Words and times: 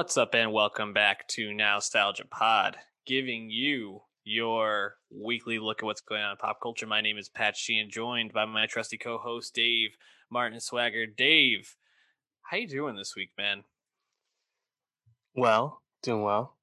What's 0.00 0.16
up, 0.16 0.34
and 0.34 0.50
welcome 0.50 0.94
back 0.94 1.28
to 1.28 1.52
Nostalgia 1.52 2.24
Pod, 2.24 2.78
giving 3.04 3.50
you 3.50 4.00
your 4.24 4.94
weekly 5.10 5.58
look 5.58 5.82
at 5.82 5.84
what's 5.84 6.00
going 6.00 6.22
on 6.22 6.30
in 6.30 6.36
pop 6.38 6.56
culture. 6.62 6.86
My 6.86 7.02
name 7.02 7.18
is 7.18 7.28
Pat 7.28 7.54
Sheehan, 7.54 7.90
joined 7.90 8.32
by 8.32 8.46
my 8.46 8.64
trusty 8.64 8.96
co-host 8.96 9.54
Dave 9.54 9.90
Martin 10.30 10.58
Swagger. 10.58 11.04
Dave, 11.04 11.76
how 12.50 12.56
you 12.56 12.66
doing 12.66 12.96
this 12.96 13.14
week, 13.14 13.32
man? 13.36 13.64
Well, 15.34 15.82
doing 16.02 16.22
well. 16.22 16.56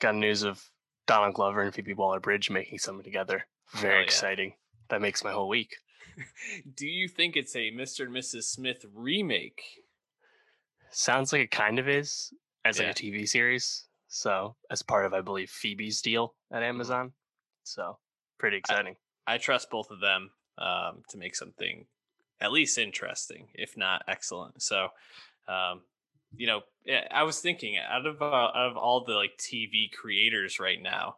Got 0.00 0.16
news 0.16 0.42
of 0.42 0.68
Donald 1.06 1.34
Glover 1.34 1.62
and 1.62 1.72
Phoebe 1.72 1.94
Waller-Bridge 1.94 2.50
making 2.50 2.78
something 2.78 3.04
together. 3.04 3.46
Very 3.74 3.98
yeah. 4.00 4.04
exciting. 4.04 4.54
That 4.90 5.00
makes 5.00 5.22
my 5.22 5.30
whole 5.30 5.48
week. 5.48 5.76
Do 6.76 6.88
you 6.88 7.06
think 7.06 7.36
it's 7.36 7.54
a 7.54 7.70
Mr. 7.70 8.06
and 8.06 8.14
Mrs. 8.16 8.42
Smith 8.42 8.84
remake? 8.92 9.62
Sounds 10.90 11.32
like 11.32 11.42
it 11.42 11.50
kind 11.52 11.78
of 11.78 11.88
is 11.88 12.32
as 12.64 12.78
Yeah. 12.78 12.84
like 12.84 12.88
a 12.88 12.94
TV 12.94 13.26
series. 13.26 13.88
So 14.08 14.56
as 14.70 14.82
part 14.82 15.06
of 15.06 15.14
I 15.14 15.20
believe 15.20 15.50
Phoebe's 15.50 16.02
deal 16.02 16.36
Mm-hmm. 16.52 16.56
at 16.56 16.62
Amazon. 16.62 17.14
So 17.64 17.98
pretty 18.38 18.56
exciting. 18.56 18.96
I 19.26 19.38
trust 19.38 19.70
both 19.70 19.90
of 19.90 20.00
them 20.00 20.32
um, 20.58 21.02
to 21.08 21.18
make 21.18 21.34
something 21.34 21.86
at 22.40 22.52
least 22.52 22.78
interesting, 22.78 23.50
if 23.54 23.76
not 23.76 24.04
excellent. 24.08 24.62
So, 24.62 24.88
um, 25.48 25.84
you 26.36 26.46
know, 26.46 26.62
I 27.10 27.22
was 27.24 27.40
thinking 27.40 27.78
out 27.78 28.06
of 28.06 28.22
uh, 28.22 28.26
out 28.26 28.70
of 28.70 28.76
all 28.76 29.04
the 29.04 29.14
like 29.14 29.36
TV 29.38 29.90
creators 29.92 30.60
right 30.60 30.80
now, 30.80 31.16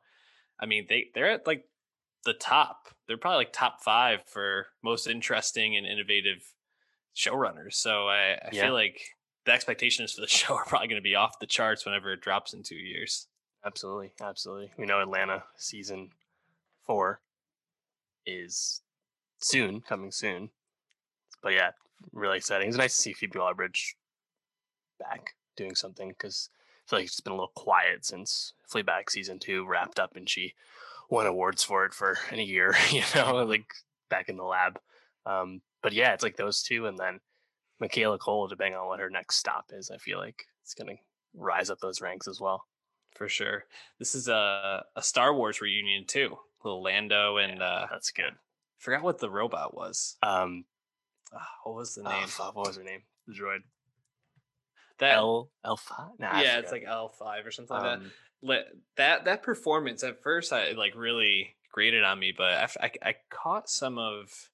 I 0.60 0.66
mean 0.66 0.86
they 0.88 1.10
they're 1.14 1.32
at 1.32 1.46
like 1.46 1.66
the 2.24 2.34
top. 2.34 2.88
They're 3.06 3.18
probably 3.18 3.38
like 3.46 3.52
top 3.52 3.82
five 3.82 4.24
for 4.26 4.68
most 4.82 5.06
interesting 5.08 5.76
and 5.76 5.86
innovative 5.86 6.54
showrunners. 7.16 7.74
So 7.74 8.08
I, 8.08 8.38
I 8.48 8.50
Yeah. 8.50 8.60
feel 8.60 8.72
like 8.72 9.00
the 9.44 9.52
expectations 9.52 10.12
for 10.12 10.20
the 10.20 10.26
show 10.28 10.54
are 10.54 10.64
probably 10.64 10.88
going 10.88 11.00
to 11.00 11.02
be 11.02 11.14
off 11.14 11.38
the 11.38 11.46
charts 11.46 11.84
whenever 11.84 12.12
it 12.12 12.20
drops 12.20 12.52
in 12.52 12.62
two 12.62 12.76
years. 12.76 13.26
Absolutely, 13.64 14.12
absolutely. 14.20 14.70
We 14.76 14.86
know 14.86 15.00
Atlanta 15.00 15.44
season 15.56 16.10
four 16.86 17.20
is 18.26 18.82
soon, 19.38 19.80
coming 19.80 20.10
soon. 20.10 20.50
But 21.42 21.54
yeah, 21.54 21.70
really 22.12 22.38
exciting. 22.38 22.68
It's 22.68 22.76
nice 22.76 22.96
to 22.96 23.02
see 23.02 23.12
Phoebe 23.12 23.38
Waller-Bridge 23.38 23.96
back 24.98 25.34
doing 25.56 25.74
something 25.74 26.08
because 26.08 26.50
I 26.86 26.90
feel 26.90 26.98
like 26.98 27.06
it's 27.06 27.20
been 27.20 27.32
a 27.32 27.36
little 27.36 27.52
quiet 27.54 28.04
since 28.04 28.52
Fleabag 28.70 29.10
season 29.10 29.38
two 29.38 29.66
wrapped 29.66 29.98
up, 29.98 30.16
and 30.16 30.28
she 30.28 30.54
won 31.10 31.26
awards 31.26 31.62
for 31.62 31.84
it 31.84 31.94
for 31.94 32.18
a 32.30 32.36
year. 32.40 32.74
You 32.90 33.02
know, 33.14 33.44
like 33.44 33.66
back 34.10 34.28
in 34.28 34.36
the 34.36 34.44
lab. 34.44 34.78
Um, 35.26 35.62
but 35.82 35.92
yeah, 35.92 36.12
it's 36.12 36.22
like 36.22 36.36
those 36.36 36.62
two, 36.62 36.86
and 36.86 36.98
then 36.98 37.20
Michaela 37.80 38.18
Coel, 38.18 38.48
depending 38.48 38.74
on 38.78 38.86
what 38.86 39.00
her 39.00 39.10
next 39.10 39.36
stop 39.36 39.66
is, 39.72 39.90
I 39.90 39.98
feel 39.98 40.18
like 40.18 40.44
it's 40.62 40.74
gonna 40.74 40.94
rise 41.34 41.70
up 41.70 41.78
those 41.80 42.00
ranks 42.00 42.28
as 42.28 42.40
well. 42.40 42.64
For 43.16 43.28
sure. 43.28 43.64
This 43.98 44.14
is 44.14 44.28
a, 44.28 44.84
a 44.96 45.02
Star 45.02 45.34
Wars 45.34 45.60
reunion 45.60 46.04
too. 46.06 46.36
Little 46.64 46.82
Lando 46.82 47.36
and 47.36 47.62
uh, 47.62 47.86
That's 47.90 48.10
good. 48.10 48.32
forgot 48.78 49.02
what 49.02 49.18
the 49.18 49.30
robot 49.30 49.74
was. 49.76 50.16
Um, 50.22 50.64
Ah, 51.36 51.48
what 51.64 51.74
was 51.74 51.94
the 51.96 52.02
oh, 52.06 52.10
name? 52.10 52.28
fuck, 52.28 52.54
what 52.54 52.68
was 52.68 52.76
her 52.76 52.84
name? 52.84 53.02
The 53.26 53.34
droid. 53.34 53.58
that 55.00 55.14
L 55.14 55.50
L 55.64 55.76
five. 55.76 56.10
Nah, 56.18 56.40
yeah, 56.40 56.58
it's 56.58 56.70
like 56.70 56.84
L 56.86 57.08
five 57.08 57.44
or 57.44 57.50
something 57.50 57.74
like 57.76 57.82
that. 57.82 57.98
Um, 58.04 58.12
Let, 58.42 58.66
that 58.96 59.24
that 59.24 59.42
performance 59.42 60.04
at 60.04 60.22
first, 60.22 60.52
I 60.52 60.72
like 60.72 60.94
really 60.94 61.56
grated 61.72 62.04
on 62.04 62.20
me, 62.20 62.32
but 62.36 62.52
I 62.80 62.90
I 63.02 63.14
caught 63.30 63.68
some 63.68 63.98
of 63.98 64.50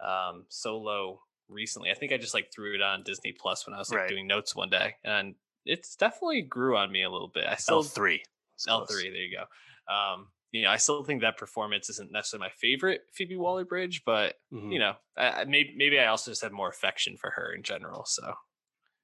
um 0.00 0.44
Solo 0.48 1.22
recently. 1.48 1.90
I 1.90 1.94
think 1.94 2.12
I 2.12 2.16
just 2.16 2.34
like 2.34 2.52
threw 2.52 2.74
it 2.74 2.82
on 2.82 3.02
Disney 3.04 3.32
Plus 3.32 3.66
when 3.66 3.74
I 3.74 3.78
was 3.78 3.90
like 3.90 4.00
Right. 4.00 4.08
doing 4.08 4.26
notes 4.26 4.54
one 4.54 4.70
day, 4.70 4.96
and 5.04 5.34
it's 5.64 5.96
definitely 5.96 6.42
grew 6.42 6.76
on 6.76 6.90
me 6.92 7.02
a 7.02 7.10
little 7.10 7.28
bit. 7.28 7.44
I 7.46 7.56
still 7.56 7.82
three. 7.82 8.22
L 8.68 8.86
three. 8.86 9.10
There 9.10 9.18
you 9.20 9.36
go. 9.36 9.92
Um, 9.92 10.28
you 10.50 10.62
know, 10.62 10.70
I 10.70 10.76
still 10.76 11.04
think 11.04 11.20
that 11.20 11.36
performance 11.36 11.90
isn't 11.90 12.10
necessarily 12.10 12.46
my 12.48 12.52
favorite 12.58 13.02
Phoebe 13.12 13.36
Waller 13.36 13.64
Bridge, 13.64 14.02
but 14.04 14.36
Mm-hmm. 14.52 14.72
you 14.72 14.78
know, 14.78 14.94
I, 15.16 15.44
maybe 15.44 15.74
maybe 15.76 15.98
I 15.98 16.06
also 16.06 16.30
just 16.30 16.42
have 16.42 16.52
more 16.52 16.68
affection 16.68 17.16
for 17.16 17.30
her 17.30 17.52
in 17.52 17.62
general. 17.62 18.04
So 18.06 18.34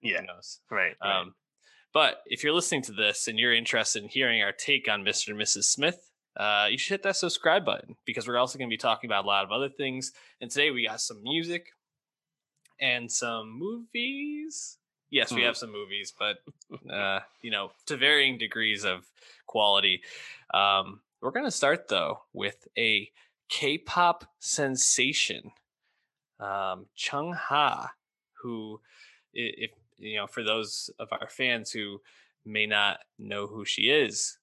Yeah. 0.02 0.20
who 0.20 0.26
knows? 0.26 0.60
Right. 0.70 0.96
right. 1.02 1.20
Um, 1.20 1.34
but 1.92 2.22
if 2.26 2.42
you're 2.42 2.52
listening 2.54 2.82
to 2.82 2.92
this 2.92 3.28
and 3.28 3.38
you're 3.38 3.54
interested 3.54 4.02
in 4.02 4.08
hearing 4.08 4.42
our 4.42 4.52
take 4.52 4.88
on 4.88 5.04
Mr. 5.04 5.28
and 5.28 5.38
Mrs. 5.40 5.64
Smith, 5.64 6.10
uh, 6.36 6.66
you 6.68 6.76
should 6.78 6.94
hit 6.94 7.02
that 7.04 7.14
subscribe 7.16 7.64
button 7.64 7.94
because 8.04 8.26
we're 8.26 8.38
also 8.38 8.58
going 8.58 8.68
to 8.68 8.72
be 8.72 8.78
talking 8.78 9.08
about 9.08 9.24
a 9.24 9.28
lot 9.28 9.44
of 9.44 9.52
other 9.52 9.68
things. 9.68 10.12
And 10.40 10.50
today 10.50 10.70
we 10.72 10.86
got 10.88 11.00
some 11.00 11.22
music 11.22 11.68
and 12.80 13.10
some 13.10 13.50
movies. 13.50 14.78
Yes, 15.10 15.30
we 15.32 15.40
Hmm. 15.40 15.46
have 15.46 15.56
some 15.56 15.70
movies, 15.72 16.12
but 16.18 16.38
uh, 16.90 17.20
you 17.42 17.50
know, 17.50 17.70
to 17.86 17.96
varying 17.96 18.38
degrees 18.38 18.84
of 18.84 19.10
quality. 19.46 20.02
Um, 20.52 21.00
we're 21.20 21.30
going 21.30 21.46
to 21.46 21.50
start 21.50 21.88
though 21.88 22.22
with 22.32 22.66
a 22.76 23.10
K-pop 23.48 24.24
sensation, 24.40 25.52
um, 26.40 26.86
Chung 26.94 27.32
Ha, 27.32 27.92
who, 28.42 28.80
if 29.32 29.70
you 29.98 30.16
know, 30.16 30.26
for 30.26 30.42
those 30.42 30.90
of 30.98 31.08
our 31.12 31.28
fans 31.28 31.70
who 31.70 32.00
may 32.44 32.66
not 32.66 32.98
know 33.18 33.46
who 33.46 33.64
she 33.64 33.90
is, 33.90 34.38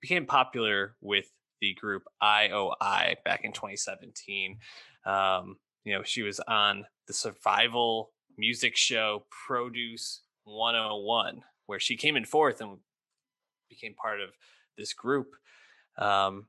became 0.00 0.26
popular 0.26 0.96
with 1.00 1.30
the 1.60 1.74
group 1.74 2.04
IOI 2.22 3.16
back 3.24 3.44
in 3.44 3.52
2017. 3.52 4.58
Um, 5.04 5.56
you 5.86 5.94
know, 5.94 6.02
she 6.02 6.22
was 6.22 6.40
on 6.40 6.84
the 7.06 7.12
survival 7.14 8.10
music 8.36 8.76
show 8.76 9.24
Produce 9.46 10.22
101, 10.44 11.42
where 11.66 11.78
she 11.78 11.96
came 11.96 12.16
in 12.16 12.24
fourth 12.24 12.60
and 12.60 12.78
became 13.70 13.94
part 13.94 14.20
of 14.20 14.30
this 14.76 14.92
group. 14.92 15.28
Um, 15.96 16.46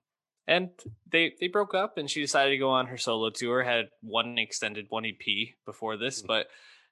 and 0.47 0.72
they 1.12 1.34
they 1.40 1.47
broke 1.50 1.76
up, 1.76 1.97
and 1.97 2.09
she 2.09 2.20
decided 2.22 2.50
to 2.52 2.58
go 2.58 2.70
on 2.72 2.88
her 2.88 2.97
solo 2.97 3.30
tour. 3.30 3.62
Had 3.64 3.90
one 4.02 4.38
extended 4.40 4.88
one 4.90 5.06
EP 5.06 5.56
before 5.66 5.97
this, 5.97 6.24
Mhm. 6.24 6.28
but 6.28 6.47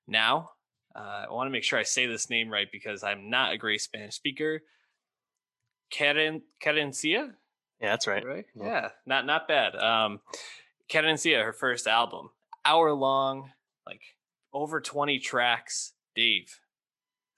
now 0.07 0.51
uh, 0.95 1.25
I 1.27 1.31
want 1.31 1.47
to 1.47 1.51
make 1.51 1.63
sure 1.63 1.79
I 1.79 1.83
say 1.83 2.05
this 2.05 2.29
name 2.29 2.49
right 2.49 2.67
because 2.71 3.03
I'm 3.03 3.29
not 3.29 3.53
a 3.53 3.57
great 3.57 3.81
Spanish 3.81 4.13
speaker. 4.15 4.61
Karen 5.89 6.41
Querencia, 6.63 7.33
yeah, 7.81 7.89
that's 7.91 8.07
right. 8.07 8.25
right? 8.25 8.45
Yeah. 8.55 8.65
Yeah, 8.65 8.89
not 9.05 9.25
not 9.25 9.47
bad. 9.47 9.75
Um, 9.75 10.19
Querencia, 10.89 11.43
her 11.43 11.53
first 11.53 11.87
album, 11.87 12.29
hour 12.63 12.93
long, 12.93 13.51
like 13.85 14.01
over 14.53 14.79
twenty 14.79 15.19
tracks. 15.19 15.93
Dave, 16.15 16.59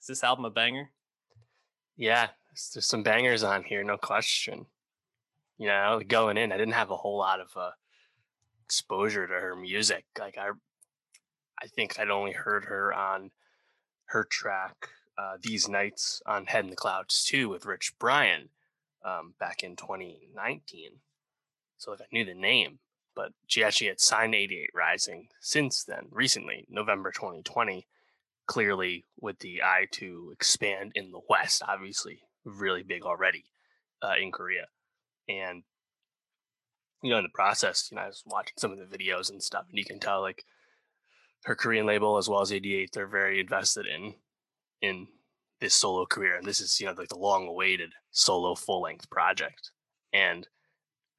is 0.00 0.06
this 0.06 0.22
album 0.22 0.44
a 0.44 0.50
banger? 0.50 0.90
Yeah, 1.96 2.28
there's, 2.50 2.70
there's 2.74 2.86
some 2.86 3.02
bangers 3.02 3.42
on 3.42 3.64
here, 3.64 3.82
no 3.82 3.96
question. 3.96 4.66
You 5.56 5.66
know, 5.66 6.00
going 6.06 6.36
in, 6.36 6.52
I 6.52 6.56
didn't 6.56 6.74
have 6.74 6.90
a 6.90 6.96
whole 6.96 7.18
lot 7.18 7.40
of 7.40 7.48
uh, 7.56 7.70
exposure 8.64 9.26
to 9.26 9.32
her 9.32 9.56
music. 9.56 10.04
Like 10.18 10.38
I, 10.38 10.50
I 11.60 11.66
think 11.66 11.98
I'd 11.98 12.10
only 12.10 12.32
heard 12.32 12.66
her 12.66 12.92
on 12.92 13.32
her 14.06 14.24
track 14.24 14.90
uh, 15.18 15.38
"These 15.42 15.68
Nights" 15.68 16.22
on 16.26 16.46
"Head 16.46 16.64
in 16.64 16.70
the 16.70 16.76
Clouds" 16.76 17.24
too 17.24 17.48
with 17.48 17.66
Rich 17.66 17.94
Brian 17.98 18.50
um, 19.04 19.34
back 19.40 19.62
in 19.62 19.74
2019. 19.74 21.00
So 21.78 21.90
like 21.92 22.02
I 22.02 22.06
knew 22.12 22.24
the 22.24 22.34
name, 22.34 22.78
but 23.18 23.32
she 23.48 23.64
actually 23.64 23.88
had 23.88 23.98
signed 23.98 24.32
88 24.32 24.70
Rising 24.72 25.26
since 25.40 25.82
then, 25.82 26.06
recently, 26.12 26.64
November 26.70 27.10
2020 27.10 27.84
clearly 28.46 29.06
with 29.20 29.40
the 29.40 29.60
eye 29.60 29.88
to 29.90 30.30
expand 30.32 30.92
in 30.94 31.10
the 31.10 31.20
West, 31.28 31.60
obviously 31.66 32.22
really 32.44 32.84
big 32.84 33.02
already 33.02 33.44
uh, 34.02 34.14
in 34.22 34.30
Korea. 34.30 34.66
And 35.28 35.64
you 37.02 37.10
know, 37.10 37.18
in 37.18 37.24
the 37.24 37.30
process, 37.34 37.88
you 37.90 37.96
know, 37.96 38.02
I 38.02 38.06
was 38.06 38.22
watching 38.24 38.54
some 38.56 38.70
of 38.70 38.78
the 38.78 38.96
videos 38.96 39.30
and 39.30 39.42
stuff, 39.42 39.66
and 39.68 39.76
you 39.76 39.84
can 39.84 39.98
tell 39.98 40.20
like 40.20 40.44
her 41.42 41.56
Korean 41.56 41.86
label 41.86 42.18
as 42.18 42.28
well 42.28 42.40
as 42.40 42.52
88, 42.52 42.90
they're 42.92 43.08
very 43.08 43.40
invested 43.40 43.86
in 43.86 44.14
in 44.80 45.08
this 45.60 45.74
solo 45.74 46.06
career. 46.06 46.36
And 46.36 46.46
this 46.46 46.60
is, 46.60 46.78
you 46.78 46.86
know, 46.86 46.94
like 46.96 47.08
the 47.08 47.18
long 47.18 47.48
awaited 47.48 47.94
solo 48.12 48.54
full 48.54 48.82
length 48.82 49.10
project. 49.10 49.72
And 50.12 50.46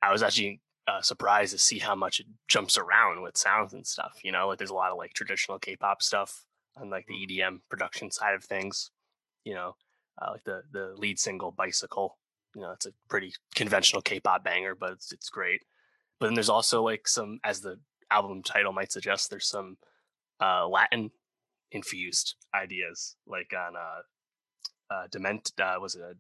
I 0.01 0.13
was 0.13 0.23
actually 0.23 0.61
uh, 0.89 1.01
surprised 1.01 1.51
to 1.51 1.57
see 1.57 1.79
how 1.79 1.93
much 1.93 2.19
it 2.19 2.25
jumps 2.47 2.77
around 2.77 3.21
with 3.21 3.37
sounds 3.37 3.73
and 3.73 3.85
stuff. 3.85 4.19
You 4.23 4.31
know, 4.31 4.47
like 4.47 4.57
there's 4.57 4.69
a 4.69 4.75
lot 4.75 4.91
of 4.91 4.97
like 4.97 5.13
traditional 5.13 5.59
K-pop 5.59 6.01
stuff 6.01 6.45
on 6.75 6.89
like 6.89 7.05
the 7.07 7.13
EDM 7.13 7.59
production 7.69 8.09
side 8.11 8.33
of 8.33 8.43
things. 8.43 8.91
You 9.43 9.53
know, 9.53 9.75
uh, 10.21 10.31
like 10.31 10.43
the 10.45 10.63
the 10.71 10.93
lead 10.97 11.19
single 11.19 11.51
"Bicycle." 11.51 12.17
You 12.55 12.61
know, 12.61 12.71
it's 12.71 12.87
a 12.87 12.91
pretty 13.09 13.33
conventional 13.53 14.01
K-pop 14.01 14.43
banger, 14.43 14.73
but 14.73 14.93
it's 14.93 15.11
it's 15.11 15.29
great. 15.29 15.61
But 16.19 16.27
then 16.27 16.33
there's 16.33 16.49
also 16.49 16.83
like 16.83 17.07
some, 17.07 17.39
as 17.43 17.61
the 17.61 17.79
album 18.11 18.43
title 18.43 18.73
might 18.73 18.91
suggest, 18.91 19.29
there's 19.29 19.47
some 19.47 19.77
uh, 20.41 20.67
Latin 20.67 21.11
infused 21.71 22.35
ideas, 22.53 23.15
like 23.27 23.53
on 23.53 23.75
uh, 23.75 24.93
uh, 24.93 25.07
Dement. 25.11 25.51
Uh, 25.61 25.75
was 25.79 25.95
it 25.95 26.01
a 26.01 26.15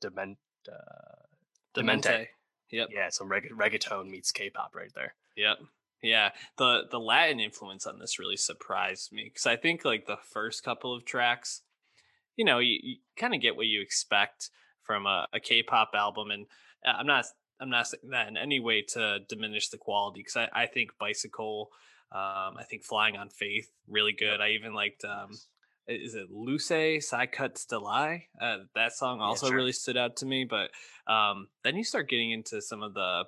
Dement? 0.00 0.38
Uh, 0.66 1.26
Demente. 1.74 2.28
Yep. 2.72 2.88
Yeah, 2.92 3.08
some 3.10 3.28
reg- 3.28 3.52
reggaeton 3.54 4.10
meets 4.10 4.32
K-pop 4.32 4.74
right 4.74 4.92
there. 4.94 5.14
Yep. 5.36 5.58
Yeah. 6.02 6.30
The 6.58 6.82
the 6.90 6.98
Latin 6.98 7.38
influence 7.38 7.86
on 7.86 8.00
this 8.00 8.18
really 8.18 8.36
surprised 8.36 9.12
me 9.12 9.24
because 9.24 9.46
I 9.46 9.56
think 9.56 9.84
like 9.84 10.06
the 10.06 10.16
first 10.16 10.64
couple 10.64 10.94
of 10.94 11.04
tracks, 11.04 11.62
you 12.34 12.44
know, 12.44 12.58
you, 12.58 12.78
you 12.82 12.96
kind 13.16 13.34
of 13.34 13.40
get 13.40 13.56
what 13.56 13.66
you 13.66 13.80
expect 13.80 14.50
from 14.82 15.06
a 15.06 15.26
a 15.32 15.38
K-pop 15.38 15.90
album, 15.94 16.30
and 16.30 16.46
uh, 16.84 16.94
I'm 16.98 17.06
not 17.06 17.26
I'm 17.60 17.70
not 17.70 17.86
saying 17.86 18.10
that 18.10 18.26
in 18.26 18.36
any 18.36 18.58
way 18.58 18.82
to 18.94 19.20
diminish 19.28 19.68
the 19.68 19.78
quality 19.78 20.20
because 20.20 20.36
I, 20.36 20.48
I 20.52 20.66
think 20.66 20.98
Bicycle, 20.98 21.70
um, 22.10 22.56
I 22.58 22.64
think 22.68 22.82
Flying 22.84 23.16
on 23.16 23.28
Faith, 23.28 23.70
really 23.86 24.12
good. 24.12 24.40
I 24.40 24.50
even 24.50 24.74
liked 24.74 25.04
um, 25.04 25.38
is 25.88 26.14
it 26.14 26.30
Luce 26.30 26.66
Sai 27.00 27.26
Cut 27.26 27.56
Stelai? 27.56 28.22
Uh, 28.40 28.58
that 28.74 28.92
song 28.92 29.20
also 29.20 29.46
yeah, 29.46 29.50
sure. 29.50 29.56
really 29.56 29.72
stood 29.72 29.96
out 29.96 30.16
to 30.16 30.26
me. 30.26 30.44
But 30.44 30.70
um, 31.12 31.48
then 31.64 31.76
you 31.76 31.84
start 31.84 32.08
getting 32.08 32.30
into 32.30 32.60
some 32.62 32.82
of 32.82 32.94
the 32.94 33.24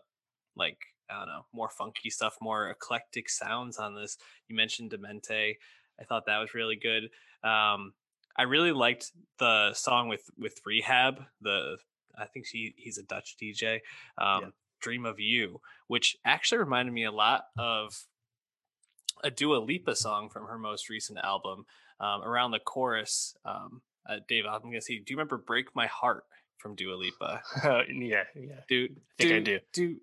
like 0.57 0.79
I 1.11 1.19
don't 1.19 1.29
know 1.29 1.47
more 1.53 1.69
funky 1.69 2.11
stuff, 2.11 2.37
more 2.41 2.71
eclectic 2.71 3.29
sounds 3.29 3.79
on 3.79 3.95
this. 3.95 4.17
You 4.49 4.57
mentioned 4.57 4.91
Demente. 4.91 5.57
I 6.01 6.05
thought 6.05 6.27
that 6.27 6.39
was 6.39 6.55
really 6.55 6.77
good. 6.77 7.05
Um, 7.49 7.93
I 8.37 8.43
really 8.43 8.73
liked 8.73 9.13
the 9.39 9.75
song 9.75 10.09
with 10.09 10.31
with 10.39 10.61
R3HAB. 10.65 11.25
The 11.41 11.77
I 12.17 12.27
think 12.27 12.47
he 12.47 12.75
he's 12.77 12.99
a 12.99 13.03
Dutch 13.03 13.37
DJ. 13.41 13.81
Um, 14.19 14.43
yeah. 14.43 14.49
Dream 14.81 15.07
of 15.07 15.19
You, 15.19 15.61
which 15.87 16.17
actually 16.27 16.59
reminded 16.59 16.93
me 16.93 17.05
a 17.05 17.13
lot 17.13 17.47
of 17.59 18.05
a 19.23 19.31
Dua 19.31 19.57
Lipa 19.57 19.97
song 19.97 20.29
from 20.29 20.47
her 20.47 20.59
most 20.59 20.91
recent 20.91 21.19
album. 21.21 21.65
Um, 22.01 22.23
around 22.23 22.51
the 22.51 22.59
chorus, 22.59 23.37
um, 23.45 23.81
uh, 24.09 24.17
Dave, 24.29 24.45
I'm 24.47 24.63
gonna 24.63 24.81
see. 24.81 24.99
Do 24.99 25.13
you 25.13 25.17
remember 25.17 25.39
"Break 25.39 25.75
My 25.75 25.87
Heart" 25.87 26.25
from 26.59 26.75
Dua 26.75 26.95
Lipa? 26.95 27.43
Uh, 27.63 27.83
yeah, 27.89 28.25
yeah. 28.35 28.61
Do 28.69 28.89
I 29.21 29.23
think 29.23 29.45
do, 29.45 29.55
I 29.55 29.59
do. 29.73 29.97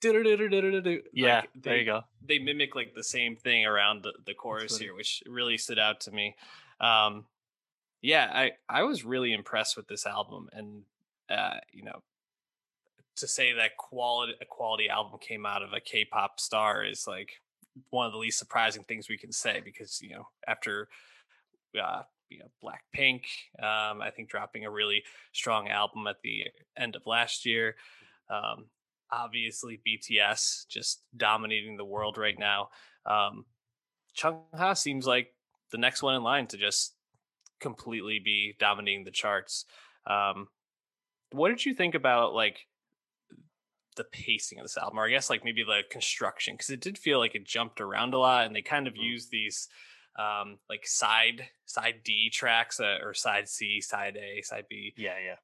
Do 0.00 0.12
do 0.12 0.24
do 0.24 0.36
do 0.36 0.48
do 0.48 0.70
do 0.72 0.80
do. 0.80 1.02
Yeah, 1.12 1.36
like, 1.36 1.50
they, 1.54 1.60
there 1.60 1.78
you 1.78 1.84
go. 1.84 2.02
They 2.26 2.38
mimic 2.38 2.74
like 2.74 2.94
the 2.94 3.04
same 3.04 3.36
thing 3.36 3.66
around 3.66 4.02
the, 4.02 4.12
the 4.26 4.34
chorus 4.34 4.76
here, 4.76 4.94
which 4.94 5.22
really 5.26 5.56
stood 5.56 5.78
out 5.78 6.00
to 6.00 6.10
me. 6.10 6.34
Um, 6.80 7.26
yeah, 8.00 8.28
I 8.32 8.52
I 8.68 8.82
was 8.82 9.04
really 9.04 9.32
impressed 9.32 9.76
with 9.76 9.86
this 9.86 10.04
album, 10.04 10.48
and 10.52 10.82
uh, 11.30 11.58
you 11.72 11.84
know, 11.84 12.02
to 13.16 13.28
say 13.28 13.52
that 13.52 13.76
quality 13.76 14.34
a 14.40 14.44
quality 14.44 14.88
album 14.88 15.18
came 15.20 15.46
out 15.46 15.62
of 15.62 15.72
a 15.72 15.80
K-pop 15.80 16.40
star 16.40 16.84
is 16.84 17.06
like 17.06 17.40
one 17.90 18.06
of 18.06 18.12
the 18.12 18.18
least 18.18 18.38
surprising 18.38 18.82
things 18.82 19.08
we 19.08 19.16
can 19.16 19.32
say 19.32 19.62
because 19.64 20.00
you 20.02 20.10
know 20.10 20.28
after 20.48 20.88
uh, 21.80 22.02
you 22.28 22.38
know 22.38 22.50
Blackpink, 22.62 23.22
um, 23.58 24.00
I 24.00 24.10
think 24.14 24.30
dropping 24.30 24.64
a 24.64 24.70
really 24.70 25.02
strong 25.32 25.68
album 25.68 26.06
at 26.06 26.16
the 26.22 26.44
end 26.76 26.96
of 26.96 27.06
last 27.06 27.44
year. 27.46 27.76
Um, 28.30 28.66
obviously, 29.10 29.80
BTS 29.86 30.66
just 30.68 31.02
dominating 31.16 31.76
the 31.76 31.84
world 31.84 32.16
right 32.16 32.38
now. 32.38 32.68
Um, 33.06 33.44
Chungha 34.16 34.76
seems 34.76 35.06
like 35.06 35.34
the 35.70 35.78
next 35.78 36.02
one 36.02 36.14
in 36.14 36.22
line 36.22 36.46
to 36.48 36.56
just 36.56 36.94
completely 37.60 38.20
be 38.22 38.54
dominating 38.58 39.04
the 39.04 39.10
charts. 39.10 39.64
Um, 40.06 40.48
what 41.30 41.48
did 41.48 41.64
you 41.64 41.74
think 41.74 41.94
about 41.94 42.34
like 42.34 42.66
the 43.96 44.04
pacing 44.04 44.58
of 44.58 44.64
this 44.64 44.76
album, 44.76 44.98
or 44.98 45.06
I 45.06 45.10
guess 45.10 45.30
like 45.30 45.44
maybe 45.44 45.62
the 45.62 45.82
construction, 45.90 46.54
because 46.54 46.70
it 46.70 46.80
did 46.80 46.98
feel 46.98 47.18
like 47.18 47.34
it 47.34 47.46
jumped 47.46 47.80
around 47.80 48.14
a 48.14 48.18
lot, 48.18 48.46
and 48.46 48.54
they 48.54 48.62
kind 48.62 48.86
of 48.86 48.94
mm-hmm. 48.94 49.02
used 49.02 49.30
these 49.30 49.68
um 50.18 50.58
like 50.68 50.86
side 50.86 51.48
side 51.64 52.00
D 52.04 52.30
tracks 52.30 52.80
uh, 52.80 52.98
or 53.02 53.14
side 53.14 53.48
C, 53.48 53.80
side 53.80 54.16
A, 54.16 54.42
side 54.42 54.66
B. 54.68 54.92
Yeah, 54.96 55.14
yeah. 55.24 55.36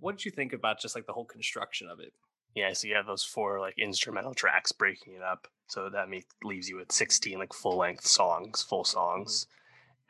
What 0.00 0.16
did 0.16 0.24
you 0.24 0.30
think 0.30 0.52
about 0.52 0.80
just 0.80 0.94
like 0.94 1.06
the 1.06 1.12
whole 1.12 1.26
construction 1.26 1.88
of 1.88 2.00
it? 2.00 2.12
Yeah, 2.54 2.72
so 2.72 2.86
you 2.86 2.94
have 2.94 3.06
those 3.06 3.24
four 3.24 3.60
like 3.60 3.74
instrumental 3.78 4.32
tracks 4.32 4.72
breaking 4.72 5.14
it 5.14 5.22
up, 5.22 5.48
so 5.66 5.90
that 5.90 6.08
makes 6.08 6.26
leaves 6.42 6.68
you 6.68 6.76
with 6.76 6.92
sixteen 6.92 7.38
like 7.38 7.52
full 7.52 7.76
length 7.76 8.06
songs, 8.06 8.62
full 8.62 8.84
songs, 8.84 9.46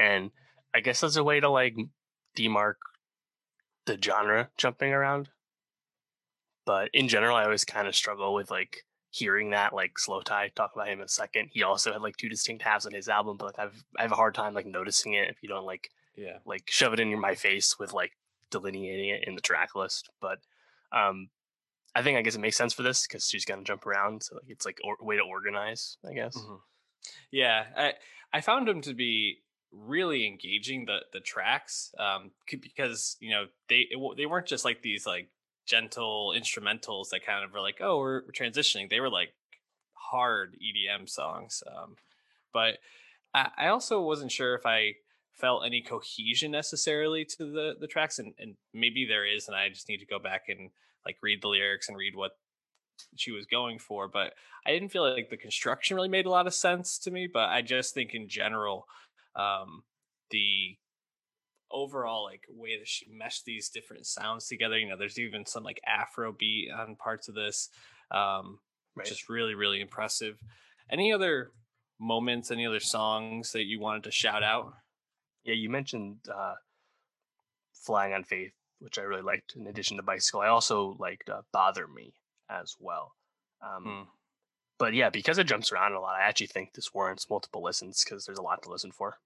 mm-hmm. 0.01 0.13
and 0.13 0.31
I 0.75 0.81
guess 0.81 1.03
as 1.03 1.17
a 1.17 1.25
way 1.25 1.41
to 1.41 1.49
like 1.49 1.77
demark 2.37 2.75
the 3.87 3.99
genre 4.03 4.51
jumping 4.57 4.93
around. 4.93 5.31
But 6.67 6.91
in 6.93 7.09
general, 7.09 7.37
I 7.37 7.45
always 7.45 7.65
kind 7.65 7.89
of 7.89 7.95
struggle 7.95 8.35
with 8.35 8.51
like 8.51 8.85
hearing 9.15 9.51
that 9.51 9.73
like 9.73 9.95
slowthai 9.95 10.53
talk 10.55 10.73
about 10.75 10.89
him 10.89 10.99
in 10.99 11.05
a 11.05 11.09
second 11.09 11.49
he 11.53 11.63
also 11.63 11.93
had 11.93 12.03
like 12.03 12.17
two 12.17 12.29
distinct 12.29 12.65
halves 12.65 12.85
on 12.85 12.93
his 12.93 13.09
album 13.09 13.37
but 13.37 13.47
like 13.47 13.59
i've 13.61 13.85
i 13.97 14.03
have 14.03 14.11
a 14.11 14.17
hard 14.17 14.35
time 14.35 14.55
like 14.55 14.67
noticing 14.67 15.15
it 15.15 15.29
if 15.29 15.37
you 15.41 15.49
don't 15.49 15.65
like 15.65 15.91
yeah 16.17 16.39
like 16.45 16.65
shove 16.69 16.93
it 16.93 16.99
in 16.99 17.09
your, 17.09 17.21
my 17.21 17.37
face 17.37 17.79
with 17.79 17.93
like 17.93 18.11
delineating 18.51 19.11
it 19.11 19.23
in 19.25 19.37
the 19.37 19.41
track 19.41 19.77
list 19.77 20.11
but 20.21 20.39
um 20.91 21.29
i 21.95 22.03
think 22.03 22.19
i 22.19 22.23
guess 22.23 22.35
it 22.35 22.41
makes 22.41 22.57
sense 22.57 22.75
for 22.75 22.83
this 22.83 23.07
because 23.07 23.29
she's 23.29 23.45
gonna 23.45 23.63
jump 23.63 23.87
around 23.87 24.21
so 24.21 24.35
like 24.35 24.49
it's 24.49 24.67
like 24.67 24.79
a 24.83 25.05
way 25.05 25.17
to 25.17 25.23
organize 25.23 25.97
i 26.09 26.13
guess 26.13 26.37
mm-hmm. 26.37 26.57
yeah 27.31 27.67
i 27.77 27.93
i 28.33 28.41
found 28.41 28.69
him 28.69 28.81
to 28.81 28.95
be 28.95 29.39
really 29.71 30.27
engaging 30.27 30.87
the 30.87 30.99
the 31.13 31.21
tracks 31.21 31.95
um 32.01 32.33
because 32.49 33.17
you 33.21 33.31
know 33.31 33.45
they 33.69 33.87
it, 33.91 34.17
they 34.17 34.27
weren't 34.27 34.47
just 34.47 34.65
like 34.65 34.83
these 34.83 35.07
like 35.07 35.29
gentle 35.67 36.35
instrumentals 36.37 37.11
that 37.11 37.25
kind 37.25 37.45
of 37.45 37.53
were 37.53 37.61
like 37.61 37.79
oh 37.81 37.99
we're, 37.99 38.23
transitioning. 38.33 38.89
They 38.89 39.01
were 39.01 39.11
like 39.11 39.33
hard 39.95 40.57
edm 40.63 41.09
songs 41.09 41.63
um 41.75 41.97
but 42.53 42.79
I, 43.33 43.51
I 43.57 43.67
also 43.69 44.03
wasn't 44.03 44.31
sure 44.31 44.55
if 44.55 44.67
i 44.67 44.95
felt 45.33 45.65
any 45.65 45.81
cohesion 45.81 46.51
necessarily 46.51 47.25
to 47.25 47.45
the 47.51 47.75
the 47.81 47.87
tracks 47.87 48.19
and, 48.19 48.35
and 48.39 48.55
maybe 48.73 49.07
there 49.07 49.27
is 49.27 49.49
and 49.49 49.57
i 49.57 49.69
just 49.71 49.89
need 49.89 49.99
to 49.99 50.07
go 50.07 50.19
back 50.19 50.45
and 50.49 50.71
like 51.07 51.17
read 51.23 51.43
the 51.43 51.49
lyrics 51.49 51.89
and 51.89 51.97
read 51.97 52.15
what 52.15 52.33
she 53.17 53.33
was 53.33 53.47
going 53.47 53.79
for 53.79 54.07
but 54.07 54.35
i 54.67 54.71
didn't 54.71 54.91
feel 54.91 55.11
like 55.11 55.31
the 55.31 55.37
construction 55.37 55.97
really 55.97 56.09
made 56.09 56.27
a 56.27 56.31
lot 56.31 56.47
of 56.47 56.55
sense 56.55 56.99
to 56.99 57.11
me 57.11 57.27
but 57.27 57.49
i 57.49 57.63
just 57.63 57.95
think 57.95 58.15
in 58.15 58.29
general 58.29 58.87
um, 59.37 59.83
the 60.31 60.77
overall 61.75 62.25
like 62.25 62.47
way 62.49 62.79
that 62.79 62.89
she 62.89 63.07
meshed 63.11 63.45
these 63.45 63.69
different 63.69 64.07
sounds 64.07 64.47
together. 64.47 64.79
You 64.79 64.89
know, 64.89 64.97
there's 64.97 65.19
even 65.19 65.45
some 65.45 65.65
like 65.65 65.81
Afro 65.87 66.33
beat 66.33 66.71
on 66.71 66.97
parts 66.97 67.29
of 67.29 67.35
this, 67.35 67.69
um, 68.11 68.61
right. 68.95 69.07
just 69.07 69.29
really 69.29 69.55
really 69.55 69.81
impressive. 69.81 70.39
Any 70.91 71.13
other 71.13 71.53
moments, 71.99 72.51
any 72.51 72.67
other 72.67 72.81
songs 72.81 73.53
that 73.53 73.65
you 73.65 73.81
wanted 73.81 74.05
to 74.05 74.11
shout 74.11 74.43
out? 74.43 74.75
Yeah, 75.45 75.55
you 75.55 75.69
mentioned 75.69 76.21
uh, 76.33 76.55
"Flying 77.73 78.15
on 78.15 78.25
Faith," 78.25 78.55
which 78.79 78.99
I 78.99 79.03
really 79.03 79.23
liked. 79.23 79.57
In 79.57 79.67
addition 79.67 79.97
to 79.99 80.03
"Bicycle," 80.03 80.41
I 80.41 80.49
also 80.49 80.97
liked 80.99 81.29
uh, 81.29 81.43
"Bother 81.53 81.87
Me" 81.87 82.15
as 82.49 82.77
well. 82.79 83.15
Um, 83.61 83.83
hmm 83.83 84.03
but 84.79 84.95
yeah, 84.95 85.11
because 85.11 85.39
it 85.39 85.47
jumps 85.47 85.73
around 85.73 85.93
a 85.93 86.01
lot, 86.01 86.17
I 86.17 86.23
actually 86.23 86.49
think 86.49 86.75
this 86.75 86.93
warrants 86.93 87.31
multiple 87.31 87.63
listens 87.63 88.05
because 88.05 88.27
there's 88.27 88.39
a 88.39 88.43
lot 88.43 88.63
to 88.63 88.71
listen 88.71 88.93
for. 88.93 89.19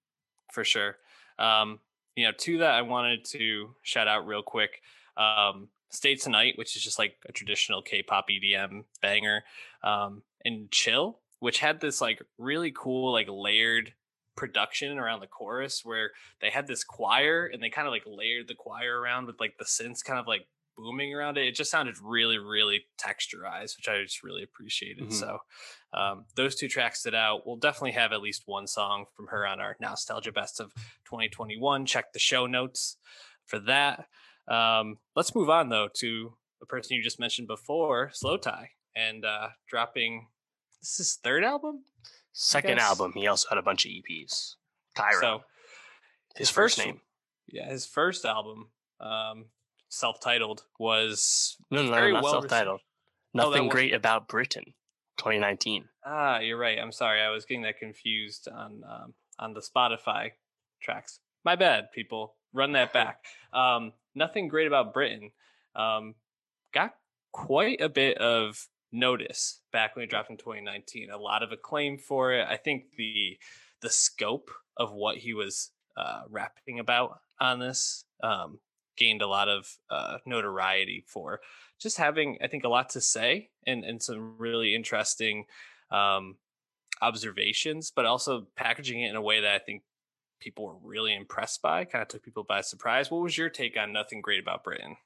For 0.52 0.64
sure. 0.64 0.99
Um, 1.38 1.81
you 2.17 2.25
know, 2.25 2.33
two 2.37 2.59
that 2.59 2.75
I 2.75 2.83
wanted 2.83 3.25
to 3.27 3.75
shout 3.83 4.09
out 4.09 4.27
real 4.27 4.43
quick. 4.43 4.83
Um, 5.17 5.69
Stay 5.91 6.15
Tonight, 6.15 6.55
which 6.57 6.77
is 6.77 6.83
just 6.83 6.99
like 6.99 7.17
a 7.29 7.33
traditional 7.33 7.83
K-pop 7.83 8.27
EDM 8.29 8.85
banger, 9.00 9.45
um, 9.83 10.23
and 10.45 10.71
Chill, 10.71 11.19
which 11.41 11.59
had 11.59 11.81
this 11.81 12.00
like 12.00 12.23
really 12.37 12.73
cool 12.75 13.12
like 13.12 13.27
layered 13.31 13.95
production 14.37 14.99
around 14.99 15.21
the 15.21 15.27
chorus 15.27 15.85
where 15.85 16.12
they 16.41 16.50
had 16.50 16.69
this 16.69 16.85
choir 16.85 17.50
and 17.53 17.61
they 17.61 17.71
kind 17.71 17.88
of 17.88 17.93
like 17.93 18.05
layered 18.07 18.47
the 18.47 18.55
choir 18.55 19.00
around 19.00 19.27
with 19.27 19.41
like 19.41 19.59
the 19.59 19.65
synths 19.65 20.05
kind 20.05 20.21
of 20.21 20.29
like 20.29 20.47
booming 20.79 21.15
around 21.15 21.37
it. 21.37 21.47
It 21.47 21.55
just 21.55 21.71
sounded 21.71 21.97
really, 22.03 22.39
really 22.39 22.85
texturized, 22.99 23.77
which 23.77 23.89
I 23.89 24.03
just 24.03 24.23
really 24.23 24.43
appreciated. 24.43 25.05
Mm-hmm. 25.05 25.13
So 25.13 25.39
um, 25.93 26.25
those 26.37 26.55
two 26.55 26.69
tracks 26.69 27.01
stood 27.01 27.15
out. 27.15 27.47
We'll 27.47 27.57
definitely 27.57 27.93
have 27.93 28.13
at 28.13 28.23
least 28.23 28.45
one 28.47 28.67
song 28.67 29.07
from 29.17 29.27
her 29.29 29.47
on 29.47 29.61
our 29.61 29.77
Nostalgia 29.81 30.33
Best 30.33 30.61
of 30.61 30.73
2021. 31.07 31.87
Check 31.87 32.13
the 32.13 32.19
show 32.19 32.47
notes 32.47 32.97
for 33.45 33.59
that. 33.61 34.07
Um, 34.47 34.99
let's 35.15 35.35
move 35.35 35.51
on 35.51 35.69
though 35.69 35.89
to 35.97 36.35
the 36.61 36.67
person 36.67 36.97
you 36.97 37.03
just 37.03 37.21
mentioned 37.21 37.49
before, 37.49 38.11
slowthai, 38.15 38.69
and 38.97 39.25
uh, 39.25 39.49
dropping 39.69 40.29
this 40.81 41.01
is 41.01 41.19
third 41.23 41.45
album, 41.45 41.85
second 42.33 42.79
album. 42.79 43.13
He 43.15 43.27
also 43.27 43.49
had 43.49 43.59
a 43.59 43.63
bunch 43.63 43.85
of 43.85 43.91
EPs. 43.91 44.55
Tyron, 44.97 45.21
so 45.21 45.43
his, 46.35 46.49
his 46.49 46.51
first, 46.51 46.77
first 46.77 46.87
name, 46.87 47.01
yeah, 47.49 47.69
his 47.69 47.85
first 47.85 48.25
album 48.25 48.69
um, 49.01 49.47
self-titled 49.88 50.64
was 50.78 51.57
no, 51.71 51.83
no, 51.83 51.90
very 51.90 52.12
no, 52.12 52.16
not 52.16 52.25
well 52.25 52.33
self-titled. 52.33 52.80
Received. 52.80 52.85
Oh, 53.35 53.50
Nothing 53.50 53.66
oh, 53.66 53.71
great 53.71 53.95
about 53.95 54.26
Britain, 54.28 54.75
2019. 55.18 55.85
Ah, 56.04 56.40
you're 56.40 56.59
right. 56.59 56.78
I'm 56.78 56.92
sorry. 56.92 57.21
I 57.21 57.30
was 57.30 57.45
getting 57.45 57.62
that 57.62 57.78
confused 57.78 58.49
on 58.49 58.83
um, 58.88 59.14
on 59.38 59.54
the 59.54 59.61
Spotify 59.61 60.33
tracks. 60.80 61.21
My 61.45 61.57
bad, 61.57 61.92
people. 61.92 62.35
Run 62.52 62.73
that 62.73 62.92
back. 62.95 63.25
Um, 63.52 63.92
Nothing 64.18 64.49
great 64.49 64.66
about 64.66 64.92
Britain. 64.92 65.30
Um, 65.76 66.16
got 66.75 66.95
quite 67.30 67.80
a 67.80 67.88
bit 67.88 68.18
of 68.18 68.66
notice 68.90 69.61
back 69.73 69.95
when 69.95 70.02
it 70.02 70.11
dropped 70.11 70.30
in 70.30 70.37
2019. 70.37 71.11
A 71.11 71.16
lot 71.16 71.45
of 71.45 71.52
acclaim 71.52 71.99
for 71.99 72.33
it. 72.33 72.47
I 72.49 72.57
think 72.57 72.97
the 72.97 73.38
the 73.80 73.90
scope 73.90 74.50
of 74.76 74.92
what 74.92 75.18
he 75.18 75.35
was 75.35 75.71
uh, 75.97 76.23
rapping 76.28 76.80
about 76.80 77.21
on 77.40 77.61
this 77.61 78.04
um, 78.25 78.59
gained 78.99 79.23
a 79.23 79.26
lot 79.26 79.49
of 79.49 79.78
uh, 79.90 80.19
notoriety 80.26 81.05
for 81.07 81.40
just 81.81 81.97
having, 81.97 82.38
I 82.43 82.49
think, 82.49 82.64
a 82.64 82.69
lot 82.69 82.90
to 82.90 83.00
say 83.00 83.50
and, 83.67 83.85
and 83.85 84.02
some 84.02 84.37
really 84.38 84.75
interesting 84.75 85.45
um, 85.90 86.37
observations, 87.00 87.93
but 87.95 88.05
also 88.05 88.49
packaging 88.57 89.00
it 89.00 89.11
in 89.11 89.17
a 89.17 89.23
way 89.23 89.40
that 89.40 89.55
I 89.55 89.59
think 89.59 89.83
people 90.40 90.67
were 90.67 90.76
really 90.83 91.14
impressed 91.14 91.62
by. 91.62 91.85
Kind 91.85 92.02
of 92.02 92.09
took 92.09 92.23
people 92.23 92.45
by 92.45 92.61
surprise. 92.61 93.11
What 93.11 93.23
was 93.23 93.38
your 93.38 93.49
take 93.49 93.78
on 93.78 93.93
Nothing 93.93 94.21
Great 94.21 94.43
About 94.43 94.64
Britain? 94.64 94.97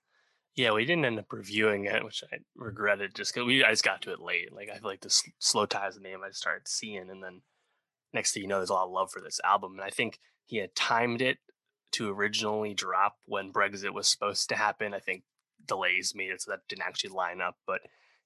Yeah, 0.54 0.72
we 0.72 0.84
didn't 0.84 1.06
end 1.06 1.18
up 1.18 1.32
reviewing 1.32 1.86
it, 1.86 2.04
which 2.04 2.22
I 2.30 2.38
regretted 2.56 3.14
just 3.14 3.32
because 3.32 3.46
we 3.46 3.64
I 3.64 3.70
just 3.70 3.84
got 3.84 4.02
to 4.02 4.12
it 4.12 4.20
late. 4.20 4.52
Like 4.52 4.68
I 4.68 4.78
feel 4.78 4.88
like 4.88 5.00
this 5.00 5.22
slowthai's 5.40 5.94
the 5.94 6.02
name 6.02 6.18
I 6.22 6.30
started 6.30 6.68
seeing, 6.68 7.08
and 7.08 7.22
then 7.22 7.40
next 8.12 8.32
thing 8.32 8.42
you 8.42 8.48
know, 8.48 8.58
there's 8.58 8.68
a 8.68 8.74
lot 8.74 8.84
of 8.84 8.90
love 8.90 9.10
for 9.10 9.22
this 9.22 9.40
album, 9.44 9.72
and 9.72 9.80
I 9.80 9.88
think 9.88 10.18
he 10.44 10.58
had 10.58 10.74
timed 10.74 11.22
it 11.22 11.38
to 11.92 12.10
originally 12.10 12.74
drop 12.74 13.16
when 13.26 13.52
Brexit 13.52 13.94
was 13.94 14.08
supposed 14.08 14.48
to 14.48 14.56
happen. 14.56 14.94
I 14.94 14.98
think 14.98 15.24
delays 15.66 16.14
made 16.14 16.30
it 16.30 16.42
so 16.42 16.50
that 16.50 16.60
didn't 16.68 16.84
actually 16.84 17.10
line 17.10 17.40
up, 17.40 17.56
but 17.66 17.80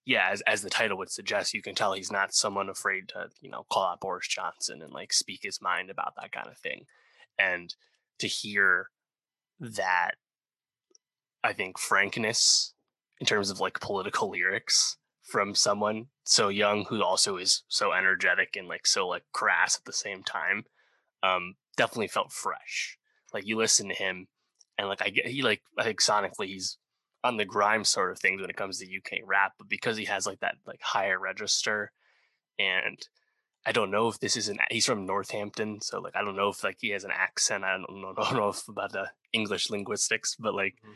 yeah, 0.07 0.29
as 0.31 0.41
as 0.43 0.63
the 0.63 0.71
title 0.71 0.97
would 0.99 1.11
suggest, 1.11 1.53
you 1.53 1.61
can 1.61 1.75
tell 1.75 1.93
he's 1.93 2.13
not 2.13 2.33
someone 2.33 2.69
afraid 2.69 3.09
to 3.09 3.29
you 3.41 3.51
know 3.51 3.67
call 3.71 3.87
out 3.87 4.01
Boris 4.01 4.29
Johnson 4.29 4.81
and 4.81 4.93
like 4.93 5.13
speak 5.13 5.41
his 5.43 5.61
mind 5.61 5.91
about 5.91 6.15
that 6.17 6.31
kind 6.31 6.47
of 6.47 6.57
thing, 6.57 6.85
and 7.39 7.75
to 8.21 8.29
hear 8.29 8.89
that 9.59 10.13
I 11.43 11.53
think 11.53 11.79
frankness 11.79 12.73
in 13.21 13.27
terms 13.27 13.51
of 13.51 13.59
like 13.59 13.81
political 13.81 14.31
lyrics 14.31 14.97
from 15.23 15.57
someone 15.57 16.07
so 16.25 16.49
young 16.49 16.85
who 16.85 17.03
also 17.03 17.37
is 17.37 17.65
so 17.67 17.93
energetic 17.93 18.55
and 18.57 18.69
like 18.69 18.87
so 18.87 19.09
like 19.09 19.25
crass 19.33 19.77
at 19.77 19.85
the 19.85 19.93
same 19.93 20.23
time 20.23 20.65
um 21.25 21.55
definitely 21.77 22.07
felt 22.07 22.31
fresh 22.31 22.97
like 23.33 23.47
you 23.47 23.57
listen 23.57 23.89
to 23.89 23.95
him 23.95 24.27
and 24.79 24.89
like 24.89 25.03
i 25.03 25.09
get 25.09 25.27
he 25.27 25.43
like 25.43 25.63
i 25.79 25.85
think 25.85 26.01
sonically 26.01 26.47
he's 26.47 26.79
on 27.25 27.37
the 27.37 27.45
grime 27.45 27.85
sort 27.85 28.11
of 28.11 28.19
things 28.19 28.41
when 28.41 28.51
it 28.51 28.57
comes 28.57 28.79
to 28.79 28.97
uk 28.97 29.21
rap 29.27 29.53
but 29.59 29.69
because 29.69 29.97
he 29.97 30.05
has 30.05 30.27
like 30.27 30.41
that 30.41 30.57
like 30.67 30.81
higher 30.83 31.19
register 31.19 31.93
and 32.59 33.09
i 33.65 33.73
don't 33.73 33.91
know 33.91 34.09
if 34.09 34.21
this 34.21 34.37
is 34.37 34.49
an 34.49 34.59
he's 34.71 34.87
from 34.87 35.07
northampton 35.07 35.81
so 35.81 36.01
like 36.01 36.15
i 36.15 36.23
don't 36.23 36.37
know 36.37 36.49
if 36.49 36.63
like 36.63 36.77
he 36.81 36.91
has 36.91 37.05
an 37.05 37.11
accent 37.13 37.65
i 37.65 37.73
don't 37.73 38.01
know, 38.01 38.15
don't 38.17 38.37
know 38.37 38.49
if 38.49 38.69
about 38.69 38.93
the 38.93 39.09
english 39.33 39.71
linguistics 39.71 40.37
but 40.39 40.55
like 40.55 40.75
mm-hmm 40.85 40.93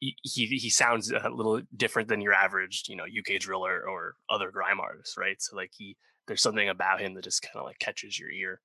he 0.00 0.46
he 0.46 0.70
sounds 0.70 1.10
a 1.10 1.30
little 1.30 1.60
different 1.74 2.08
than 2.08 2.20
your 2.20 2.34
average, 2.34 2.84
you 2.88 2.96
know, 2.96 3.04
UK 3.04 3.40
driller 3.40 3.82
or 3.88 4.16
other 4.28 4.50
grime 4.50 4.80
artist, 4.80 5.16
right? 5.16 5.40
So 5.40 5.56
like 5.56 5.70
he 5.76 5.96
there's 6.26 6.42
something 6.42 6.68
about 6.68 7.00
him 7.00 7.14
that 7.14 7.24
just 7.24 7.42
kind 7.42 7.56
of 7.56 7.64
like 7.64 7.78
catches 7.78 8.18
your 8.18 8.30
ear. 8.30 8.60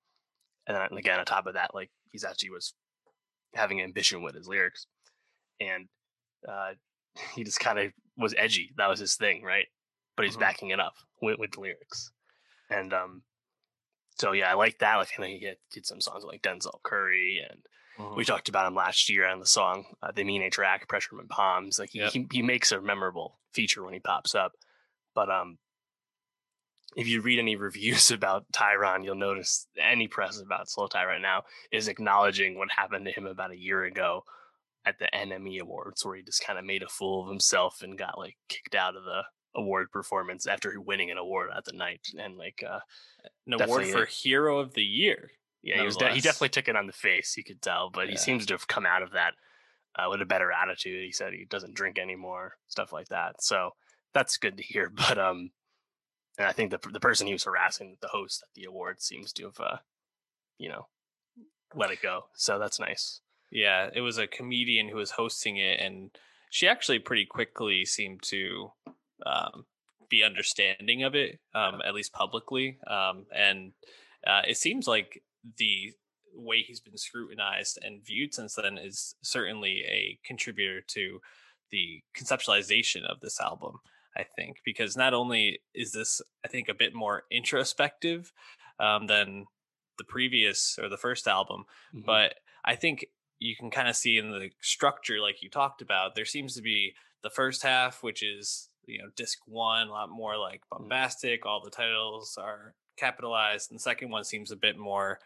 And 0.66 0.76
then 0.76 0.98
again, 0.98 1.18
on 1.18 1.24
top 1.24 1.46
of 1.46 1.54
that, 1.54 1.74
like 1.74 1.90
he's 2.10 2.24
actually 2.24 2.50
was 2.50 2.74
having 3.54 3.80
ambition 3.80 4.22
with 4.22 4.34
his 4.34 4.48
lyrics, 4.48 4.86
and 5.60 5.88
uh, 6.48 6.72
he 7.34 7.44
just 7.44 7.60
kind 7.60 7.78
of 7.78 7.92
was 8.16 8.34
edgy. 8.36 8.72
That 8.76 8.88
was 8.88 9.00
his 9.00 9.16
thing, 9.16 9.42
right? 9.42 9.66
But 10.16 10.24
he's 10.24 10.34
mm-hmm. 10.34 10.40
backing 10.40 10.70
it 10.70 10.80
up 10.80 10.94
with, 11.22 11.38
with 11.38 11.52
the 11.52 11.60
lyrics, 11.60 12.10
and 12.70 12.92
um, 12.92 13.22
so 14.18 14.32
yeah, 14.32 14.50
I 14.50 14.54
like 14.54 14.78
that. 14.78 14.96
Like, 14.96 15.08
and 15.16 15.26
he 15.26 15.52
did 15.72 15.86
some 15.86 16.00
songs 16.00 16.24
like 16.24 16.42
Denzel 16.42 16.82
Curry 16.82 17.44
and 17.48 17.60
Mm-hmm. 18.00 18.16
We 18.16 18.24
talked 18.24 18.48
about 18.48 18.66
him 18.66 18.74
last 18.74 19.10
year 19.10 19.26
on 19.26 19.40
the 19.40 19.46
song 19.46 19.84
uh, 20.02 20.12
"The 20.12 20.24
Mean 20.24 20.48
Track," 20.50 20.88
"Pressure 20.88 21.16
My 21.16 21.24
Palms." 21.28 21.78
Like 21.78 21.90
he, 21.90 21.98
yep. 21.98 22.12
he 22.12 22.26
he 22.32 22.42
makes 22.42 22.72
a 22.72 22.80
memorable 22.80 23.38
feature 23.52 23.84
when 23.84 23.94
he 23.94 24.00
pops 24.00 24.34
up. 24.34 24.52
But 25.14 25.30
um, 25.30 25.58
if 26.96 27.06
you 27.08 27.20
read 27.20 27.38
any 27.38 27.56
reviews 27.56 28.10
about 28.10 28.50
Tyron, 28.52 29.04
you'll 29.04 29.14
notice 29.14 29.66
any 29.78 30.08
press 30.08 30.40
about 30.40 30.68
Slowthai 30.68 31.06
right 31.06 31.22
now 31.22 31.44
is 31.72 31.88
acknowledging 31.88 32.56
what 32.56 32.70
happened 32.70 33.06
to 33.06 33.12
him 33.12 33.26
about 33.26 33.52
a 33.52 33.58
year 33.58 33.84
ago 33.84 34.24
at 34.84 34.98
the 34.98 35.08
NME 35.14 35.60
Awards, 35.60 36.04
where 36.04 36.16
he 36.16 36.22
just 36.22 36.44
kind 36.44 36.58
of 36.58 36.64
made 36.64 36.82
a 36.82 36.88
fool 36.88 37.22
of 37.22 37.28
himself 37.28 37.82
and 37.82 37.98
got 37.98 38.18
like 38.18 38.36
kicked 38.48 38.74
out 38.74 38.96
of 38.96 39.04
the 39.04 39.22
award 39.54 39.90
performance 39.90 40.46
after 40.46 40.80
winning 40.80 41.10
an 41.10 41.18
award 41.18 41.50
at 41.56 41.64
the 41.64 41.72
night, 41.72 42.06
and 42.18 42.36
like 42.36 42.64
uh, 42.68 42.80
an 43.46 43.60
award 43.60 43.86
for 43.86 44.06
Hero 44.06 44.58
of 44.58 44.74
the 44.74 44.82
Year. 44.82 45.32
Yeah, 45.62 45.80
he 45.80 45.84
was 45.84 45.96
de- 45.96 46.12
he 46.12 46.20
definitely 46.20 46.48
took 46.48 46.68
it 46.68 46.76
on 46.76 46.86
the 46.86 46.92
face. 46.92 47.36
You 47.36 47.44
could 47.44 47.60
tell, 47.60 47.90
but 47.90 48.06
yeah. 48.06 48.12
he 48.12 48.16
seems 48.16 48.46
to 48.46 48.54
have 48.54 48.66
come 48.66 48.86
out 48.86 49.02
of 49.02 49.12
that 49.12 49.34
uh, 49.96 50.08
with 50.08 50.22
a 50.22 50.26
better 50.26 50.50
attitude. 50.50 51.04
He 51.04 51.12
said 51.12 51.32
he 51.32 51.44
doesn't 51.44 51.74
drink 51.74 51.98
anymore, 51.98 52.54
stuff 52.68 52.92
like 52.92 53.08
that. 53.08 53.42
So 53.42 53.70
that's 54.14 54.38
good 54.38 54.56
to 54.56 54.62
hear. 54.62 54.90
But 54.94 55.18
um, 55.18 55.50
and 56.38 56.46
I 56.46 56.52
think 56.52 56.70
the 56.70 56.78
the 56.90 57.00
person 57.00 57.26
he 57.26 57.32
was 57.32 57.44
harassing, 57.44 57.96
the 58.00 58.08
host 58.08 58.42
at 58.42 58.54
the 58.54 58.64
award, 58.64 59.00
seems 59.00 59.32
to 59.34 59.44
have 59.44 59.60
uh, 59.60 59.76
you 60.58 60.68
know, 60.68 60.86
let 61.74 61.90
it 61.90 62.02
go. 62.02 62.26
So 62.34 62.58
that's 62.58 62.78
nice. 62.78 63.20
Yeah, 63.50 63.90
it 63.92 64.02
was 64.02 64.18
a 64.18 64.26
comedian 64.26 64.88
who 64.88 64.96
was 64.96 65.12
hosting 65.12 65.56
it, 65.56 65.80
and 65.80 66.10
she 66.50 66.68
actually 66.68 67.00
pretty 67.00 67.26
quickly 67.26 67.84
seemed 67.84 68.22
to 68.24 68.70
um, 69.26 69.64
be 70.08 70.22
understanding 70.22 71.02
of 71.02 71.14
it, 71.14 71.40
um, 71.54 71.80
at 71.84 71.94
least 71.94 72.12
publicly. 72.12 72.78
Um, 72.86 73.26
and 73.34 73.72
uh, 74.26 74.42
it 74.46 74.56
seems 74.56 74.86
like 74.86 75.22
the 75.56 75.92
way 76.34 76.62
he's 76.62 76.80
been 76.80 76.96
scrutinized 76.96 77.78
and 77.82 78.04
viewed 78.04 78.34
since 78.34 78.54
then 78.54 78.78
is 78.78 79.14
certainly 79.22 79.82
a 79.88 80.18
contributor 80.24 80.80
to 80.88 81.20
the 81.70 82.02
conceptualization 82.16 83.04
of 83.04 83.20
this 83.20 83.40
album 83.40 83.78
i 84.16 84.22
think 84.22 84.58
because 84.64 84.96
not 84.96 85.14
only 85.14 85.60
is 85.74 85.92
this 85.92 86.20
i 86.44 86.48
think 86.48 86.68
a 86.68 86.74
bit 86.74 86.94
more 86.94 87.24
introspective 87.30 88.32
um, 88.78 89.06
than 89.06 89.46
the 89.98 90.04
previous 90.04 90.78
or 90.80 90.88
the 90.88 90.96
first 90.96 91.26
album 91.26 91.64
mm-hmm. 91.94 92.04
but 92.06 92.34
i 92.64 92.74
think 92.74 93.06
you 93.38 93.56
can 93.56 93.70
kind 93.70 93.88
of 93.88 93.96
see 93.96 94.18
in 94.18 94.30
the 94.30 94.50
structure 94.60 95.20
like 95.20 95.42
you 95.42 95.50
talked 95.50 95.82
about 95.82 96.14
there 96.14 96.24
seems 96.24 96.54
to 96.54 96.62
be 96.62 96.94
the 97.22 97.30
first 97.30 97.62
half 97.62 98.02
which 98.02 98.22
is 98.22 98.68
you 98.86 98.98
know 98.98 99.10
disc 99.16 99.38
one 99.46 99.88
a 99.88 99.92
lot 99.92 100.10
more 100.10 100.36
like 100.36 100.60
mm-hmm. 100.60 100.82
bombastic 100.82 101.44
all 101.44 101.62
the 101.62 101.70
titles 101.70 102.38
are 102.40 102.74
capitalized. 103.00 103.70
And 103.70 103.78
the 103.78 103.82
second 103.82 104.10
one 104.10 104.22
seems 104.22 104.52
a 104.52 104.56
bit 104.56 104.78
more, 104.78 105.18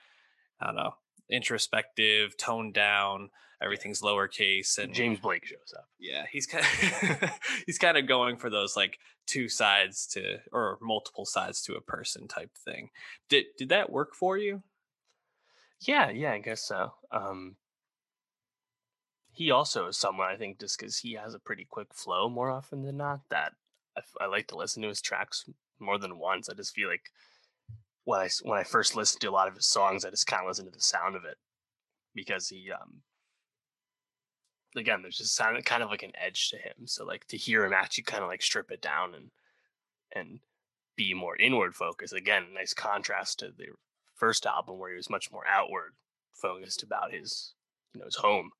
I 0.61 0.67
don't 0.67 0.76
know, 0.76 0.95
introspective, 1.29 2.37
toned 2.38 2.73
down. 2.73 3.31
Everything's 3.64 4.02
lowercase, 4.02 4.78
and 4.78 4.92
James 4.92 5.18
Blake 5.18 5.47
shows 5.47 5.73
up. 5.75 5.88
Yeah, 5.99 6.25
he's 6.30 6.47
kind 6.47 6.64
of 6.64 7.30
he's 7.66 7.78
kind 7.78 7.97
of 7.97 8.06
going 8.06 8.37
for 8.37 8.50
those 8.50 8.76
like 8.76 8.99
two 9.26 9.49
sides 9.49 10.06
to 10.09 10.38
or 10.52 10.78
multiple 10.83 11.25
sides 11.25 11.62
to 11.62 11.75
a 11.75 11.80
person 11.80 12.28
type 12.28 12.50
thing. 12.64 12.90
Did 13.30 13.47
did 13.56 13.71
that 13.71 13.90
work 13.90 14.14
for 14.14 14.37
you? 14.37 14.62
Yeah, 15.80 16.11
yeah, 16.11 16.33
I 16.33 16.38
guess 16.38 16.62
so. 16.62 16.92
Um, 17.11 17.56
he 19.33 19.50
also 19.50 19.88
is 19.88 19.97
someone 19.97 20.28
I 20.28 20.37
think 20.37 20.61
just 20.61 20.78
because 20.78 20.99
he 20.99 21.14
has 21.14 21.35
a 21.35 21.38
pretty 21.38 21.66
quick 21.68 21.92
flow 21.92 22.28
more 22.28 22.50
often 22.50 22.83
than 22.83 22.97
not 22.99 23.21
that 23.30 23.52
I, 23.97 24.25
I 24.25 24.26
like 24.26 24.49
to 24.49 24.56
listen 24.56 24.83
to 24.83 24.88
his 24.88 25.00
tracks 25.00 25.49
more 25.78 25.99
than 25.99 26.18
once. 26.18 26.49
I 26.49 26.54
just 26.54 26.75
feel 26.75 26.88
like 26.88 27.11
when 28.04 28.21
I 28.21 28.28
when 28.42 28.59
I 28.59 28.64
first 28.64 28.94
listened 28.94 29.23
to 29.23 29.30
a 29.30 29.33
lot 29.33 29.49
of 29.49 29.56
his 29.56 29.66
songs, 29.66 30.04
I 30.04 30.11
just 30.11 30.26
kind 30.26 30.42
of 30.42 30.49
listened 30.49 30.71
to 30.71 30.76
the 30.76 30.83
sound 30.83 31.16
of 31.16 31.25
it 31.25 31.37
because 32.14 32.49
he 32.49 32.71
um 32.71 33.02
again 34.76 35.02
there's 35.02 35.19
just 35.19 35.35
sound 35.35 35.62
kind 35.64 35.83
of 35.83 35.90
like 35.90 36.02
an 36.02 36.12
edge 36.21 36.50
to 36.50 36.57
him. 36.57 36.87
So 36.87 37.04
like 37.04 37.26
to 37.28 37.37
hear 37.37 37.64
him 37.64 37.73
actually 37.73 38.04
kind 38.04 38.23
of 38.23 38.28
like 38.28 38.43
strip 38.43 38.71
it 38.71 38.81
down 38.81 39.14
and 39.14 39.31
and 40.14 40.40
be 40.97 41.14
more 41.14 41.37
inward 41.37 41.75
focused. 41.75 42.12
Again, 42.12 42.45
nice 42.54 42.75
contrast 42.75 43.40
to 43.40 43.47
the 43.47 43.66
first 44.14 44.47
album 44.47 44.78
where 44.78 44.90
he 44.90 44.97
was 44.97 45.11
much 45.11 45.33
more 45.33 45.45
outward 45.47 45.95
focused 46.33 46.83
about 46.83 47.12
his 47.12 47.54
you 47.95 48.00
know 48.00 48.07
his 48.07 48.16
home. 48.16 48.50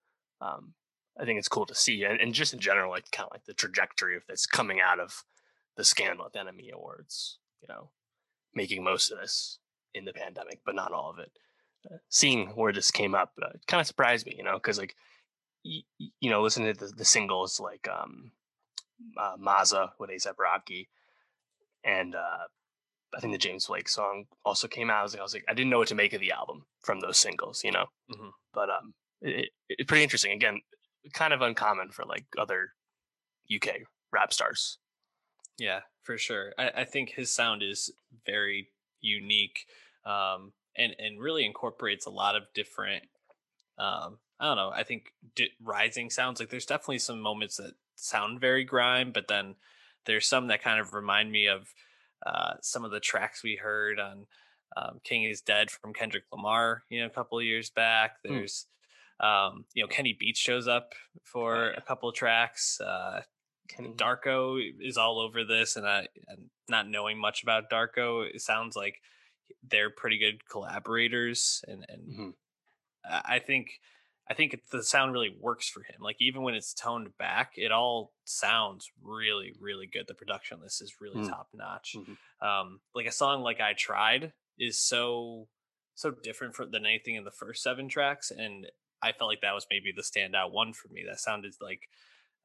Um, 0.41 0.75
I 1.19 1.25
think 1.25 1.39
it's 1.39 1.49
cool 1.49 1.67
to 1.67 1.75
see, 1.75 2.03
and, 2.05 2.21
and 2.21 2.35
just 2.35 2.53
in 2.53 2.59
general, 2.59 2.91
like 2.91 3.11
kind 3.13 3.27
of 3.27 3.33
like 3.33 3.45
the 3.45 3.55
trajectory 3.55 4.17
of 4.17 4.27
this 4.27 4.47
coming 4.47 4.81
out 4.81 4.99
of 4.99 5.25
the 5.77 5.85
scandal 5.85 6.27
at 6.27 6.33
the 6.33 6.41
NME 6.41 6.73
Awards. 6.73 7.39
You 7.61 7.69
know, 7.69 7.91
making 8.55 8.83
most 8.83 9.11
of 9.11 9.19
this 9.19 9.59
in 9.95 10.05
the 10.05 10.13
pandemic, 10.13 10.61
but 10.65 10.75
not 10.75 10.93
all 10.93 11.11
of 11.11 11.19
it. 11.19 11.31
Uh, 11.91 11.97
seeing 12.09 12.49
where 12.49 12.73
this 12.73 12.91
came 12.91 13.15
up 13.15 13.33
uh, 13.43 13.51
kind 13.67 13.81
of 13.81 13.87
surprised 13.87 14.27
me, 14.27 14.35
you 14.37 14.45
know, 14.45 14.55
because 14.55 14.79
like 14.79 14.95
you 15.65 16.31
know, 16.31 16.43
listening 16.43 16.73
to 16.73 16.87
the, 16.87 16.93
the 16.93 17.05
singles 17.05 17.59
like 17.59 17.89
um, 17.89 18.33
uh, 19.19 19.37
Mazza 19.37 19.91
with 19.99 20.11
ASAP 20.11 20.39
Rocky, 20.39 20.89
and 21.83 22.15
uh, 22.15 22.47
I 23.17 23.21
think 23.21 23.33
the 23.33 23.39
James 23.39 23.67
Blake 23.67 23.89
song 23.89 24.27
also 24.45 24.69
came 24.69 24.91
out. 24.91 25.01
I 25.01 25.03
was 25.03 25.15
like, 25.15 25.21
I 25.21 25.23
was 25.23 25.35
like, 25.35 25.45
I 25.49 25.55
didn't 25.55 25.71
know 25.71 25.79
what 25.79 25.89
to 25.89 25.95
make 25.95 26.13
of 26.13 26.21
the 26.21 26.33
album 26.33 26.67
from 26.83 27.01
those 27.01 27.19
singles, 27.19 27.63
you 27.65 27.73
know. 27.73 27.87
Mm-hmm. 28.11 28.29
But 28.53 28.71
um, 28.71 28.95
it, 29.21 29.51
it, 29.69 29.89
pretty 29.89 30.03
interesting. 30.03 30.33
Again, 30.33 30.61
kind 31.13 31.33
of 31.33 31.43
uncommon 31.43 31.91
for 31.91 32.05
like 32.05 32.25
other 32.39 32.71
UK 33.55 33.83
rap 34.13 34.33
stars. 34.33 34.79
Yeah, 35.59 35.81
for 36.03 36.19
sure. 36.19 36.53
I, 36.59 36.71
I 36.79 36.85
think 36.85 37.11
his 37.11 37.33
sound 37.33 37.63
is 37.63 37.93
very 38.27 38.69
unique 39.01 39.67
um, 40.05 40.53
and 40.77 40.95
and 40.99 41.21
really 41.21 41.45
incorporates 41.45 42.07
a 42.07 42.11
lot 42.11 42.37
of 42.37 42.45
different. 42.55 43.05
Um, 43.79 44.19
I 44.41 44.47
don't 44.47 44.57
know. 44.57 44.73
I 44.75 44.83
think 44.83 45.13
d- 45.37 45.51
rising 45.63 46.11
sounds 46.11 46.41
like 46.41 46.51
there's 46.51 46.67
definitely 46.67 46.99
some 46.99 47.21
moments 47.21 47.57
that 47.57 47.75
sound 47.95 48.41
very 48.41 48.65
grime, 48.65 49.13
but 49.13 49.29
then 49.29 49.55
there's 50.07 50.27
some 50.27 50.49
that 50.49 50.63
kind 50.63 50.81
of 50.81 50.93
remind 50.93 51.31
me 51.31 51.47
of 51.47 51.73
uh, 52.27 52.55
some 52.61 52.85
of 52.85 52.91
the 52.91 53.01
tracks 53.01 53.43
we 53.43 53.57
heard 53.57 53.99
on 54.01 54.27
um, 54.77 55.01
"King 55.05 55.25
Is 55.25 55.41
Dead" 55.41 55.71
from 55.71 55.93
Kendrick 55.93 56.25
Lamar. 56.33 56.83
You 56.89 57.01
know, 57.01 57.07
a 57.07 57.11
couple 57.11 57.39
of 57.39 57.45
years 57.45 57.71
back. 57.71 58.17
Hmm. 58.27 58.35
There's 58.35 58.67
mm. 59.23 59.27
um, 59.27 59.65
you 59.75 59.83
know 59.83 59.89
Kenny 59.89 60.17
Beats 60.19 60.41
shows 60.41 60.67
up 60.67 60.95
for 61.23 61.57
oh, 61.57 61.65
yeah. 61.67 61.75
a 61.77 61.81
couple 61.81 62.09
of 62.09 62.15
tracks. 62.15 62.81
Uh, 62.81 63.23
Darko 63.97 64.61
is 64.81 64.97
all 64.97 65.21
over 65.21 65.45
this, 65.45 65.77
and 65.77 65.87
I, 65.87 66.07
and 66.29 66.51
not 66.69 66.89
knowing 66.89 67.19
much 67.19 67.43
about 67.43 67.71
Darko, 67.71 68.29
it 68.29 68.41
sounds 68.41 68.77
like 68.77 69.01
they're 69.69 69.91
pretty 69.91 70.19
good 70.19 70.47
collaborators, 70.49 71.65
and 71.67 71.85
and 71.89 72.03
mm-hmm. 72.03 72.31
I 73.09 73.39
think 73.39 73.81
I 74.29 74.35
think 74.35 74.59
the 74.71 74.83
sound 74.83 75.13
really 75.13 75.37
works 75.39 75.69
for 75.69 75.81
him. 75.81 75.97
Like 76.01 76.17
even 76.19 76.43
when 76.43 76.55
it's 76.55 76.73
toned 76.73 77.17
back, 77.19 77.53
it 77.57 77.73
all 77.73 78.13
sounds 78.25 78.91
really, 79.03 79.53
really 79.61 79.87
good. 79.87 80.07
The 80.09 80.15
production 80.15 80.57
on 80.57 80.63
this 80.63 80.81
is 80.81 80.95
really 81.01 81.27
mm. 81.27 81.29
top 81.29 81.49
notch. 81.53 81.95
Mm-hmm. 81.97 82.47
Um, 82.47 82.81
like 82.95 83.07
a 83.07 83.13
song 83.13 83.43
like 83.43 83.61
"I 83.61 83.75
Tried" 83.75 84.33
is 84.59 84.79
so 84.79 85.49
so 85.95 86.11
different 86.11 86.55
for, 86.55 86.65
than 86.65 86.87
anything 86.87 87.17
in 87.17 87.25
the 87.25 87.31
first 87.31 87.63
seven 87.63 87.89
tracks, 87.89 88.31
and 88.31 88.67
I 89.03 89.13
felt 89.13 89.29
like 89.29 89.43
that 89.43 89.55
was 89.55 89.67
maybe 89.71 89.93
the 89.95 90.03
standout 90.03 90.53
one 90.53 90.73
for 90.73 90.89
me. 90.89 91.05
That 91.07 91.21
sounded 91.21 91.55
like 91.61 91.83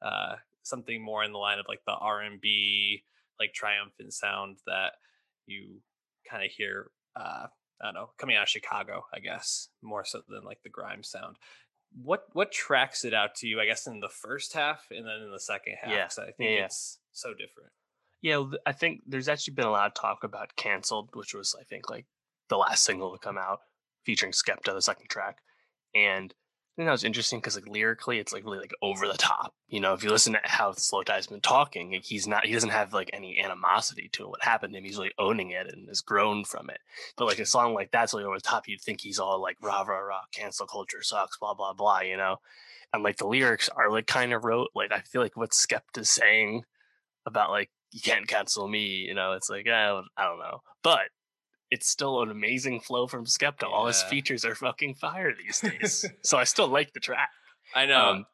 uh, 0.02 0.36
something 0.62 1.02
more 1.02 1.24
in 1.24 1.32
the 1.32 1.38
line 1.38 1.58
of 1.58 1.66
like 1.66 1.84
the 1.86 1.94
R 1.94 2.20
and 2.20 2.40
B, 2.42 3.04
like 3.38 3.54
triumphant 3.54 4.12
sound 4.12 4.58
that 4.66 4.92
you 5.46 5.80
kind 6.28 6.44
of 6.44 6.50
hear. 6.50 6.90
Uh, 7.16 7.46
I 7.82 7.86
don't 7.86 7.94
know, 7.94 8.10
coming 8.18 8.36
out 8.36 8.42
of 8.42 8.48
Chicago, 8.50 9.06
I 9.14 9.20
guess, 9.20 9.68
more 9.80 10.04
so 10.04 10.20
than 10.28 10.44
like 10.44 10.62
the 10.62 10.68
grime 10.68 11.02
sound 11.02 11.36
what 12.02 12.26
what 12.32 12.52
tracks 12.52 13.04
it 13.04 13.14
out 13.14 13.34
to 13.36 13.46
you? 13.46 13.60
I 13.60 13.66
guess 13.66 13.86
in 13.86 14.00
the 14.00 14.08
first 14.08 14.52
half 14.52 14.86
and 14.90 15.06
then 15.06 15.22
in 15.24 15.30
the 15.30 15.40
second 15.40 15.76
half. 15.82 15.90
Yeah, 15.90 16.22
I 16.22 16.30
think 16.32 16.50
yeah. 16.50 16.64
it's 16.66 16.98
so 17.12 17.30
different. 17.30 17.70
Yeah, 18.22 18.44
I 18.66 18.72
think 18.72 19.02
there's 19.06 19.28
actually 19.28 19.54
been 19.54 19.66
a 19.66 19.70
lot 19.70 19.86
of 19.86 19.94
talk 19.94 20.24
about 20.24 20.56
"Cancelled," 20.56 21.10
which 21.14 21.34
was 21.34 21.56
I 21.58 21.64
think 21.64 21.88
like 21.90 22.06
the 22.48 22.58
last 22.58 22.84
single 22.84 23.12
to 23.12 23.18
come 23.18 23.38
out 23.38 23.60
featuring 24.04 24.32
Skepta, 24.32 24.72
the 24.72 24.82
second 24.82 25.08
track, 25.08 25.38
and 25.94 26.34
think 26.80 26.88
that 26.88 26.92
was 26.92 27.04
interesting 27.04 27.40
because 27.40 27.56
like 27.56 27.68
lyrically, 27.68 28.18
it's 28.18 28.32
like 28.32 28.44
really 28.44 28.58
like 28.58 28.72
over 28.80 29.06
the 29.06 29.18
top. 29.18 29.54
You 29.68 29.80
know, 29.80 29.92
if 29.92 30.02
you 30.02 30.08
listen 30.08 30.32
to 30.32 30.40
how 30.44 30.72
slowthai's 30.72 31.26
been 31.26 31.42
talking, 31.42 31.92
like, 31.92 32.04
he's 32.04 32.26
not 32.26 32.46
he 32.46 32.54
doesn't 32.54 32.70
have 32.70 32.94
like 32.94 33.10
any 33.12 33.38
animosity 33.38 34.08
to 34.14 34.28
what 34.28 34.42
happened 34.42 34.72
to 34.72 34.78
him. 34.78 34.84
He's 34.84 34.96
really 34.96 35.12
owning 35.18 35.50
it 35.50 35.70
and 35.70 35.88
has 35.88 36.00
grown 36.00 36.44
from 36.44 36.70
it. 36.70 36.78
But 37.18 37.26
like 37.26 37.38
a 37.38 37.44
song 37.44 37.74
like 37.74 37.90
that's 37.90 38.14
really 38.14 38.24
over 38.24 38.36
the 38.36 38.40
top, 38.40 38.66
you'd 38.66 38.80
think 38.80 39.02
he's 39.02 39.18
all 39.18 39.42
like 39.42 39.58
rah 39.60 39.82
rah 39.82 39.98
rah, 39.98 40.22
cancel 40.32 40.66
culture 40.66 41.02
sucks, 41.02 41.36
blah 41.36 41.52
blah 41.52 41.74
blah. 41.74 42.00
You 42.00 42.16
know, 42.16 42.36
and 42.94 43.02
like 43.02 43.18
the 43.18 43.26
lyrics 43.26 43.68
are 43.68 43.90
like 43.90 44.06
kind 44.06 44.32
of 44.32 44.44
wrote 44.44 44.70
like 44.74 44.90
I 44.90 45.00
feel 45.00 45.20
like 45.20 45.36
what 45.36 45.50
Skepta's 45.50 46.08
saying 46.08 46.64
about 47.26 47.50
like 47.50 47.70
you 47.92 48.00
can't 48.00 48.26
cancel 48.26 48.66
me. 48.66 48.86
You 49.06 49.14
know, 49.14 49.32
it's 49.32 49.50
like 49.50 49.68
I 49.68 50.00
I 50.16 50.24
don't 50.24 50.38
know, 50.38 50.62
but 50.82 51.10
it's 51.70 51.88
still 51.88 52.22
an 52.22 52.30
amazing 52.30 52.80
flow 52.80 53.06
from 53.06 53.24
Skepta. 53.24 53.62
Yeah. 53.62 53.68
All 53.68 53.86
his 53.86 54.02
features 54.02 54.44
are 54.44 54.54
fucking 54.54 54.94
fire 54.94 55.32
these 55.34 55.60
days. 55.60 56.04
so 56.22 56.38
I 56.38 56.44
still 56.44 56.68
like 56.68 56.92
the 56.92 57.00
track. 57.00 57.30
I 57.74 57.86
know. 57.86 58.10
Um, 58.10 58.26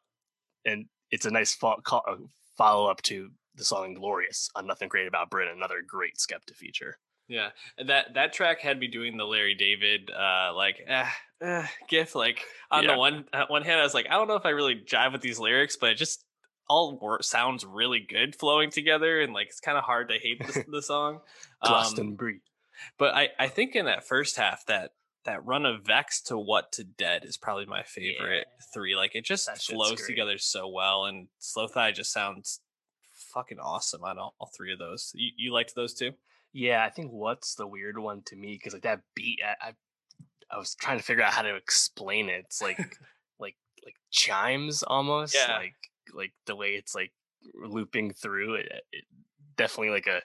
and 0.64 0.86
it's 1.10 1.26
a 1.26 1.30
nice 1.30 1.54
fo- 1.54 1.80
uh, 1.86 2.16
follow 2.56 2.90
up 2.90 3.02
to 3.02 3.30
the 3.54 3.64
song 3.64 3.94
Glorious 3.94 4.50
on 4.54 4.66
Nothing 4.66 4.88
Great 4.88 5.06
About 5.06 5.30
Britain, 5.30 5.54
another 5.56 5.82
great 5.86 6.16
Skepta 6.16 6.54
feature. 6.54 6.98
Yeah, 7.28 7.48
that 7.84 8.14
that 8.14 8.32
track 8.32 8.60
had 8.60 8.78
me 8.78 8.86
doing 8.86 9.16
the 9.16 9.24
Larry 9.24 9.54
David 9.56 10.10
uh, 10.12 10.52
like 10.54 10.80
eh, 10.86 11.08
eh, 11.42 11.66
gif. 11.88 12.14
Like 12.14 12.44
on 12.70 12.84
yeah. 12.84 12.92
the 12.92 12.98
one 12.98 13.24
uh, 13.32 13.46
one 13.48 13.62
hand, 13.62 13.80
I 13.80 13.82
was 13.82 13.94
like, 13.94 14.06
I 14.08 14.12
don't 14.12 14.28
know 14.28 14.36
if 14.36 14.46
I 14.46 14.50
really 14.50 14.76
jive 14.76 15.12
with 15.12 15.22
these 15.22 15.40
lyrics, 15.40 15.76
but 15.76 15.90
it 15.90 15.94
just 15.96 16.24
all 16.68 16.98
wor- 17.00 17.22
sounds 17.22 17.64
really 17.64 17.98
good 17.98 18.36
flowing 18.36 18.70
together, 18.70 19.20
and 19.20 19.32
like 19.32 19.48
it's 19.48 19.58
kind 19.58 19.76
of 19.76 19.82
hard 19.82 20.08
to 20.10 20.18
hate 20.22 20.38
the, 20.38 20.64
the 20.70 20.82
song. 20.82 21.18
Glastonbury. 21.64 22.42
But 22.98 23.14
I, 23.14 23.28
I 23.38 23.48
think 23.48 23.74
in 23.74 23.86
that 23.86 24.06
first 24.06 24.36
half 24.36 24.64
that 24.66 24.92
that 25.24 25.44
run 25.44 25.66
of 25.66 25.84
Vex 25.84 26.20
to 26.22 26.38
What 26.38 26.72
to 26.72 26.84
Dead 26.84 27.24
is 27.24 27.36
probably 27.36 27.66
my 27.66 27.82
favorite 27.82 28.46
yeah. 28.48 28.64
three. 28.72 28.96
Like 28.96 29.14
it 29.14 29.24
just 29.24 29.46
that 29.46 29.58
flows 29.58 30.06
together 30.06 30.38
so 30.38 30.68
well, 30.68 31.04
and 31.04 31.28
Slowthai 31.40 31.94
just 31.94 32.12
sounds 32.12 32.60
fucking 33.12 33.58
awesome 33.58 34.04
on 34.04 34.18
all, 34.18 34.34
all 34.38 34.50
three 34.56 34.72
of 34.72 34.78
those. 34.78 35.12
You, 35.14 35.30
you 35.36 35.52
liked 35.52 35.74
those 35.74 35.94
too? 35.94 36.12
Yeah, 36.52 36.84
I 36.84 36.90
think 36.90 37.10
what's 37.12 37.54
the 37.54 37.66
weird 37.66 37.98
one 37.98 38.22
to 38.26 38.36
me 38.36 38.54
because 38.54 38.72
like 38.72 38.82
that 38.82 39.02
beat, 39.14 39.40
I, 39.44 39.68
I, 39.68 39.72
I 40.50 40.58
was 40.58 40.74
trying 40.74 40.98
to 40.98 41.04
figure 41.04 41.22
out 41.22 41.34
how 41.34 41.42
to 41.42 41.54
explain 41.54 42.28
it. 42.28 42.44
It's 42.46 42.62
like 42.62 42.78
like 43.38 43.56
like 43.84 43.96
chimes 44.10 44.82
almost. 44.82 45.34
Yeah. 45.34 45.56
Like 45.56 45.74
like 46.14 46.32
the 46.46 46.56
way 46.56 46.70
it's 46.70 46.94
like 46.94 47.12
looping 47.54 48.12
through 48.12 48.54
it, 48.54 48.72
it 48.92 49.04
definitely 49.56 49.90
like 49.90 50.06
a 50.06 50.22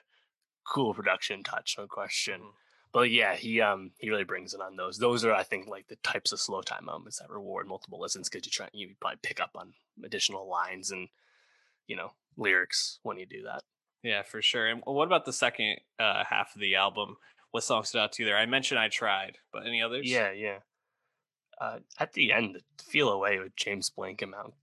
cool 0.64 0.94
production 0.94 1.42
touch, 1.42 1.76
no 1.78 1.86
question. 1.86 2.40
Mm-hmm. 2.40 2.48
But 2.92 3.10
yeah, 3.10 3.34
he 3.34 3.60
um 3.60 3.92
he 3.98 4.10
really 4.10 4.24
brings 4.24 4.52
it 4.52 4.60
on 4.60 4.76
those. 4.76 4.98
Those 4.98 5.24
are 5.24 5.32
I 5.32 5.42
think 5.42 5.66
like 5.66 5.88
the 5.88 5.96
types 5.96 6.32
of 6.32 6.38
slowthai 6.38 6.82
moments 6.82 7.18
that 7.18 7.30
reward 7.30 7.66
multiple 7.66 7.98
listens 7.98 8.28
because 8.28 8.46
you 8.46 8.50
try 8.50 8.68
you 8.72 8.90
probably 9.00 9.18
pick 9.22 9.40
up 9.40 9.50
on 9.54 9.72
additional 10.04 10.48
lines 10.48 10.90
and 10.90 11.08
you 11.86 11.96
know 11.96 12.12
lyrics 12.36 12.98
when 13.02 13.18
you 13.18 13.24
do 13.24 13.42
that. 13.44 13.62
Yeah, 14.02 14.22
for 14.22 14.42
sure. 14.42 14.66
And 14.66 14.82
what 14.84 15.06
about 15.06 15.24
the 15.24 15.32
second 15.32 15.76
uh, 15.98 16.24
half 16.28 16.54
of 16.54 16.60
the 16.60 16.74
album? 16.74 17.16
What 17.52 17.64
songs 17.64 17.88
stood 17.88 18.00
out 18.00 18.12
to 18.12 18.22
you 18.22 18.28
there? 18.28 18.36
I 18.36 18.46
mentioned 18.46 18.80
I 18.80 18.88
tried, 18.88 19.38
but 19.52 19.66
any 19.66 19.80
others? 19.80 20.10
Yeah, 20.10 20.32
yeah. 20.32 20.58
Uh, 21.60 21.78
at 21.98 22.12
the 22.12 22.32
end, 22.32 22.58
"Feel 22.82 23.10
Away" 23.10 23.38
with 23.38 23.54
James 23.56 23.88
Blake 23.88 24.20
and 24.20 24.32
Mount 24.32 24.54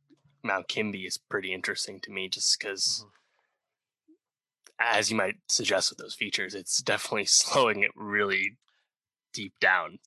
Mount 0.43 0.67
Kimbie 0.67 1.07
is 1.07 1.17
pretty 1.17 1.53
interesting 1.53 1.99
to 2.01 2.11
me, 2.11 2.29
just 2.29 2.59
because 2.59 3.05
mm-hmm 3.05 3.18
as 4.79 5.11
you 5.11 5.17
might 5.17 5.35
suggest 5.47 5.89
with 5.89 5.99
those 5.99 6.15
features, 6.15 6.55
it's 6.55 6.81
definitely 6.81 7.25
slowing 7.25 7.83
it 7.83 7.91
really 7.95 8.57
deep 9.33 9.53
down 9.59 9.99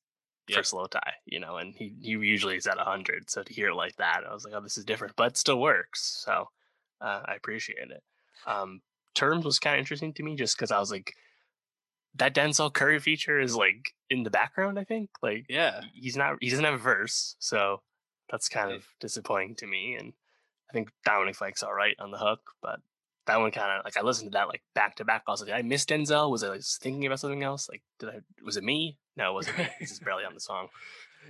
yep. 0.48 0.64
for 0.64 0.88
Tie, 0.88 1.14
you 1.26 1.40
know, 1.40 1.56
and 1.56 1.74
he, 1.74 1.94
he 2.00 2.10
usually 2.10 2.56
is 2.56 2.66
at 2.66 2.76
100. 2.76 3.30
So 3.30 3.42
to 3.42 3.52
hear 3.52 3.68
it 3.68 3.74
like 3.74 3.96
that, 3.96 4.22
I 4.28 4.32
was 4.32 4.44
like, 4.44 4.54
oh, 4.56 4.60
this 4.60 4.78
is 4.78 4.84
different, 4.84 5.14
but 5.16 5.36
still 5.36 5.60
works. 5.60 6.22
So 6.24 6.48
uh, 7.00 7.22
I 7.24 7.34
appreciate 7.34 7.90
it. 7.90 8.02
Um, 8.46 8.80
terms 9.14 9.44
was 9.44 9.58
kind 9.58 9.76
of 9.76 9.80
interesting 9.80 10.12
to 10.14 10.22
me 10.22 10.36
just 10.36 10.56
because 10.56 10.70
I 10.70 10.78
was 10.78 10.90
like, 10.90 11.14
that 12.16 12.34
Denzel 12.34 12.72
Curry 12.72 12.98
feature 12.98 13.40
is 13.40 13.56
like 13.56 13.94
in 14.10 14.22
the 14.22 14.30
background, 14.30 14.78
I 14.78 14.84
think. 14.84 15.10
Like, 15.22 15.46
yeah, 15.48 15.80
he's 15.94 16.16
not, 16.16 16.36
he 16.40 16.50
doesn't 16.50 16.64
have 16.64 16.74
a 16.74 16.78
verse. 16.78 17.36
So 17.38 17.80
that's 18.30 18.48
kind 18.48 18.70
of 18.70 18.84
disappointing 19.00 19.56
to 19.56 19.66
me. 19.66 19.96
And 19.98 20.12
I 20.68 20.72
think 20.72 20.90
Dominic 21.04 21.36
Fike's 21.36 21.62
all 21.62 21.72
right 21.72 21.96
on 21.98 22.10
the 22.10 22.18
hook, 22.18 22.40
but 22.60 22.80
that 23.26 23.38
one 23.38 23.50
kind 23.50 23.78
of 23.78 23.84
like 23.84 23.96
I 23.96 24.02
listened 24.02 24.32
to 24.32 24.38
that 24.38 24.48
like 24.48 24.62
back 24.74 24.96
to 24.96 25.04
back. 25.04 25.22
I 25.26 25.30
was 25.30 25.42
like, 25.42 25.52
I 25.52 25.62
miss 25.62 25.84
Denzel? 25.84 26.30
Was 26.30 26.42
I 26.42 26.48
like, 26.48 26.62
thinking 26.62 27.06
about 27.06 27.20
something 27.20 27.42
else? 27.42 27.68
Like, 27.68 27.82
did 27.98 28.08
I? 28.08 28.18
Was 28.44 28.56
it 28.56 28.64
me? 28.64 28.98
No, 29.16 29.30
it 29.30 29.34
wasn't. 29.34 29.56
He's 29.78 29.90
just 29.90 30.04
barely 30.04 30.24
on 30.24 30.34
the 30.34 30.40
song. 30.40 30.68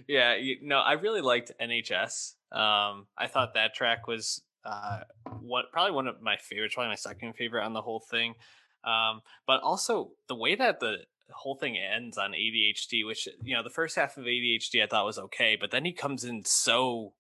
Yeah, 0.08 0.36
you, 0.36 0.56
no, 0.62 0.78
I 0.78 0.92
really 0.92 1.20
liked 1.20 1.52
NHS. 1.60 2.32
Um, 2.50 3.08
I 3.18 3.26
thought 3.26 3.52
that 3.52 3.74
track 3.74 4.06
was 4.06 4.40
uh, 4.64 5.00
what 5.42 5.66
probably 5.70 5.92
one 5.92 6.06
of 6.06 6.22
my 6.22 6.38
favorites, 6.38 6.74
probably 6.74 6.88
my 6.88 6.94
second 6.94 7.34
favorite 7.34 7.62
on 7.62 7.74
the 7.74 7.82
whole 7.82 8.00
thing. 8.00 8.34
Um, 8.84 9.20
but 9.46 9.60
also 9.60 10.12
the 10.28 10.34
way 10.34 10.54
that 10.54 10.80
the 10.80 11.00
whole 11.30 11.56
thing 11.56 11.76
ends 11.76 12.16
on 12.16 12.32
ADHD, 12.32 13.06
which 13.06 13.28
you 13.42 13.54
know 13.54 13.62
the 13.62 13.68
first 13.68 13.96
half 13.96 14.16
of 14.16 14.24
ADHD 14.24 14.82
I 14.82 14.86
thought 14.86 15.04
was 15.04 15.18
okay, 15.18 15.56
but 15.60 15.70
then 15.70 15.84
he 15.84 15.92
comes 15.92 16.24
in 16.24 16.44
so 16.46 17.12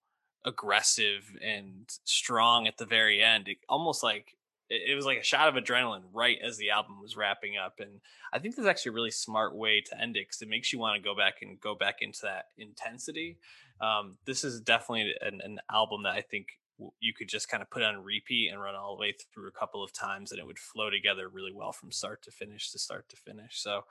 aggressive 0.44 1.36
and 1.44 1.88
strong 2.04 2.66
at 2.66 2.78
the 2.78 2.86
very 2.86 3.22
end, 3.22 3.48
it, 3.48 3.58
almost 3.68 4.02
like 4.02 4.36
it, 4.72 4.94
was 4.94 5.04
like 5.04 5.18
a 5.18 5.24
shot 5.24 5.48
of 5.48 5.62
adrenaline 5.62 6.02
right 6.12 6.38
as 6.42 6.56
the 6.56 6.70
album 6.70 7.00
was 7.00 7.16
wrapping 7.16 7.56
up. 7.56 7.74
And 7.78 8.00
I 8.32 8.38
think 8.38 8.56
that's 8.56 8.68
actually 8.68 8.90
a 8.90 8.94
really 8.94 9.10
smart 9.10 9.54
way 9.54 9.82
to 9.82 10.00
end 10.00 10.16
it 10.16 10.26
because 10.28 10.42
it 10.42 10.48
makes 10.48 10.72
you 10.72 10.78
want 10.78 10.96
to 10.96 11.06
go 11.06 11.14
back 11.14 11.36
and 11.42 11.60
go 11.60 11.74
back 11.74 11.96
into 12.00 12.20
that 12.22 12.46
intensity. 12.56 13.38
Um, 13.80 14.16
this 14.24 14.44
is 14.44 14.60
definitely 14.60 15.14
an, 15.20 15.40
an 15.42 15.58
album 15.70 16.04
that 16.04 16.14
I 16.14 16.22
think 16.22 16.48
you 17.00 17.12
could 17.12 17.28
just 17.28 17.48
kind 17.48 17.62
of 17.62 17.70
put 17.70 17.82
on 17.82 18.02
repeat 18.02 18.50
and 18.50 18.60
run 18.60 18.74
all 18.74 18.96
the 18.96 19.00
way 19.00 19.14
through 19.32 19.48
a 19.48 19.52
couple 19.52 19.84
of 19.84 19.92
times 19.92 20.32
and 20.32 20.40
it 20.40 20.46
would 20.46 20.58
flow 20.58 20.90
together 20.90 21.28
really 21.28 21.52
well 21.52 21.72
from 21.72 21.92
start 21.92 22.22
to 22.22 22.30
finish 22.30 22.70
to 22.70 22.78
start 22.78 23.08
to 23.10 23.16
finish. 23.16 23.60
So 23.60 23.84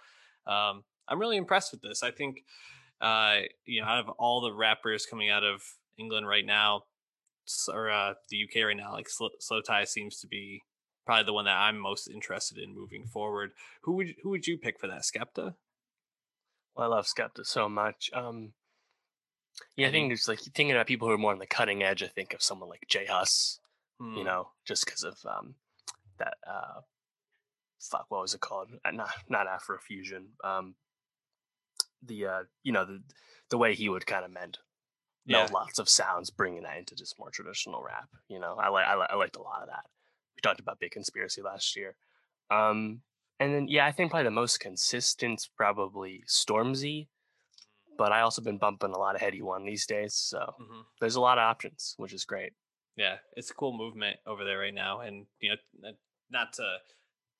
um, 0.48 0.84
I'm 1.08 1.20
really 1.20 1.38
impressed 1.38 1.72
with 1.72 1.82
this. 1.82 2.04
I 2.04 2.12
think, 2.12 2.44
uh, 3.00 3.42
you 3.66 3.82
know, 3.82 3.88
out 3.88 4.00
of 4.00 4.10
all 4.10 4.42
the 4.42 4.54
rappers 4.54 5.06
coming 5.06 5.30
out 5.30 5.44
of 5.44 5.62
England 5.98 6.28
right 6.28 6.46
now, 6.46 6.84
or 7.72 7.90
uh, 7.90 8.14
the 8.30 8.44
UK 8.44 8.66
right 8.66 8.78
now, 8.78 8.92
like 8.94 9.08
Slowthai 9.10 9.88
seems 9.88 10.20
to 10.20 10.28
be 10.28 10.62
probably 11.12 11.26
the 11.26 11.34
one 11.34 11.44
that 11.44 11.58
I'm 11.58 11.78
most 11.78 12.08
interested 12.08 12.58
in 12.58 12.74
moving 12.74 13.06
forward. 13.06 13.52
Who 13.82 13.96
would 13.96 14.16
who 14.24 14.30
would 14.30 14.48
you 14.48 14.58
pick 14.58 14.80
for 14.80 14.88
that? 14.88 15.02
Skepta? 15.02 15.56
Well, 16.74 16.86
I 16.90 16.96
love 16.96 17.06
Skepta 17.06 17.46
so 17.46 17.68
much. 17.68 18.10
Um, 18.14 18.54
yeah, 19.76 19.90
I 19.90 19.92
think 19.92 20.14
it's 20.14 20.30
like 20.30 20.40
thinking 20.40 20.72
about 20.72 20.88
people 20.88 21.10
who 21.10 21.14
are 21.14 21.18
more 21.18 21.34
on 21.34 21.40
the 21.40 21.46
cutting 21.46 21.84
edge. 21.84 22.02
I 22.02 22.08
think 22.08 22.34
of 22.34 22.42
someone 22.42 22.70
like 22.70 22.86
J 22.88 23.08
Hus, 23.08 23.60
hmm. 24.00 24.16
you 24.16 24.24
know, 24.24 24.52
just 24.66 24.86
because 24.86 25.04
of 25.04 25.18
um, 25.26 25.56
that. 26.18 26.36
Uh, 26.50 26.80
fuck, 27.82 28.06
what 28.08 28.22
was 28.22 28.34
it 28.34 28.40
called? 28.40 28.70
Uh, 28.86 28.92
not 28.92 29.10
not 29.28 29.48
Afrofusion. 29.48 30.28
Um, 30.46 30.76
the 32.02 32.26
uh, 32.26 32.44
you 32.64 32.72
know 32.72 32.86
the 32.86 33.02
the 33.50 33.58
way 33.58 33.76
he 33.76 33.90
would 33.90 34.08
kind 34.08 34.24
of 34.24 34.32
mend 34.32 34.60
yeah. 35.26 35.46
know, 35.46 35.52
lots 35.52 35.78
of 35.78 35.90
sounds, 35.90 36.30
bringing 36.30 36.64
that 36.64 36.78
into 36.78 36.96
just 36.96 37.20
more 37.20 37.32
traditional 37.32 37.84
rap. 37.84 38.08
You 38.30 38.40
know, 38.40 38.56
I 38.58 38.70
like 38.70 38.86
I, 38.88 38.96
li- 38.96 39.08
I 39.10 39.16
liked 39.16 39.36
a 39.36 39.42
lot 39.42 39.62
of 39.62 39.68
that 39.68 39.84
we 40.42 40.48
talked 40.50 40.60
about 40.60 40.80
Big 40.80 40.92
Conspiracy 40.92 41.42
last 41.42 41.76
year. 41.76 41.96
Um, 42.50 43.02
and 43.40 43.54
then 43.54 43.68
yeah, 43.68 43.86
I 43.86 43.92
think 43.92 44.12
probably 44.12 44.26
the 44.26 44.32
most 44.32 44.60
consistent 44.60 45.48
probably 45.58 46.24
Stormzy, 46.28 47.08
but 47.98 48.12
I 48.12 48.22
also 48.22 48.42
been 48.42 48.58
bumping 48.58 48.92
a 48.92 49.00
lot 49.00 49.16
of 49.16 49.22
Headie 49.22 49.42
One 49.42 49.66
these 49.66 49.86
days, 49.86 50.14
so 50.14 50.40
mm-hmm. 50.40 50.82
there's 51.00 51.16
a 51.16 51.22
lot 51.22 51.38
of 51.38 51.44
options, 51.44 51.96
which 51.98 52.14
is 52.14 52.26
great. 52.26 52.54
Yeah, 52.98 53.16
it's 53.36 53.50
a 53.50 53.54
cool 53.54 53.76
movement 53.76 54.18
over 54.28 54.44
there 54.44 54.60
right 54.60 54.74
now, 54.74 55.00
and 55.00 55.26
you 55.40 55.50
know, 55.50 55.92
not 56.30 56.54
to 56.54 56.78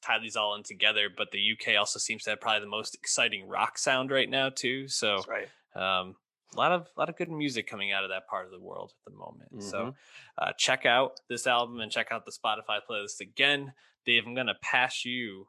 tie 0.02 0.20
these 0.20 0.36
all 0.36 0.56
in 0.56 0.64
together, 0.64 1.08
but 1.16 1.32
the 1.32 1.52
UK 1.54 1.78
also 1.78 2.00
seems 2.00 2.24
to 2.24 2.32
have 2.32 2.42
probably 2.42 2.62
the 2.62 2.68
most 2.68 2.96
exciting 2.96 3.48
rock 3.48 3.78
sound 3.78 4.10
right 4.10 4.30
now 4.30 4.50
too. 4.50 4.88
So, 4.88 5.22
right. 5.28 5.48
um, 5.76 6.16
a 6.54 6.58
lot 6.58 6.72
of 6.72 6.88
a 6.96 7.00
lot 7.00 7.10
of 7.10 7.16
good 7.18 7.30
music 7.30 7.68
coming 7.68 7.92
out 7.92 8.04
of 8.04 8.10
that 8.10 8.28
part 8.28 8.46
of 8.46 8.52
the 8.52 8.60
world 8.60 8.94
at 9.06 9.12
the 9.12 9.18
moment. 9.18 9.54
Mhm. 9.56 9.64
So 9.64 9.96
uh, 10.38 10.54
check 10.58 10.86
out 10.86 11.20
this 11.30 11.48
album 11.48 11.80
and 11.80 11.92
check 11.92 12.12
out 12.12 12.26
the 12.26 12.32
Spotify 12.32 12.80
playlist 12.88 13.20
again. 13.22 13.74
Dave, 14.06 14.26
I'm 14.26 14.34
gonna 14.36 14.58
pass 14.62 15.06
you 15.06 15.48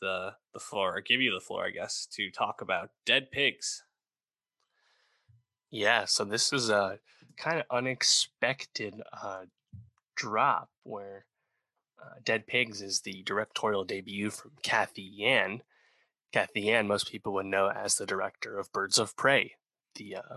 the 0.00 0.36
the 0.52 0.60
floor 0.60 0.96
or 0.96 1.00
give 1.00 1.20
you 1.20 1.32
the 1.32 1.40
floor, 1.40 1.66
I 1.66 1.70
guess, 1.70 2.06
to 2.12 2.30
talk 2.30 2.60
about 2.60 2.90
Dead 3.04 3.30
Pigs. 3.30 3.84
Yeah, 5.70 6.04
so 6.04 6.24
this 6.24 6.52
is 6.52 6.70
a 6.70 7.00
kind 7.36 7.58
of 7.58 7.66
unexpected 7.70 9.02
uh, 9.12 9.46
drop 10.14 10.70
where 10.84 11.26
uh, 12.00 12.14
Dead 12.24 12.46
Pigs 12.46 12.80
is 12.80 13.00
the 13.00 13.22
directorial 13.24 13.84
debut 13.84 14.30
from 14.30 14.52
Cathy 14.62 15.02
Yan. 15.02 15.62
Cathy 16.32 16.62
Yan, 16.62 16.86
most 16.86 17.10
people 17.10 17.32
would 17.34 17.46
know 17.46 17.68
as 17.68 17.96
the 17.96 18.06
director 18.06 18.58
of 18.58 18.72
Birds 18.72 18.98
of 18.98 19.16
Prey, 19.16 19.56
the 19.96 20.16
uh, 20.16 20.36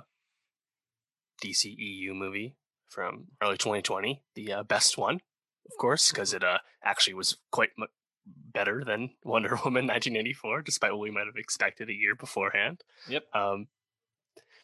DCEU 1.43 2.13
movie 2.13 2.55
from 2.89 3.27
early 3.41 3.57
2020, 3.57 4.23
the 4.35 4.53
uh, 4.53 4.63
best 4.63 4.97
one, 4.97 5.15
of 5.15 5.77
course, 5.79 6.11
because 6.11 6.33
it 6.33 6.43
uh, 6.43 6.57
actually 6.83 7.13
was 7.13 7.37
quite 7.51 7.69
mu- 7.77 7.85
better 8.25 8.83
than 8.83 9.11
Wonder 9.23 9.49
Woman 9.49 9.85
1984, 9.85 10.63
despite 10.63 10.91
what 10.91 10.99
we 10.99 11.11
might 11.11 11.27
have 11.27 11.37
expected 11.37 11.89
a 11.89 11.93
year 11.93 12.15
beforehand. 12.15 12.81
Yep. 13.07 13.23
Um, 13.33 13.67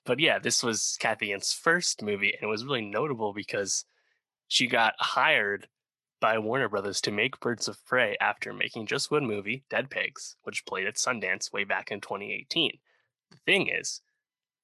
but 0.06 0.20
yeah, 0.20 0.40
this 0.40 0.64
was 0.64 0.98
Cathy 1.00 1.28
Yan's 1.28 1.54
first 1.54 2.02
movie, 2.02 2.34
and 2.34 2.44
it 2.44 2.52
was 2.52 2.66
really 2.66 2.86
notable 2.86 3.34
because 3.34 3.86
she 4.48 4.68
got 4.68 4.94
hired 5.00 5.68
by 6.22 6.38
Warner 6.38 6.70
Brothers 6.70 7.02
to 7.02 7.12
make 7.12 7.40
Birds 7.40 7.68
of 7.68 7.84
Prey 7.86 8.16
after 8.22 8.54
making 8.54 8.88
just 8.88 9.12
one 9.12 9.26
movie, 9.26 9.66
Dead 9.70 9.90
Pigs, 9.90 10.36
which 10.44 10.66
played 10.66 10.88
at 10.88 10.96
Sundance 10.96 11.52
way 11.52 11.64
back 11.64 11.92
in 11.92 12.02
2018. 12.02 12.78
The 13.32 13.38
thing 13.46 13.68
is, 13.68 14.02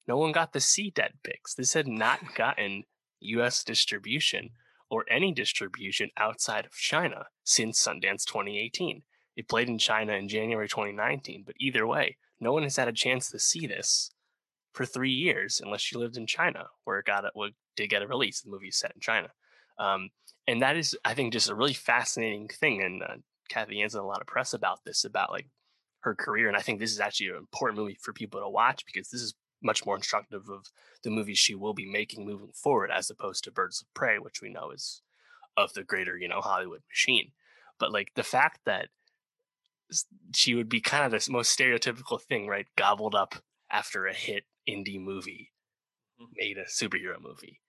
no 0.07 0.17
one 0.17 0.31
got 0.31 0.53
to 0.53 0.59
see 0.59 0.89
Dead 0.89 1.13
Pigs. 1.23 1.55
This 1.55 1.73
had 1.73 1.87
not 1.87 2.35
gotten 2.35 2.83
US 3.19 3.63
distribution 3.63 4.51
or 4.89 5.05
any 5.09 5.31
distribution 5.31 6.09
outside 6.17 6.65
of 6.65 6.73
China 6.73 7.27
since 7.43 7.81
Sundance 7.81 8.25
2018. 8.25 9.03
It 9.37 9.47
played 9.47 9.69
in 9.69 9.77
China 9.77 10.13
in 10.13 10.27
January 10.27 10.67
2019, 10.67 11.43
but 11.45 11.55
either 11.59 11.87
way, 11.87 12.17
no 12.39 12.51
one 12.51 12.63
has 12.63 12.75
had 12.75 12.87
a 12.87 12.93
chance 12.93 13.29
to 13.29 13.39
see 13.39 13.65
this 13.65 14.11
for 14.73 14.85
three 14.85 15.11
years 15.11 15.61
unless 15.63 15.91
you 15.91 15.99
lived 15.99 16.17
in 16.17 16.27
China, 16.27 16.65
where 16.83 16.99
it 16.99 17.05
got 17.05 17.23
it 17.25 17.53
did 17.75 17.89
get 17.89 18.01
a 18.01 18.07
release. 18.07 18.41
The 18.41 18.49
movie 18.49 18.67
is 18.67 18.77
set 18.77 18.93
in 18.93 19.01
China, 19.01 19.29
um, 19.79 20.09
and 20.47 20.61
that 20.61 20.75
is, 20.75 20.97
I 21.05 21.13
think, 21.13 21.33
just 21.33 21.49
a 21.49 21.55
really 21.55 21.73
fascinating 21.73 22.47
thing. 22.49 22.81
And 22.81 23.03
uh, 23.03 23.15
Cathy 23.49 23.77
Yan's 23.77 23.93
done 23.93 24.03
a 24.03 24.07
lot 24.07 24.21
of 24.21 24.27
press 24.27 24.53
about 24.53 24.79
this, 24.85 25.05
about 25.05 25.31
like 25.31 25.47
her 26.01 26.15
career, 26.15 26.47
and 26.47 26.57
I 26.57 26.61
think 26.61 26.79
this 26.79 26.91
is 26.91 26.99
actually 26.99 27.29
an 27.29 27.35
important 27.35 27.79
movie 27.79 27.97
for 28.01 28.11
people 28.11 28.41
to 28.41 28.49
watch 28.49 28.85
because 28.85 29.09
this 29.09 29.21
is 29.21 29.33
much 29.61 29.85
more 29.85 29.95
instructive 29.95 30.49
of 30.49 30.71
the 31.03 31.09
movies 31.09 31.39
she 31.39 31.55
will 31.55 31.73
be 31.73 31.85
making 31.89 32.25
moving 32.25 32.51
forward, 32.53 32.91
as 32.91 33.09
opposed 33.09 33.43
to 33.43 33.51
Birds 33.51 33.81
of 33.81 33.93
Prey, 33.93 34.19
which 34.19 34.41
we 34.41 34.49
know 34.49 34.71
is 34.71 35.01
of 35.57 35.73
the 35.73 35.83
greater, 35.83 36.17
you 36.17 36.27
know, 36.27 36.41
Hollywood 36.41 36.83
machine. 36.89 37.31
But 37.79 37.91
like 37.91 38.13
the 38.15 38.23
fact 38.23 38.61
that 38.65 38.89
she 40.35 40.55
would 40.55 40.69
be 40.69 40.81
kind 40.81 41.05
of 41.05 41.11
this 41.11 41.29
most 41.29 41.57
stereotypical 41.57 42.21
thing, 42.21 42.47
right? 42.47 42.67
Gobbled 42.75 43.15
up 43.15 43.35
after 43.69 44.05
a 44.05 44.13
hit 44.13 44.45
indie 44.67 44.99
movie, 45.01 45.51
Mhm. 46.19 46.29
made 46.35 46.57
a 46.57 46.65
superhero 46.65 47.19
movie. 47.19 47.61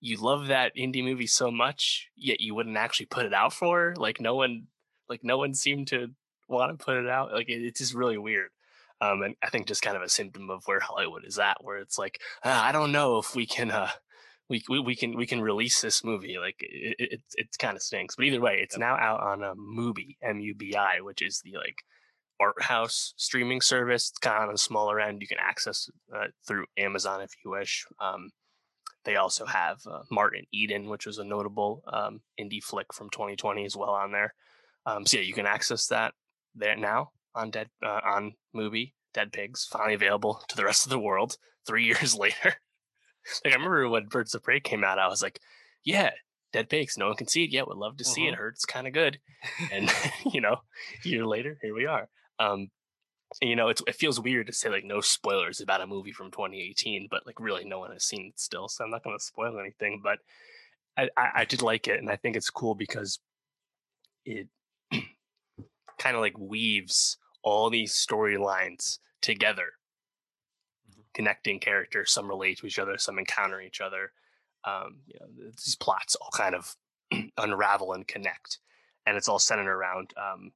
You 0.00 0.18
love 0.18 0.48
that 0.48 0.74
indie 0.76 1.04
movie 1.04 1.26
so 1.28 1.50
much, 1.50 2.10
yet 2.16 2.40
you 2.40 2.54
wouldn't 2.54 2.76
actually 2.76 3.06
put 3.06 3.26
it 3.26 3.34
out 3.34 3.52
for 3.54 3.80
her. 3.80 3.96
Like 3.96 4.20
no 4.20 4.36
one, 4.36 4.68
like 5.08 5.24
no 5.24 5.38
one 5.38 5.54
seemed 5.54 5.88
to 5.88 6.14
want 6.48 6.78
to 6.78 6.84
put 6.84 6.96
it 6.98 7.08
out. 7.08 7.32
Like 7.32 7.48
it, 7.48 7.64
it's 7.64 7.80
just 7.80 7.94
really 7.94 8.18
weird. 8.18 8.52
Um, 9.00 9.22
and 9.22 9.34
I 9.42 9.50
think 9.50 9.66
just 9.66 9.82
kind 9.82 9.96
of 9.96 10.02
a 10.02 10.08
symptom 10.08 10.50
of 10.50 10.62
where 10.66 10.80
Hollywood 10.80 11.24
is 11.24 11.38
at, 11.38 11.58
where 11.62 11.78
it's 11.78 11.98
like, 11.98 12.20
"Ah, 12.44 12.66
I 12.66 12.72
don't 12.72 12.92
know 12.92 13.18
if 13.18 13.34
we 13.36 13.46
can, 13.46 13.70
uh, 13.70 13.90
we, 14.48 14.62
we 14.68 14.80
we 14.80 14.96
can 14.96 15.16
we 15.16 15.26
can 15.26 15.40
release 15.40 15.80
this 15.80 16.02
movie. 16.02 16.36
Like 16.38 16.56
it 16.60 16.96
it, 16.98 17.20
it, 17.34 17.48
kind 17.58 17.76
of 17.76 17.82
stinks. 17.82 18.16
But 18.16 18.24
either 18.26 18.40
way, 18.40 18.58
it's 18.62 18.74
Yep. 18.74 18.80
now 18.80 18.96
out 18.96 19.20
on 19.20 19.42
a 19.42 19.54
Mubi, 19.54 20.16
M 20.22 20.40
U 20.40 20.54
B 20.54 20.74
I, 20.74 21.00
which 21.00 21.22
is 21.22 21.40
the 21.44 21.54
like 21.56 21.82
art 22.40 22.62
house 22.62 23.14
streaming 23.16 23.60
service. 23.60 24.10
It's 24.10 24.18
kind 24.18 24.36
of 24.36 24.48
on 24.48 24.54
the 24.54 24.58
smaller 24.58 25.00
end. 25.00 25.20
You 25.20 25.28
can 25.28 25.38
access 25.40 25.88
uh, 26.14 26.28
through 26.46 26.66
Amazon 26.76 27.20
if 27.20 27.30
you 27.44 27.50
wish. 27.50 27.84
Um, 28.00 28.30
they 29.04 29.16
also 29.16 29.46
have 29.46 29.78
uh, 29.90 30.02
Martin 30.10 30.44
Eden, 30.52 30.88
which 30.88 31.06
was 31.06 31.18
a 31.18 31.24
notable 31.24 31.82
um, 31.92 32.20
indie 32.40 32.62
flick 32.62 32.92
from 32.92 33.10
2020 33.10 33.64
as 33.64 33.76
well 33.76 33.90
on 33.90 34.12
there. 34.12 34.34
Um, 34.86 35.06
so 35.06 35.18
yeah, 35.18 35.24
you 35.24 35.34
can 35.34 35.46
access 35.46 35.86
that 35.88 36.14
there 36.54 36.76
now 36.76 37.12
on 37.34 37.50
Dead 37.50 37.68
uh, 37.84 38.00
on 38.04 38.34
movie 38.52 38.94
Dead 39.14 39.32
Pigs 39.32 39.64
finally 39.70 39.94
available 39.94 40.42
to 40.48 40.56
the 40.56 40.64
rest 40.64 40.84
of 40.86 40.90
the 40.90 40.98
world 40.98 41.36
three 41.66 41.84
years 41.84 42.14
later. 42.18 42.54
like 43.44 43.52
I 43.52 43.56
remember 43.56 43.88
when 43.88 44.06
Birds 44.06 44.34
of 44.34 44.42
Prey 44.42 44.60
came 44.60 44.84
out, 44.84 44.98
I 44.98 45.08
was 45.08 45.22
like, 45.22 45.40
yeah. 45.84 46.10
Dead 46.50 46.70
Pigs. 46.70 46.96
No 46.96 47.08
one 47.08 47.16
can 47.16 47.26
see 47.28 47.44
it 47.44 47.50
yet. 47.50 47.68
Would 47.68 47.76
love 47.76 47.98
to 47.98 48.04
see 48.04 48.26
it. 48.26 48.32
Mhm. 48.32 48.38
Heard 48.38 48.54
it's 48.54 48.64
kind 48.64 48.86
of 48.86 48.94
good. 48.94 49.18
And 49.70 49.90
you 50.32 50.40
know, 50.40 50.62
a 51.04 51.08
year 51.08 51.26
later, 51.26 51.58
here 51.60 51.74
we 51.74 51.84
are. 51.84 52.08
Um, 52.38 52.70
and, 53.42 53.50
you 53.50 53.54
know, 53.56 53.68
it's, 53.68 53.82
it 53.86 53.96
feels 53.96 54.18
weird 54.18 54.46
to 54.46 54.54
say 54.54 54.70
like 54.70 54.84
no 54.84 55.02
spoilers 55.02 55.60
about 55.60 55.82
a 55.82 55.86
movie 55.86 56.12
from 56.12 56.30
2018, 56.30 57.08
but 57.10 57.26
like 57.26 57.38
really 57.38 57.66
no 57.66 57.78
one 57.80 57.92
has 57.92 58.04
seen 58.04 58.28
it 58.28 58.40
still, 58.40 58.66
so 58.68 58.82
I'm 58.82 58.90
not 58.90 59.04
going 59.04 59.18
to 59.18 59.22
spoil 59.22 59.58
anything. 59.60 60.00
But 60.02 60.20
I, 60.96 61.10
I, 61.16 61.30
I 61.40 61.44
did 61.44 61.60
like 61.60 61.86
it, 61.86 61.98
and 61.98 62.08
I 62.10 62.16
think 62.16 62.34
it's 62.34 62.48
cool 62.48 62.74
because 62.74 63.18
it 64.24 64.48
kind 65.98 66.16
of 66.16 66.20
like 66.20 66.38
weaves 66.38 67.18
all 67.42 67.70
these 67.70 67.92
storylines 67.94 68.98
together, 69.20 69.72
Mhm. 70.90 71.04
connecting 71.14 71.60
characters. 71.60 72.10
Some 72.12 72.28
relate 72.28 72.58
to 72.58 72.66
each 72.66 72.78
other, 72.78 72.98
some 72.98 73.18
encounter 73.18 73.60
each 73.60 73.80
other. 73.80 74.12
Um, 74.64 75.02
you 75.06 75.18
know, 75.20 75.50
these 75.50 75.76
plots 75.76 76.14
all 76.16 76.30
kind 76.32 76.54
of 76.54 76.76
unravel 77.36 77.92
and 77.92 78.06
connect, 78.06 78.58
and 79.06 79.16
it's 79.16 79.28
all 79.28 79.38
centered 79.38 79.70
around 79.70 80.12
um, 80.16 80.52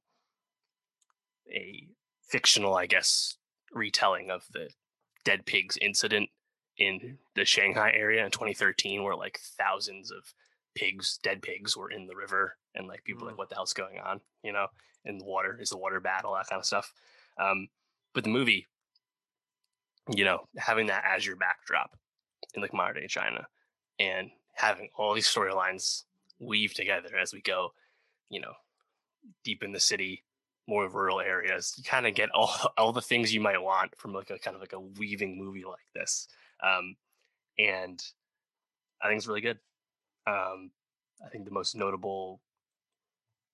a 1.49 1.87
fictional, 2.21 2.75
I 2.75 2.85
guess, 2.85 3.37
retelling 3.71 4.29
of 4.29 4.45
the 4.51 4.69
dead 5.23 5.45
pigs 5.45 5.77
incident 5.77 6.29
in 6.77 7.17
the 7.35 7.45
Shanghai 7.45 7.91
area 7.91 8.25
in 8.25 8.31
2013, 8.31 9.03
where 9.03 9.15
like 9.15 9.39
thousands 9.39 10.11
of 10.11 10.33
pigs, 10.75 11.17
dead 11.23 11.41
pigs, 11.41 11.77
were 11.77 11.91
in 11.91 12.07
the 12.07 12.15
river, 12.15 12.57
and 12.75 12.87
like 12.87 13.03
people 13.03 13.21
were 13.23 13.27
like, 13.27 13.35
Mm. 13.35 13.39
what 13.39 13.49
the 13.49 13.55
hell's 13.55 13.73
going 13.73 13.99
on? 13.99 14.21
You 14.43 14.53
know, 14.53 14.67
in 15.05 15.17
the 15.17 15.25
water 15.25 15.57
is 15.59 15.69
the 15.69 15.77
water 15.77 15.99
bad, 15.99 16.25
all 16.25 16.35
that 16.35 16.47
kind 16.47 16.59
of 16.59 16.65
stuff. 16.65 16.93
Um, 17.39 17.67
but 18.13 18.23
the 18.23 18.29
movie, 18.29 18.67
you 20.13 20.23
know, 20.23 20.47
having 20.57 20.87
that 20.87 21.03
as 21.05 21.25
your 21.25 21.35
backdrop 21.35 21.97
in 22.53 22.61
like 22.61 22.73
modern 22.73 23.01
day 23.01 23.07
China, 23.07 23.47
and 23.99 24.29
having 24.53 24.89
all 24.97 25.13
these 25.13 25.27
storylines 25.27 26.03
weave 26.39 26.73
together 26.73 27.17
as 27.17 27.33
we 27.33 27.41
go, 27.41 27.73
you 28.29 28.41
know, 28.41 28.53
deep 29.43 29.63
in 29.63 29.71
the 29.71 29.79
city, 29.79 30.23
more 30.67 30.87
rural 30.87 31.19
areas, 31.19 31.73
you 31.77 31.83
kind 31.83 32.07
of 32.07 32.15
get 32.15 32.29
all 32.31 32.53
all 32.77 32.91
the 32.91 33.01
things 33.01 33.33
you 33.33 33.41
might 33.41 33.61
want 33.61 33.95
from 33.97 34.13
like 34.13 34.29
a 34.29 34.39
kind 34.39 34.55
of 34.55 34.61
like 34.61 34.73
a 34.73 34.79
weaving 34.79 35.37
movie 35.37 35.65
like 35.65 35.87
this. 35.93 36.27
Um, 36.61 36.95
and 37.57 38.01
I 39.01 39.07
think 39.07 39.17
it's 39.17 39.27
really 39.27 39.41
good. 39.41 39.59
Um, 40.25 40.71
I 41.25 41.29
think 41.29 41.45
the 41.45 41.51
most 41.51 41.75
notable 41.75 42.41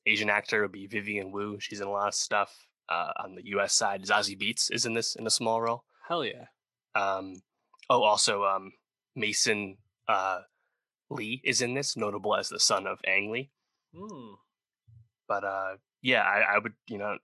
Asian 0.09 0.29
actor 0.29 0.61
would 0.61 0.71
be 0.71 0.87
Vivian 0.87 1.31
Wu. 1.31 1.59
She's 1.59 1.81
in 1.81 1.87
a 1.87 1.91
lot 1.91 2.07
of 2.07 2.15
stuff. 2.15 2.67
Uh, 2.89 3.11
on 3.23 3.35
the 3.35 3.45
U.S. 3.49 3.73
side, 3.73 4.03
Zazie 4.03 4.39
Beetz 4.39 4.71
is 4.71 4.85
in 4.85 4.95
this 4.95 5.15
in 5.15 5.27
a 5.27 5.31
small 5.31 5.61
role. 5.61 5.83
Hell 6.07 6.25
yeah. 6.25 6.45
Um, 6.95 7.43
oh, 7.87 8.01
also 8.01 8.43
um, 8.43 8.71
Mason 9.15 9.77
uh, 10.07 10.39
Lee 11.11 11.39
is 11.43 11.61
in 11.61 11.75
this, 11.75 11.95
notable 11.95 12.35
as 12.35 12.49
the 12.49 12.59
son 12.59 12.87
of 12.87 12.99
Ang 13.05 13.31
Lee. 13.31 13.51
Hmm. 13.95 14.33
But 15.27 15.43
uh, 15.43 15.75
yeah, 16.01 16.23
I, 16.23 16.55
I 16.55 16.57
would, 16.57 16.73
you 16.87 16.97
know, 16.97 17.17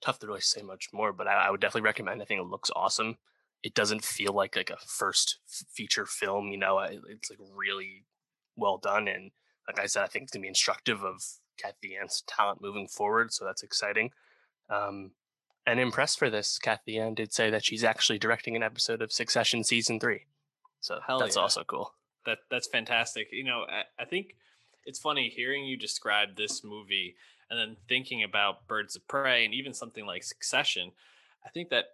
tough 0.00 0.18
to 0.20 0.26
really 0.26 0.40
say 0.40 0.62
much 0.62 0.88
more, 0.92 1.12
but 1.12 1.26
I, 1.26 1.46
I 1.46 1.50
would 1.50 1.60
definitely 1.60 1.86
recommend. 1.86 2.22
I 2.22 2.24
think 2.24 2.40
it 2.40 2.46
looks 2.46 2.70
awesome. 2.76 3.16
It 3.62 3.74
doesn't 3.74 4.04
feel 4.04 4.32
like 4.32 4.54
like 4.54 4.70
a 4.70 4.76
first 4.86 5.38
feature 5.72 6.06
film, 6.06 6.52
you 6.52 6.58
know. 6.58 6.78
It's 6.78 7.30
like 7.30 7.40
really 7.56 8.06
well 8.54 8.78
done, 8.78 9.08
and 9.08 9.32
like 9.66 9.80
I 9.80 9.86
said, 9.86 10.04
I 10.04 10.06
think 10.06 10.24
it's 10.24 10.32
gonna 10.32 10.42
be 10.42 10.48
instructive 10.48 11.02
of 11.02 11.20
Cathy 11.58 11.90
Yan's 11.90 12.22
talent 12.26 12.62
moving 12.62 12.88
forward. 12.88 13.32
So 13.32 13.44
that's 13.44 13.62
exciting. 13.62 14.10
Um, 14.70 15.12
and 15.66 15.78
impressed 15.78 16.18
for 16.18 16.30
this, 16.30 16.58
Cathy 16.58 16.92
Yan 16.92 17.14
did 17.14 17.32
say 17.32 17.50
that 17.50 17.64
she's 17.64 17.84
actually 17.84 18.18
directing 18.18 18.56
an 18.56 18.62
episode 18.62 19.02
of 19.02 19.12
Succession 19.12 19.64
season 19.64 20.00
three. 20.00 20.26
So 20.80 20.98
Hell 21.06 21.18
that's 21.18 21.36
yeah. 21.36 21.42
also 21.42 21.64
cool. 21.64 21.92
That 22.24 22.38
that's 22.50 22.68
fantastic. 22.68 23.28
You 23.32 23.44
know, 23.44 23.64
I, 23.68 24.02
I 24.02 24.04
think 24.04 24.36
it's 24.86 24.98
funny 24.98 25.28
hearing 25.28 25.64
you 25.64 25.76
describe 25.76 26.36
this 26.36 26.64
movie 26.64 27.16
and 27.50 27.58
then 27.58 27.76
thinking 27.88 28.22
about 28.22 28.66
Birds 28.66 28.96
of 28.96 29.06
Prey 29.08 29.44
and 29.44 29.54
even 29.54 29.74
something 29.74 30.06
like 30.06 30.22
Succession. 30.22 30.92
I 31.44 31.50
think 31.50 31.70
that 31.70 31.84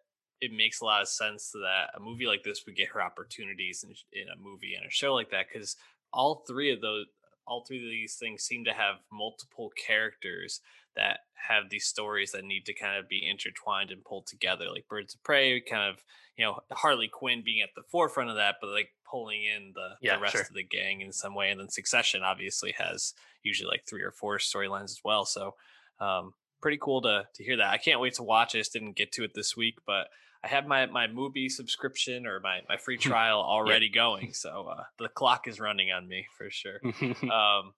it 0.40 0.52
makes 0.52 0.80
a 0.80 0.84
lot 0.84 1.02
of 1.02 1.08
sense 1.08 1.50
that 1.52 1.90
a 1.96 2.00
movie 2.00 2.26
like 2.26 2.42
this 2.42 2.64
would 2.66 2.76
get 2.76 2.88
her 2.88 3.02
opportunities 3.02 3.84
in, 3.84 3.94
in 4.12 4.28
a 4.28 4.40
movie 4.40 4.74
and 4.74 4.86
a 4.86 4.90
show 4.90 5.14
like 5.14 5.30
that 5.30 5.46
because 5.52 5.76
all 6.12 6.44
three 6.46 6.72
of 6.72 6.80
those 6.80 7.06
all 7.46 7.64
three 7.64 7.78
of 7.78 7.90
these 7.90 8.14
things 8.16 8.42
seem 8.42 8.64
to 8.64 8.72
have 8.72 8.96
multiple 9.12 9.70
characters 9.86 10.60
that 10.96 11.20
have 11.48 11.70
these 11.70 11.84
stories 11.84 12.32
that 12.32 12.44
need 12.44 12.64
to 12.66 12.74
kind 12.74 12.96
of 12.98 13.08
be 13.08 13.28
intertwined 13.28 13.90
and 13.90 14.04
pulled 14.04 14.26
together. 14.26 14.66
Like 14.70 14.88
Birds 14.88 15.14
of 15.14 15.22
Prey, 15.22 15.60
kind 15.60 15.90
of, 15.90 16.02
you 16.36 16.44
know, 16.44 16.60
Harley 16.72 17.08
Quinn 17.08 17.42
being 17.44 17.60
at 17.62 17.70
the 17.76 17.82
forefront 17.82 18.30
of 18.30 18.36
that, 18.36 18.56
but 18.60 18.70
like 18.70 18.90
pulling 19.10 19.42
in 19.44 19.72
the, 19.74 19.96
Yeah, 20.00 20.16
the 20.16 20.22
rest 20.22 20.32
sure. 20.32 20.42
of 20.42 20.54
the 20.54 20.62
gang 20.62 21.00
in 21.00 21.12
some 21.12 21.34
way. 21.34 21.50
And 21.50 21.60
then 21.60 21.68
Succession 21.68 22.22
obviously 22.22 22.72
has 22.78 23.12
usually 23.42 23.68
like 23.68 23.84
three 23.86 24.02
or 24.02 24.10
four 24.12 24.38
storylines 24.38 24.84
as 24.84 25.00
well. 25.04 25.24
So 25.24 25.54
um, 26.00 26.34
pretty 26.60 26.78
cool 26.80 27.02
to 27.02 27.26
to 27.34 27.44
hear 27.44 27.56
that. 27.58 27.68
I 27.70 27.78
can't 27.78 28.00
wait 28.00 28.14
to 28.14 28.22
watch. 28.22 28.54
I 28.54 28.58
just 28.58 28.72
didn't 28.72 28.96
get 28.96 29.12
to 29.12 29.24
it 29.24 29.32
this 29.34 29.56
week, 29.56 29.78
but 29.86 30.08
I 30.44 30.48
have 30.48 30.66
my 30.66 30.86
my 30.86 31.06
Mubi 31.06 31.50
subscription 31.50 32.26
or 32.26 32.38
my 32.40 32.60
my 32.68 32.76
free 32.76 32.98
trial 33.10 33.40
already 33.40 33.88
going. 33.88 34.32
So 34.34 34.68
uh, 34.70 34.84
the 34.98 35.08
clock 35.08 35.48
is 35.48 35.58
running 35.58 35.90
on 35.90 36.06
me 36.06 36.26
for 36.36 36.50
sure. 36.50 36.80
Um, 37.30 37.72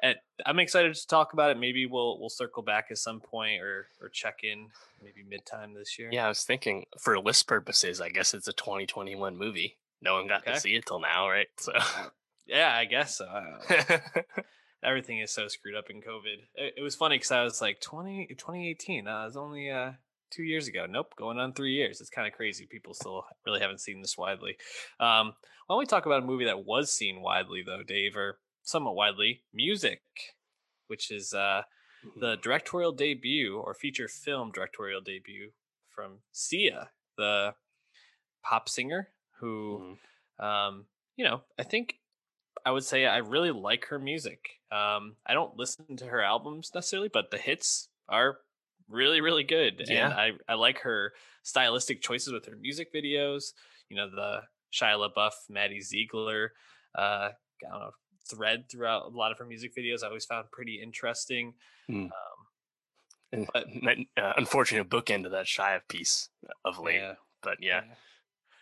and 0.00 0.14
I'm 0.46 0.60
excited 0.60 0.94
to 0.94 1.06
talk 1.08 1.32
about 1.32 1.50
it. 1.50 1.58
Maybe 1.58 1.86
we'll 1.86 2.18
we'll 2.20 2.28
circle 2.30 2.62
back 2.62 2.86
at 2.90 2.98
some 2.98 3.20
point 3.20 3.60
or 3.60 3.88
or 4.00 4.08
check 4.08 4.38
in 4.44 4.68
maybe 5.02 5.24
mid 5.28 5.44
time 5.44 5.74
this 5.74 5.98
year. 5.98 6.08
yeah, 6.12 6.24
I 6.24 6.28
was 6.28 6.44
thinking 6.44 6.86
for 7.00 7.18
list 7.18 7.46
purposes, 7.48 8.00
I 8.00 8.08
guess 8.08 8.32
it's 8.32 8.46
a 8.48 8.52
2021 8.52 9.36
movie. 9.36 9.76
No 10.00 10.14
one 10.14 10.28
got 10.28 10.42
Okay. 10.42 10.54
to 10.54 10.60
see 10.60 10.74
it 10.76 10.86
till 10.86 11.00
now, 11.00 11.28
right? 11.28 11.48
So 11.58 11.72
yeah, 12.46 12.74
I 12.76 12.84
guess 12.84 13.16
so. 13.18 13.26
I. 13.26 14.00
Everything 14.84 15.18
is 15.18 15.32
so 15.32 15.48
screwed 15.48 15.74
up 15.74 15.90
in 15.90 16.00
COVID. 16.00 16.36
It, 16.54 16.74
it 16.78 16.82
was 16.82 16.94
funny 16.94 17.16
because 17.16 17.32
I 17.32 17.42
was 17.42 17.60
like 17.60 17.80
20, 17.80 18.26
2018. 18.38 19.08
Uh, 19.08 19.22
it 19.22 19.24
was 19.26 19.36
only 19.36 19.68
uh, 19.70 19.92
two 20.30 20.42
years 20.42 20.68
ago. 20.68 20.86
Nope, 20.88 21.14
going 21.16 21.38
on 21.38 21.52
three 21.52 21.72
years. 21.74 22.00
It's 22.00 22.10
kind 22.10 22.26
of 22.26 22.34
crazy. 22.34 22.66
People 22.66 22.94
still 22.94 23.24
really 23.46 23.60
haven't 23.60 23.80
seen 23.80 24.00
this 24.00 24.16
widely. 24.18 24.56
Um, 25.00 25.34
why 25.66 25.74
don't 25.74 25.78
we 25.78 25.86
talk 25.86 26.06
about 26.06 26.22
a 26.22 26.26
movie 26.26 26.44
that 26.44 26.64
was 26.64 26.92
seen 26.92 27.20
widely, 27.22 27.62
though, 27.62 27.82
Dave, 27.82 28.16
or 28.16 28.38
somewhat 28.62 28.94
widely? 28.94 29.42
Music, 29.52 30.00
which 30.86 31.10
is 31.10 31.34
uh, 31.34 31.62
the 32.20 32.36
directorial 32.36 32.92
debut 32.92 33.56
or 33.58 33.74
feature 33.74 34.08
film 34.08 34.52
directorial 34.52 35.00
debut 35.00 35.50
from 35.90 36.18
Sia, 36.32 36.90
the 37.16 37.54
pop 38.42 38.68
singer 38.68 39.08
who 39.40 39.96
Mhm. 40.40 40.44
um, 40.44 40.86
you 41.16 41.24
know, 41.24 41.42
I 41.58 41.62
think 41.62 41.98
I 42.64 42.70
would 42.70 42.84
say 42.84 43.06
I 43.06 43.18
really 43.18 43.50
like 43.52 43.86
her 43.86 43.98
music. 43.98 44.60
Um, 44.70 45.16
I 45.26 45.34
don't 45.34 45.56
listen 45.56 45.96
to 45.96 46.06
her 46.06 46.20
albums 46.22 46.72
necessarily, 46.74 47.08
but 47.08 47.30
the 47.30 47.38
hits 47.38 47.88
are 48.08 48.40
really, 48.88 49.20
really 49.20 49.44
good. 49.44 49.82
Yeah. 49.86 50.06
And 50.06 50.14
I, 50.14 50.30
I 50.48 50.54
like 50.54 50.80
her 50.80 51.12
stylistic 51.42 52.02
choices 52.02 52.32
with 52.32 52.46
her 52.46 52.56
music 52.56 52.92
videos. 52.94 53.52
You 53.88 53.96
know, 53.96 54.08
the 54.10 54.42
Shia 54.72 54.96
LaBeouf, 55.10 55.32
Maddie 55.48 55.80
Ziegler, 55.80 56.52
uh, 56.96 57.30
I 57.30 57.32
don't 57.70 57.80
know, 57.80 57.90
thread 58.28 58.64
throughout 58.70 59.04
a 59.06 59.08
lot 59.16 59.30
of 59.32 59.38
her 59.38 59.46
music 59.46 59.72
videos. 59.76 60.02
I 60.02 60.08
always 60.08 60.24
found 60.24 60.50
pretty 60.50 60.80
interesting. 60.82 61.54
Mm. 61.90 62.04
Um, 62.06 62.10
And 63.32 63.48
But- 63.52 63.66
uh, 64.22 64.32
unfortunate 64.36 64.88
bookend 64.88 65.24
of 65.26 65.32
that 65.32 65.46
of 65.46 65.86
piece 65.88 66.28
of 66.64 66.78
late. 66.78 66.96
yeah, 66.96 67.14
But 67.42 67.58
yeah, 67.60 67.82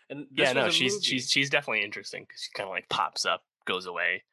And 0.09 0.27
this 0.31 0.47
yeah, 0.47 0.53
no, 0.53 0.69
she's 0.69 0.93
movie. 0.93 1.03
she's 1.05 1.29
she's 1.31 1.49
definitely 1.49 1.83
interesting 1.83 2.23
because 2.27 2.41
she 2.41 2.49
kind 2.55 2.67
of 2.67 2.71
like 2.71 2.87
pops 2.89 3.25
up, 3.25 3.43
goes 3.65 3.85
away, 3.87 4.23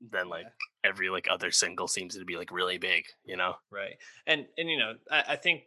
then 0.00 0.28
like 0.28 0.44
Yeah. 0.44 0.90
every 0.90 1.10
like 1.10 1.26
other 1.30 1.50
single 1.50 1.88
seems 1.88 2.16
to 2.16 2.24
be 2.24 2.36
like 2.36 2.50
really 2.52 2.78
big, 2.78 3.04
you 3.24 3.36
know? 3.36 3.56
right 3.70 3.96
and 4.26 4.46
and 4.56 4.70
you 4.70 4.78
know 4.78 4.94
i, 5.10 5.24
I 5.30 5.36
think 5.36 5.62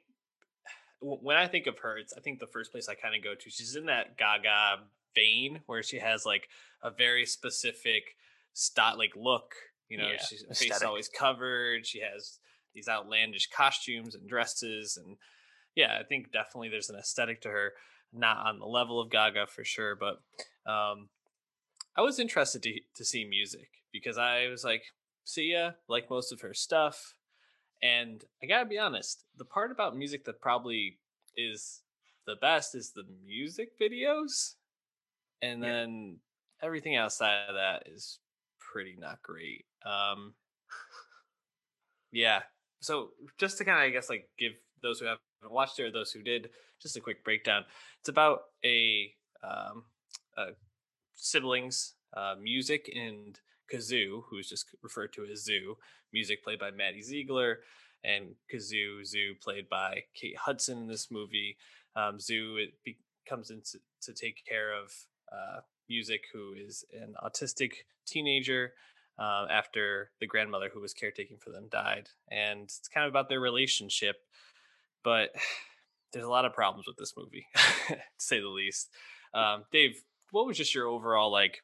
when 1.02 1.36
i 1.38 1.48
think 1.48 1.68
of 1.68 1.80
her 1.80 1.98
it's 1.98 2.14
i 2.16 2.20
think 2.22 2.40
the 2.40 2.48
first 2.48 2.72
place 2.72 2.88
i 2.88 2.94
kind 2.94 3.16
of 3.16 3.24
go 3.24 3.34
to 3.34 3.50
she's 3.50 3.76
in 3.76 3.88
that 3.88 4.18
gaga 4.18 4.84
vein 5.16 5.60
where 5.66 5.82
she 5.84 5.98
has 6.00 6.26
like 6.26 6.48
a 6.84 6.92
very 6.92 7.26
specific 7.26 8.04
style 8.54 8.98
like 8.98 9.14
look 9.16 9.54
you 9.90 9.98
know 9.98 10.08
Yeah, 10.10 10.18
she's 10.22 10.44
her 10.48 10.54
face 10.54 10.84
always 10.84 11.10
covered 11.10 11.86
she 11.86 12.02
has 12.02 12.40
these 12.74 12.88
outlandish 12.88 13.50
costumes 13.50 14.16
and 14.16 14.30
dresses 14.30 14.98
and 14.98 15.18
yeah 15.76 15.98
i 16.00 16.04
think 16.04 16.32
definitely 16.32 16.70
there's 16.70 16.90
an 16.90 16.96
aesthetic 16.98 17.42
to 17.42 17.50
her 17.50 17.74
not 18.14 18.46
on 18.46 18.60
the 18.60 18.66
level 18.66 19.00
of 19.02 19.10
gaga 19.10 19.48
for 19.48 19.64
sure 19.64 19.96
but 19.96 20.22
um 20.72 21.10
i 21.98 22.02
was 22.02 22.20
interested 22.20 22.62
to, 22.62 22.80
to 22.96 23.04
see 23.04 23.26
music 23.26 23.70
because 23.92 24.18
i 24.18 24.48
was 24.48 24.64
like 24.64 24.84
see 25.24 25.54
ya, 25.54 25.72
like 25.88 26.10
most 26.10 26.32
of 26.32 26.42
her 26.42 26.54
stuff. 26.54 27.16
And 27.82 28.24
I 28.44 28.46
gotta 28.46 28.66
be 28.66 28.78
honest, 28.78 29.26
the 29.38 29.46
part 29.46 29.72
about 29.72 29.98
music 29.98 30.26
that 30.26 30.42
probably 30.42 31.00
is 31.36 31.84
the 32.26 32.36
best 32.36 32.76
is 32.76 32.92
the 32.92 33.06
music 33.26 33.80
videos. 33.80 34.56
And 35.42 35.62
Yeah. 35.62 35.70
then 35.70 36.20
everything 36.62 36.96
outside 36.96 37.50
of 37.50 37.56
that 37.56 37.88
is 37.88 38.20
pretty 38.60 38.96
not 39.00 39.22
great. 39.22 39.66
Um 39.86 40.36
yeah. 42.12 42.44
So 42.82 43.12
just 43.38 43.58
to 43.58 43.66
kind 43.66 43.78
of 43.80 43.84
I 43.84 43.90
guess 43.90 44.10
like 44.10 44.30
give 44.38 44.54
those 44.82 45.00
who 45.00 45.06
haven't 45.06 45.22
watched 45.44 45.80
it 45.80 45.84
or 45.84 45.92
those 45.92 46.12
who 46.12 46.22
did 46.22 46.50
just 46.82 46.98
a 46.98 47.02
quick 47.02 47.24
breakdown. 47.24 47.66
It's 48.00 48.10
about 48.10 48.42
a 48.66 49.14
um 49.44 49.86
a 50.38 50.48
siblings, 51.14 51.96
uh, 52.16 52.36
music 52.40 52.92
and 52.96 53.40
Kazoo, 53.72 54.24
who 54.30 54.38
is 54.38 54.50
just 54.50 54.66
referred 54.82 55.14
to 55.14 55.26
as 55.26 55.44
Zoo, 55.44 55.78
music 56.14 56.44
played 56.44 56.60
by 56.60 56.72
Maddie 56.72 57.02
Ziegler, 57.02 57.60
and 58.04 58.36
Kazoo, 58.54 59.06
Zoo 59.06 59.36
played 59.42 59.70
by 59.70 60.04
Kate 60.14 60.38
Hudson 60.38 60.80
in 60.80 60.88
this 60.88 61.12
movie. 61.12 61.58
Um, 61.96 62.20
Zoo 62.20 62.58
it 62.58 62.74
be, 62.84 62.98
comes 63.28 63.52
in 63.52 63.62
to, 63.72 63.80
to 64.02 64.14
take 64.14 64.44
care 64.48 64.74
of 64.74 64.94
uh, 65.32 65.62
music, 65.90 66.24
who 66.34 66.54
is 66.54 66.84
an 66.94 67.16
autistic 67.24 67.72
teenager 68.06 68.74
uh, 69.20 69.46
after 69.50 70.12
the 70.20 70.28
grandmother 70.28 70.70
who 70.74 70.82
was 70.82 70.94
caretaking 70.94 71.38
for 71.38 71.52
them 71.52 71.68
died, 71.72 72.10
and 72.30 72.64
it's 72.64 72.88
kind 72.88 73.06
of 73.06 73.12
about 73.12 73.30
their 73.30 73.40
relationship. 73.40 74.18
But 75.04 75.30
there's 76.14 76.26
a 76.26 76.30
lot 76.30 76.46
of 76.46 76.54
problems 76.54 76.88
with 76.88 76.98
this 76.98 77.14
movie, 77.16 77.46
to 77.88 77.98
say 78.18 78.40
the 78.40 78.48
least. 78.48 78.90
Um, 79.34 79.64
Dave, 79.72 80.02
what 80.32 80.46
was 80.46 80.58
just 80.58 80.76
your 80.76 80.88
overall 80.88 81.32
like 81.32 81.62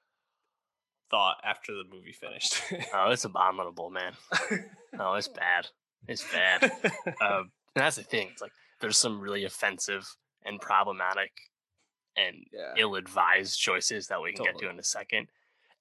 thought 1.10 1.38
after 1.44 1.74
the 1.74 1.84
movie 1.90 2.12
finished? 2.12 2.62
Oh, 2.94 3.12
it's 3.12 3.26
abominable, 3.26 3.90
man. 3.90 4.14
Oh, 5.00 5.14
it's 5.14 5.28
bad. 5.28 5.68
It's 6.08 6.26
bad. 6.32 6.64
um, 7.22 7.52
and 7.76 7.84
that's 7.84 7.98
the 7.98 8.04
thing. 8.04 8.30
It's 8.32 8.42
like 8.42 8.54
there's 8.82 8.98
some 8.98 9.20
really 9.20 9.44
offensive 9.44 10.16
and 10.44 10.60
problematic 10.60 11.32
and 12.16 12.36
yeah. 12.52 12.74
ill-advised 12.78 13.60
choices 13.60 14.08
that 14.08 14.22
we 14.22 14.34
can 14.34 14.46
get 14.46 14.58
to 14.58 14.70
in 14.70 14.80
a 14.80 14.84
second. 14.84 15.28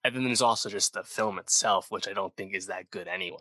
And 0.05 0.15
then 0.15 0.25
there's 0.25 0.43
also 0.43 0.69
just 0.69 0.93
the 0.93 1.03
film 1.03 1.39
itself, 1.39 1.87
which 1.91 2.07
I 2.07 2.13
don't 2.13 2.37
think 2.37 2.55
is 2.55 2.67
that 2.67 2.91
good 2.91 3.09
anyway. 3.09 3.39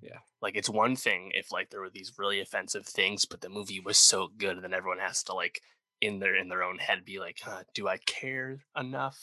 Yeah. 0.00 0.18
Like 0.40 0.56
it's 0.56 0.70
one 0.70 0.96
thing 0.96 1.32
if 1.34 1.52
like 1.52 1.70
there 1.70 1.80
were 1.80 1.90
these 1.90 2.12
really 2.18 2.40
offensive 2.40 2.86
things, 2.86 3.24
but 3.24 3.40
the 3.40 3.48
movie 3.48 3.80
was 3.80 3.98
so 3.98 4.28
good, 4.36 4.56
and 4.56 4.64
then 4.64 4.74
everyone 4.74 5.00
has 5.00 5.22
to 5.24 5.34
like 5.34 5.60
in 6.00 6.20
their 6.20 6.36
in 6.36 6.48
their 6.48 6.62
own 6.62 6.78
head 6.78 7.04
be 7.04 7.18
like, 7.18 7.40
huh, 7.42 7.64
do 7.74 7.88
I 7.88 7.98
care 7.98 8.60
enough? 8.76 9.18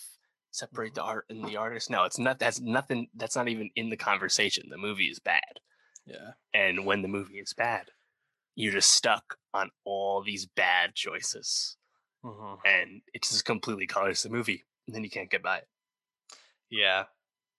Separate 0.56 0.94
the 0.96 1.04
art 1.04 1.26
and 1.30 1.44
the 1.44 1.58
artist? 1.58 1.90
No, 1.90 2.06
it's 2.06 2.18
not. 2.18 2.40
That's 2.40 2.62
nothing. 2.62 3.08
That's 3.14 3.36
not 3.36 3.50
even 3.50 3.70
in 3.76 3.90
the 3.90 3.98
conversation. 3.98 4.70
The 4.70 4.78
movie 4.78 5.10
is 5.10 5.20
bad. 5.20 5.60
Yeah. 6.06 6.32
And 6.54 6.86
when 6.86 7.02
the 7.02 7.10
movie 7.10 7.40
is 7.40 7.54
bad, 7.54 7.92
you're 8.56 8.72
just 8.72 8.92
stuck 8.92 9.38
on 9.54 9.70
all 9.84 10.24
these 10.24 10.46
bad 10.46 10.96
choices. 10.96 11.76
Mhm. 12.24 12.60
And 12.66 13.02
it 13.14 13.24
just 13.24 13.44
completely 13.44 13.86
colors 13.86 14.24
the 14.24 14.30
movie. 14.30 14.64
And 14.88 14.96
then 14.96 15.04
you 15.04 15.10
can't 15.10 15.30
get 15.30 15.44
by 15.44 15.58
it. 15.58 15.68
Yeah. 16.70 17.06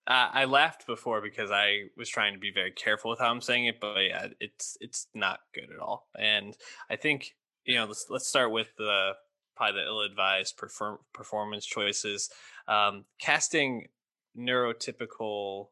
Uh, 0.07 0.31
I 0.33 0.45
laughed 0.47 0.87
before 0.87 1.21
because 1.21 1.51
I 1.51 1.91
was 1.97 2.09
trying 2.09 2.33
to 2.33 2.39
be 2.39 2.53
very 2.53 2.73
careful 2.73 3.11
with 3.11 3.19
how 3.19 3.31
I'm 3.31 3.41
saying 3.43 3.67
it, 3.67 3.81
but 3.81 3.99
yeah, 3.99 4.29
it's 4.41 4.79
it's 4.81 5.09
not 5.15 5.41
good 5.53 5.71
at 5.71 5.81
all. 5.81 6.09
And 6.17 6.57
I 6.89 6.97
think 6.97 7.35
you 7.65 7.75
know 7.75 7.85
let's 7.87 8.07
let's 8.09 8.27
start 8.29 8.53
with 8.53 8.69
the 8.79 9.15
probably 9.57 9.81
the 9.81 9.87
ill-advised 9.87 10.57
perform- 10.57 10.99
performance 11.13 11.67
choices. 11.67 12.31
Um, 12.69 13.05
casting 13.21 13.89
neurotypical 14.37 15.69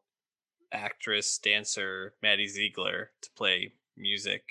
actress 0.71 1.37
dancer 1.37 2.13
Maddie 2.21 2.47
Ziegler 2.47 3.11
to 3.21 3.29
play 3.37 3.73
music 3.97 4.43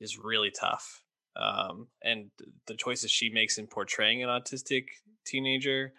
is 0.00 0.18
really 0.18 0.50
tough. 0.50 1.02
Um, 1.34 1.88
and 2.02 2.30
the 2.66 2.74
choices 2.74 3.10
she 3.10 3.30
makes 3.30 3.58
in 3.58 3.66
portraying 3.66 4.22
an 4.22 4.28
autistic 4.28 4.84
teenager 5.24 5.92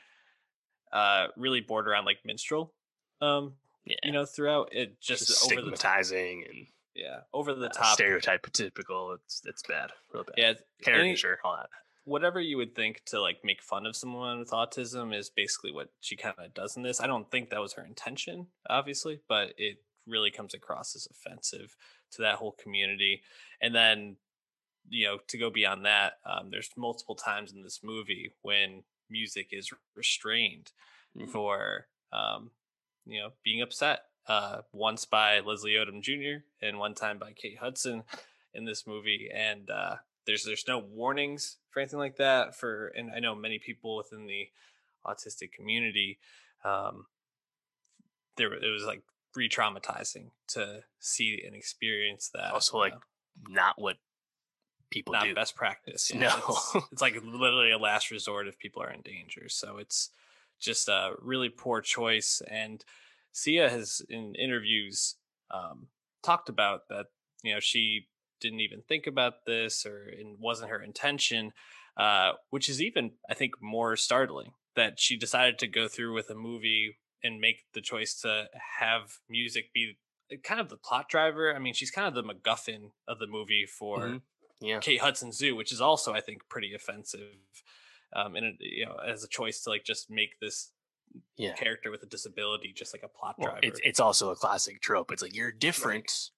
uh, 0.92 1.28
really 1.38 1.62
border 1.62 1.96
on 1.96 2.06
like 2.06 2.20
minstrel. 2.24 2.74
Um, 3.22 3.54
Yeah. 3.86 3.96
you 4.04 4.12
know, 4.12 4.26
throughout 4.26 4.70
it 4.72 5.02
just, 5.02 5.28
just, 5.28 5.46
over 5.52 5.62
the 5.62 5.72
top, 5.72 5.78
stigmatizing 6.06 6.46
and 6.48 6.68
yeah, 6.96 7.22
over 7.34 7.56
the 7.56 7.66
uh, 7.66 7.70
top. 7.70 7.98
stereotypical. 7.98 9.16
It's 9.16 9.42
it's 9.46 9.64
bad. 9.64 9.92
Real 10.14 10.24
bad. 10.24 10.34
Yeah, 10.38 10.48
any- 10.48 10.58
Caricature, 10.84 11.40
all 11.44 11.56
that. 11.58 11.70
Whatever 12.06 12.42
you 12.42 12.58
would 12.58 12.76
think 12.76 13.02
to 13.06 13.22
like 13.22 13.38
make 13.44 13.62
fun 13.62 13.86
of 13.86 13.96
someone 13.96 14.40
with 14.40 14.50
autism 14.52 15.16
is 15.18 15.30
basically 15.30 15.72
what 15.72 15.90
she 16.02 16.16
kind 16.16 16.36
of 16.38 16.54
does 16.54 16.76
in 16.76 16.84
this. 16.84 17.00
I 17.02 17.08
don't 17.08 17.30
think 17.32 17.50
that 17.50 17.62
was 17.62 17.74
her 17.74 17.86
intention, 17.86 18.48
obviously, 18.70 19.22
but 19.30 19.54
it 19.58 19.78
really 20.06 20.32
comes 20.32 20.54
across 20.54 20.96
as 20.96 21.08
offensive 21.10 21.76
to 22.12 22.22
that 22.22 22.36
whole 22.36 22.52
community. 22.62 23.22
And 23.62 23.74
then, 23.74 24.18
you 24.90 25.06
know, 25.06 25.20
to 25.30 25.38
go 25.38 25.50
beyond 25.50 25.86
that, 25.86 26.14
um, 26.26 26.50
there's 26.52 26.70
multiple 26.76 27.16
times 27.16 27.54
in 27.54 27.64
this 27.64 27.80
movie 27.84 28.34
when 28.42 28.84
music 29.10 29.50
is 29.52 29.72
restrained 29.96 30.72
Mhm. 31.16 31.30
for, 31.32 31.88
um, 32.12 32.52
you 33.06 33.20
know, 33.22 33.32
being 33.44 33.62
upset 33.62 34.10
uh, 34.26 34.62
once 34.72 35.06
by 35.06 35.42
Leslie 35.42 35.74
Odom 35.74 36.02
Jr. 36.02 36.46
and 36.62 36.80
one 36.80 36.96
time 36.96 37.18
by 37.20 37.34
Kate 37.34 37.58
Hudson 37.58 38.04
in 38.54 38.64
this 38.66 38.88
movie, 38.88 39.30
and 39.34 39.70
uh, 39.70 39.98
there's 40.26 40.44
there's 40.44 40.66
no 40.68 40.80
warnings 40.80 41.58
for 41.70 41.80
anything 41.80 42.00
like 42.00 42.18
that. 42.18 42.56
For 42.56 42.88
and 42.88 43.12
I 43.12 43.20
know 43.20 43.36
many 43.36 43.60
people 43.60 43.98
within 43.98 44.26
the 44.26 44.50
autistic 45.06 45.52
community, 45.52 46.20
um, 46.64 47.08
there 48.38 48.54
it 48.54 48.72
was 48.72 48.86
like 48.86 49.02
re-traumatizing 49.36 50.30
to 50.48 50.84
see 51.00 51.42
and 51.46 51.56
experience 51.56 52.30
that. 52.34 52.54
Also, 52.54 52.78
like 52.78 52.94
uh, 52.94 53.00
not 53.50 53.76
what 53.78 53.98
people 54.94 55.14
not 55.14 55.24
do. 55.24 55.34
best 55.34 55.56
practice. 55.56 56.12
No. 56.16 56.30
know, 56.30 56.36
it's, 56.48 56.76
it's 56.92 57.02
like 57.02 57.16
literally 57.24 57.72
a 57.72 57.78
last 57.78 58.12
resort 58.12 58.48
if 58.48 58.60
people 58.60 58.82
are 58.82 58.92
in 58.92 59.02
danger. 59.02 59.50
So 59.50 59.78
it's 59.78 60.10
just 60.60 60.88
a 60.88 61.14
really 61.20 61.50
poor 61.50 61.82
choice. 61.82 62.42
And 62.50 62.86
Sia 63.32 63.70
has 63.70 64.02
in 64.08 64.36
interviews 64.36 65.16
um, 65.52 65.88
talked 66.22 66.50
about 66.50 66.88
that. 66.90 67.08
You 67.42 67.56
know, 67.56 67.60
she 67.60 68.08
didn't 68.44 68.60
even 68.60 68.84
think 68.84 69.08
about 69.08 69.46
this, 69.48 69.86
or 69.88 70.06
it 70.10 70.28
wasn't 70.40 70.70
her 70.70 70.84
intention. 70.84 71.54
Uh, 71.96 72.34
which 72.50 72.70
is 72.70 72.82
even, 72.82 73.12
I 73.30 73.36
think, 73.36 73.62
more 73.62 73.96
startling 73.96 74.54
that 74.76 75.00
she 75.00 75.16
decided 75.16 75.60
to 75.60 75.68
go 75.68 75.88
through 75.88 76.14
with 76.16 76.30
a 76.32 76.36
movie 76.36 76.98
and 77.24 77.40
make 77.40 77.66
the 77.74 77.82
choice 77.82 78.20
to 78.22 78.48
have 78.80 79.20
music 79.30 79.72
be 79.74 79.98
kind 80.44 80.60
of 80.60 80.70
the 80.70 80.78
plot 80.78 81.08
driver. 81.08 81.56
I 81.56 81.60
mean, 81.60 81.76
she's 81.76 81.92
kind 81.92 82.08
of 82.08 82.16
the 82.16 82.24
MacGuffin 82.34 82.92
of 83.08 83.20
the 83.20 83.28
movie 83.28 83.68
for 83.68 84.00
Mhm. 84.08 84.22
Yeah. 84.60 84.80
Kate 84.80 85.02
Hudson 85.02 85.32
Zu, 85.32 85.56
which 85.56 85.72
is 85.72 85.82
also 85.82 86.14
I 86.14 86.22
think 86.22 86.50
pretty 86.50 86.74
offensive. 86.74 87.36
Um, 88.16 88.36
and 88.36 88.46
it, 88.46 88.56
you 88.60 88.86
know, 88.88 88.96
as 88.96 89.24
a 89.24 89.28
choice 89.28 89.62
to 89.64 89.70
like 89.70 89.84
just 89.84 90.10
make 90.10 90.40
this 90.40 90.72
Yeah. 91.38 91.54
character 91.56 91.92
with 91.92 92.02
a 92.02 92.08
disability 92.08 92.74
just 92.74 92.92
like 92.94 93.04
a 93.04 93.08
plot 93.08 93.36
Well, 93.38 93.52
driver. 93.52 93.60
it's 93.62 93.80
it's 93.84 94.00
also 94.00 94.32
a 94.32 94.36
classic 94.36 94.82
trope. 94.82 95.12
It's 95.12 95.22
like 95.22 95.36
you're 95.36 95.52
different, 95.52 96.32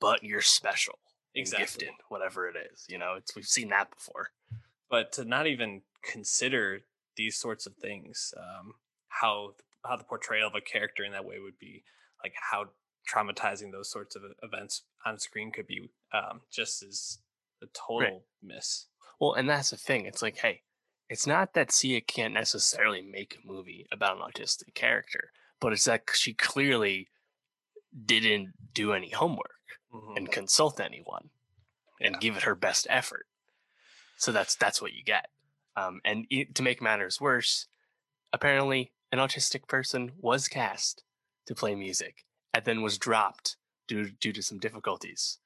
but 0.00 0.22
you're 0.22 0.40
special, 0.40 0.98
Exactly. 1.34 1.86
gifted, 1.86 1.88
whatever 2.08 2.48
it 2.48 2.56
is. 2.72 2.86
You 2.88 2.98
know, 2.98 3.14
it's 3.16 3.34
we've 3.34 3.46
seen 3.46 3.68
that 3.70 3.90
before. 3.90 4.30
but 4.90 5.12
to 5.12 5.24
not 5.24 5.46
even 5.46 5.82
consider 6.02 6.80
these 7.16 7.36
sorts 7.36 7.66
of 7.66 7.74
things, 7.76 8.34
um, 8.36 8.74
how 9.08 9.54
how 9.84 9.96
the 9.96 10.04
portrayal 10.04 10.46
of 10.46 10.54
a 10.54 10.60
character 10.60 11.04
in 11.04 11.12
that 11.12 11.24
way 11.24 11.38
would 11.40 11.58
be, 11.58 11.82
like 12.22 12.34
how 12.50 12.66
traumatizing 13.10 13.72
those 13.72 13.90
sorts 13.90 14.14
of 14.14 14.22
events 14.42 14.82
on 15.04 15.18
screen 15.18 15.50
could 15.50 15.66
be, 15.66 15.90
um, 16.12 16.42
just 16.52 16.82
as 16.82 17.18
a 17.62 17.66
total 17.74 18.22
miss. 18.42 18.86
Well, 19.18 19.34
and 19.34 19.48
that's 19.48 19.70
the 19.70 19.76
thing. 19.76 20.06
It's 20.06 20.22
like, 20.22 20.36
hey, 20.38 20.62
it's 21.08 21.26
not 21.26 21.54
that 21.54 21.72
Sia 21.72 22.00
can't 22.00 22.34
necessarily 22.34 23.02
make 23.02 23.38
a 23.42 23.46
movie 23.46 23.86
about 23.90 24.16
an 24.16 24.22
autistic 24.22 24.74
character, 24.74 25.30
but 25.60 25.72
it's 25.72 25.84
that 25.84 26.04
she 26.12 26.32
clearly 26.34 27.08
didn't 28.06 28.54
do 28.72 28.92
any 28.92 29.10
homework 29.10 29.60
Mhm. 29.92 30.16
and 30.16 30.32
consult 30.32 30.80
anyone 30.80 31.30
and 32.00 32.14
Yeah. 32.14 32.18
give 32.20 32.36
it 32.36 32.42
her 32.44 32.54
best 32.54 32.86
effort. 32.90 33.26
So 34.16 34.32
that's 34.32 34.54
that's 34.56 34.80
what 34.80 34.92
you 34.92 35.02
get. 35.02 35.30
Um, 35.76 36.00
and 36.04 36.26
i- 36.32 36.48
to 36.54 36.62
make 36.62 36.80
matters 36.82 37.20
worse, 37.20 37.66
apparently 38.32 38.92
an 39.10 39.18
autistic 39.18 39.68
person 39.68 40.12
was 40.16 40.48
cast 40.48 41.04
to 41.46 41.54
play 41.54 41.74
music 41.74 42.24
and 42.54 42.64
then 42.64 42.82
was 42.82 42.98
dropped 42.98 43.56
due 43.86 44.10
due 44.10 44.32
to 44.32 44.42
some 44.42 44.58
difficulties. 44.58 45.38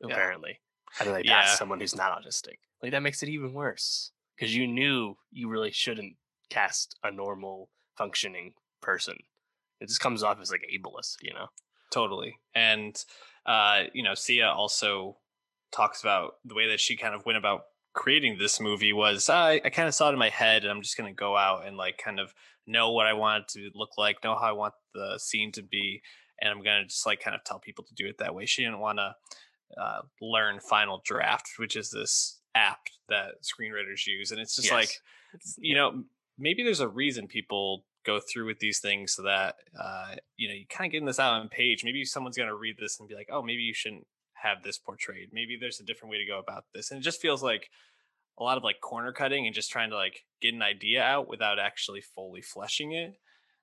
Yeah. 0.00 0.08
Apparently, 0.08 0.60
and 0.98 1.06
then 1.08 1.14
they 1.14 1.22
Yeah. 1.24 1.42
passed 1.42 1.58
someone 1.58 1.80
who's 1.80 1.94
not 1.94 2.20
autistic. 2.22 2.58
Like 2.82 2.90
that 2.90 3.00
makes 3.00 3.22
it 3.22 3.28
even 3.28 3.52
worse 3.52 4.12
because 4.34 4.54
you 4.54 4.66
knew 4.66 5.18
you 5.30 5.48
really 5.48 5.70
shouldn't 5.70 6.18
cast 6.50 6.98
a 7.02 7.10
normal 7.10 7.70
functioning 7.96 8.54
person. 8.80 9.16
It 9.80 9.86
just 9.88 10.00
comes 10.00 10.22
off 10.22 10.38
as 10.40 10.50
like 10.50 10.62
ableist, 10.72 11.22
you 11.22 11.32
know. 11.32 11.48
Totally 11.92 12.38
and 12.54 13.04
uh 13.46 13.82
you 13.92 14.02
know 14.02 14.14
sia 14.14 14.48
also 14.48 15.16
talks 15.70 16.00
about 16.00 16.34
the 16.44 16.54
way 16.54 16.68
that 16.68 16.80
she 16.80 16.96
kind 16.96 17.14
of 17.14 17.24
went 17.24 17.38
about 17.38 17.62
creating 17.94 18.38
this 18.38 18.58
movie 18.60 18.92
was 18.92 19.28
i, 19.28 19.60
I 19.64 19.70
kind 19.70 19.86
of 19.86 19.94
saw 19.94 20.08
it 20.08 20.14
in 20.14 20.18
my 20.18 20.30
head 20.30 20.62
and 20.62 20.70
i'm 20.70 20.82
just 20.82 20.96
going 20.96 21.12
to 21.12 21.16
go 21.16 21.36
out 21.36 21.66
and 21.66 21.76
like 21.76 21.98
kind 21.98 22.18
of 22.18 22.32
know 22.66 22.90
what 22.92 23.06
i 23.06 23.12
want 23.12 23.44
it 23.44 23.48
to 23.48 23.70
look 23.74 23.90
like 23.98 24.24
know 24.24 24.34
how 24.34 24.46
i 24.48 24.52
want 24.52 24.74
the 24.94 25.18
scene 25.18 25.52
to 25.52 25.62
be 25.62 26.00
and 26.40 26.50
i'm 26.50 26.62
going 26.62 26.82
to 26.82 26.88
just 26.88 27.06
like 27.06 27.20
kind 27.20 27.34
of 27.34 27.44
tell 27.44 27.58
people 27.58 27.84
to 27.84 27.94
do 27.94 28.06
it 28.08 28.16
that 28.18 28.34
way 28.34 28.46
she 28.46 28.62
didn't 28.62 28.80
want 28.80 28.98
to 28.98 29.14
uh, 29.80 30.02
learn 30.20 30.60
final 30.60 31.00
draft 31.04 31.50
which 31.58 31.76
is 31.76 31.90
this 31.90 32.40
app 32.54 32.80
that 33.08 33.34
screenwriters 33.42 34.06
use 34.06 34.30
and 34.30 34.40
it's 34.40 34.56
just 34.56 34.68
Yes. 34.70 34.72
like 34.72 34.90
you 35.58 35.74
know 35.74 36.04
maybe 36.38 36.62
there's 36.62 36.80
a 36.80 36.88
reason 36.88 37.26
people 37.26 37.84
go 38.04 38.20
through 38.20 38.46
with 38.46 38.58
these 38.58 38.80
things 38.80 39.12
so 39.12 39.22
that 39.22 39.56
uh 39.80 40.14
you 40.36 40.48
know 40.48 40.54
you 40.54 40.66
kind 40.68 40.88
of 40.88 40.92
getting 40.92 41.06
this 41.06 41.20
out 41.20 41.34
on 41.34 41.48
page 41.48 41.84
maybe 41.84 42.04
someone's 42.04 42.36
going 42.36 42.48
to 42.48 42.54
read 42.54 42.76
this 42.78 42.98
and 42.98 43.08
be 43.08 43.14
like 43.14 43.28
oh 43.30 43.42
maybe 43.42 43.62
you 43.62 43.74
shouldn't 43.74 44.06
have 44.42 44.62
this 44.62 44.78
portrayed. 44.78 45.30
Maybe 45.32 45.56
there's 45.58 45.80
a 45.80 45.84
different 45.84 46.10
way 46.10 46.18
to 46.18 46.26
go 46.26 46.38
about 46.38 46.64
this. 46.74 46.90
And 46.90 46.98
it 47.00 47.04
just 47.04 47.20
feels 47.20 47.42
like 47.42 47.70
a 48.38 48.42
lot 48.42 48.56
of 48.58 48.64
like 48.64 48.80
corner 48.80 49.12
cutting 49.12 49.46
and 49.46 49.54
just 49.54 49.70
trying 49.70 49.90
to 49.90 49.96
like 49.96 50.24
get 50.40 50.54
an 50.54 50.62
idea 50.62 51.02
out 51.02 51.28
without 51.28 51.58
actually 51.58 52.00
fully 52.00 52.42
fleshing 52.42 52.92
it. 52.92 53.14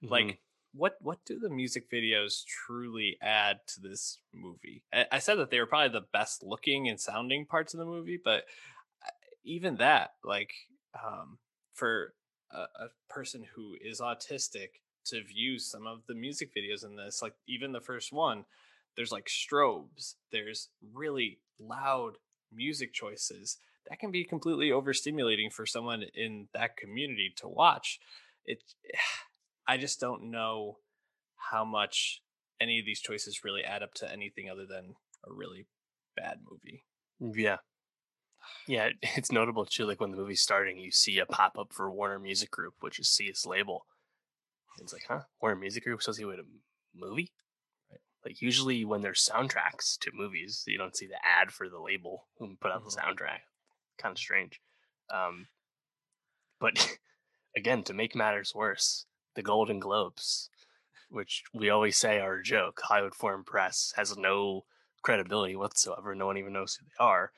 Mhm. 0.03 0.09
like 0.09 0.39
what 0.73 0.95
what 1.01 1.17
do 1.25 1.37
the 1.39 1.49
music 1.49 1.91
videos 1.91 2.45
truly 2.45 3.17
add 3.21 3.59
to 3.67 3.81
this 3.81 4.19
movie? 4.33 4.83
I, 4.93 5.05
I 5.13 5.19
said 5.19 5.35
that 5.39 5.49
they 5.49 5.59
were 5.59 5.65
probably 5.65 5.89
the 5.99 6.07
best 6.13 6.43
looking 6.43 6.87
and 6.87 6.99
sounding 6.99 7.45
parts 7.45 7.73
of 7.73 7.79
the 7.79 7.85
movie 7.85 8.19
but 8.23 8.45
uh, 9.05 9.09
even 9.43 9.77
that 9.77 10.11
like 10.23 10.53
um 10.93 11.39
for 11.73 12.13
a, 12.51 12.57
a 12.57 12.87
person 13.09 13.45
who 13.55 13.75
is 13.81 13.99
autistic 13.99 14.81
to 15.05 15.23
view 15.23 15.59
some 15.59 15.87
of 15.87 16.01
the 16.07 16.13
music 16.13 16.51
videos 16.55 16.85
in 16.85 16.95
this 16.95 17.21
like 17.21 17.33
even 17.47 17.71
the 17.71 17.79
first 17.81 18.11
one 18.11 18.45
there's 18.95 19.11
like 19.11 19.27
strobes 19.27 20.15
there's 20.31 20.69
really 20.93 21.39
loud 21.59 22.13
music 22.53 22.93
choices 22.93 23.57
that 23.87 23.99
can 23.99 24.11
be 24.11 24.23
completely 24.23 24.69
overstimulating 24.69 25.51
for 25.51 25.65
someone 25.65 26.03
in 26.13 26.47
that 26.53 26.77
community 26.77 27.33
to 27.35 27.47
watch 27.47 27.99
it 28.45 28.63
i 29.67 29.77
just 29.77 29.99
don't 29.99 30.23
know 30.23 30.77
how 31.37 31.63
much 31.63 32.21
any 32.59 32.79
of 32.79 32.85
these 32.85 32.99
choices 32.99 33.43
really 33.43 33.63
add 33.63 33.81
up 33.83 33.93
to 33.93 34.11
anything 34.11 34.49
other 34.49 34.65
than 34.65 34.95
a 35.27 35.33
really 35.33 35.65
bad 36.15 36.39
movie 36.49 36.83
mm, 37.21 37.35
Yeah. 37.35 37.57
Yeah, 38.67 38.89
it's 39.01 39.31
notable 39.31 39.65
too. 39.65 39.85
Like 39.85 39.99
when 39.99 40.11
the 40.11 40.17
movie's 40.17 40.41
starting, 40.41 40.77
you 40.77 40.91
see 40.91 41.19
a 41.19 41.25
pop 41.25 41.57
up 41.57 41.73
for 41.73 41.91
Warner 41.91 42.19
Music 42.19 42.51
Group, 42.51 42.75
which 42.81 42.99
is 42.99 43.09
Sia's 43.09 43.45
label. 43.45 43.85
It's 44.81 44.93
like, 44.93 45.03
huh? 45.07 45.21
Warner 45.41 45.57
Music 45.59 45.83
Group 45.83 45.99
associated 45.99 46.27
with 46.37 46.39
a 46.39 46.47
movie? 46.95 47.31
Right. 47.91 47.99
Like 48.25 48.41
usually 48.41 48.85
when 48.85 49.01
there's 49.01 49.27
soundtracks 49.27 49.97
to 49.99 50.11
movies, 50.13 50.63
you 50.67 50.77
don't 50.77 50.95
see 50.95 51.07
the 51.07 51.19
ad 51.25 51.51
for 51.51 51.67
the 51.69 51.79
label 51.79 52.27
who 52.37 52.55
put 52.61 52.71
out 52.71 52.83
Mhm. 52.83 52.91
the 52.95 53.01
soundtrack. 53.01 53.39
Kind 53.97 54.13
of 54.13 54.17
strange. 54.19 54.61
Um, 55.09 55.47
but 56.59 56.97
again, 57.55 57.83
to 57.83 57.93
make 57.93 58.15
matters 58.15 58.53
worse, 58.55 59.05
the 59.35 59.41
Golden 59.41 59.79
Globes, 59.79 60.49
which 61.09 61.43
we 61.53 61.69
always 61.69 61.97
say 61.97 62.19
are 62.19 62.35
a 62.35 62.43
joke, 62.43 62.79
Hollywood 62.83 63.15
Foreign 63.15 63.43
Press 63.43 63.93
has 63.97 64.15
no 64.15 64.65
credibility 65.01 65.55
whatsoever. 65.55 66.13
No 66.15 66.27
one 66.27 66.37
even 66.37 66.53
knows 66.53 66.75
who 66.75 66.85
they 66.85 67.03
are. 67.03 67.31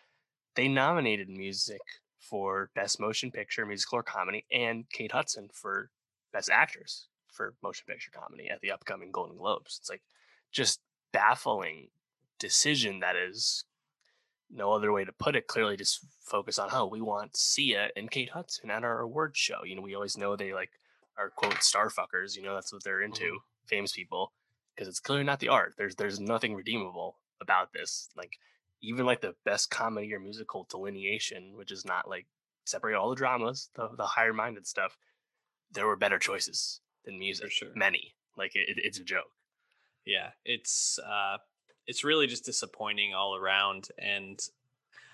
They 0.56 0.68
nominated 0.68 1.30
music 1.30 1.82
for 2.20 2.70
Best 2.76 3.00
Motion 3.00 3.32
Picture, 3.32 3.66
Musical 3.66 4.00
or 4.00 4.04
Comedy, 4.04 4.46
and 4.52 4.90
Kate 4.90 5.12
Hudson 5.12 5.50
for 5.54 5.90
Best 6.34 6.50
Actress 6.50 7.08
for 7.32 7.56
Motion 7.64 7.86
Picture 7.88 8.12
Comedy 8.12 8.50
at 8.50 8.62
the 8.62 8.72
upcoming 8.72 9.12
Golden 9.12 9.38
Globes. 9.38 9.78
It's 9.80 9.90
like 9.90 10.02
just 10.52 10.80
baffling 11.12 11.88
decision 12.40 13.00
that 13.00 13.16
is 13.16 13.66
no 14.50 14.74
other 14.74 14.92
way 14.92 15.06
to 15.06 15.12
put 15.14 15.36
it. 15.36 15.48
Clearly, 15.48 15.78
just 15.78 16.06
focus 16.22 16.60
on 16.60 16.70
how 16.70 16.86
we 16.86 17.02
want 17.02 17.38
Sia 17.38 17.90
and 17.96 18.12
Kate 18.12 18.30
Hudson 18.30 18.70
at 18.70 18.84
our 18.84 19.00
award 19.00 19.36
show. 19.38 19.64
You 19.64 19.76
know, 19.76 19.82
we 19.82 19.96
always 19.96 20.18
know 20.18 20.36
they 20.36 20.54
like 20.54 20.72
are 21.18 21.30
quote 21.30 21.64
star 21.64 21.90
fuckers. 21.90 22.36
You 22.36 22.44
know, 22.44 22.54
that's 22.54 22.74
what 22.74 22.84
they're 22.84 23.02
into, 23.02 23.24
Mhm. 23.24 23.38
famous 23.66 23.94
people, 23.94 24.34
because 24.76 24.88
it's 24.88 25.00
clearly 25.00 25.24
not 25.24 25.40
the 25.40 25.48
art. 25.50 25.76
There's 25.78 25.96
there's 25.96 26.20
nothing 26.20 26.54
redeemable 26.56 27.20
about 27.40 27.72
this. 27.74 28.10
Like 28.16 28.38
even 28.82 29.06
like 29.06 29.22
the 29.22 29.36
best 29.46 29.70
comedy 29.70 30.14
or 30.14 30.20
musical 30.20 30.66
delineation, 30.70 31.56
which 31.56 31.72
is 31.72 31.86
not 31.86 32.10
like 32.10 32.26
separate 32.66 32.96
all 32.96 33.10
the 33.10 33.16
dramas, 33.16 33.70
the 33.76 33.90
the 33.98 34.06
higher 34.06 34.34
minded 34.34 34.68
stuff. 34.68 34.98
There 35.72 35.88
were 35.88 35.96
better 35.98 36.20
choices 36.20 36.82
than 37.06 37.18
music. 37.20 37.52
sure. 37.52 37.70
Many. 37.76 38.16
Like 38.38 38.56
it, 38.56 38.78
it's 38.78 39.00
a 39.00 39.04
joke. 39.04 39.32
yeah 40.06 40.30
it's 40.46 41.00
uh 41.00 41.38
it's 41.88 42.04
really 42.04 42.28
just 42.28 42.46
disappointing 42.46 43.14
all 43.14 43.36
around 43.36 43.90
and 43.98 44.40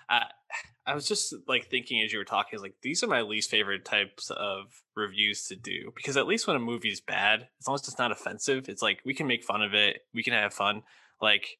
i 0.08 0.24
i 0.86 0.94
was 0.94 1.06
just 1.06 1.34
like 1.46 1.66
thinking 1.66 2.02
as 2.02 2.12
you 2.12 2.18
were 2.18 2.24
talking 2.24 2.58
like 2.60 2.74
these 2.82 3.02
are 3.02 3.08
my 3.08 3.20
least 3.22 3.50
favorite 3.50 3.84
types 3.84 4.30
of 4.30 4.82
reviews 4.96 5.46
to 5.46 5.56
do 5.56 5.92
because 5.94 6.16
at 6.16 6.26
least 6.26 6.46
when 6.46 6.56
a 6.56 6.60
movie's 6.60 7.00
bad 7.00 7.48
as 7.60 7.66
long 7.66 7.74
as 7.74 7.86
it's 7.86 7.98
not 7.98 8.12
offensive 8.12 8.68
it's 8.68 8.82
like 8.82 9.00
we 9.04 9.14
can 9.14 9.26
make 9.26 9.44
fun 9.44 9.62
of 9.62 9.74
it 9.74 10.00
we 10.14 10.22
can 10.22 10.32
have 10.32 10.54
fun 10.54 10.82
like 11.20 11.58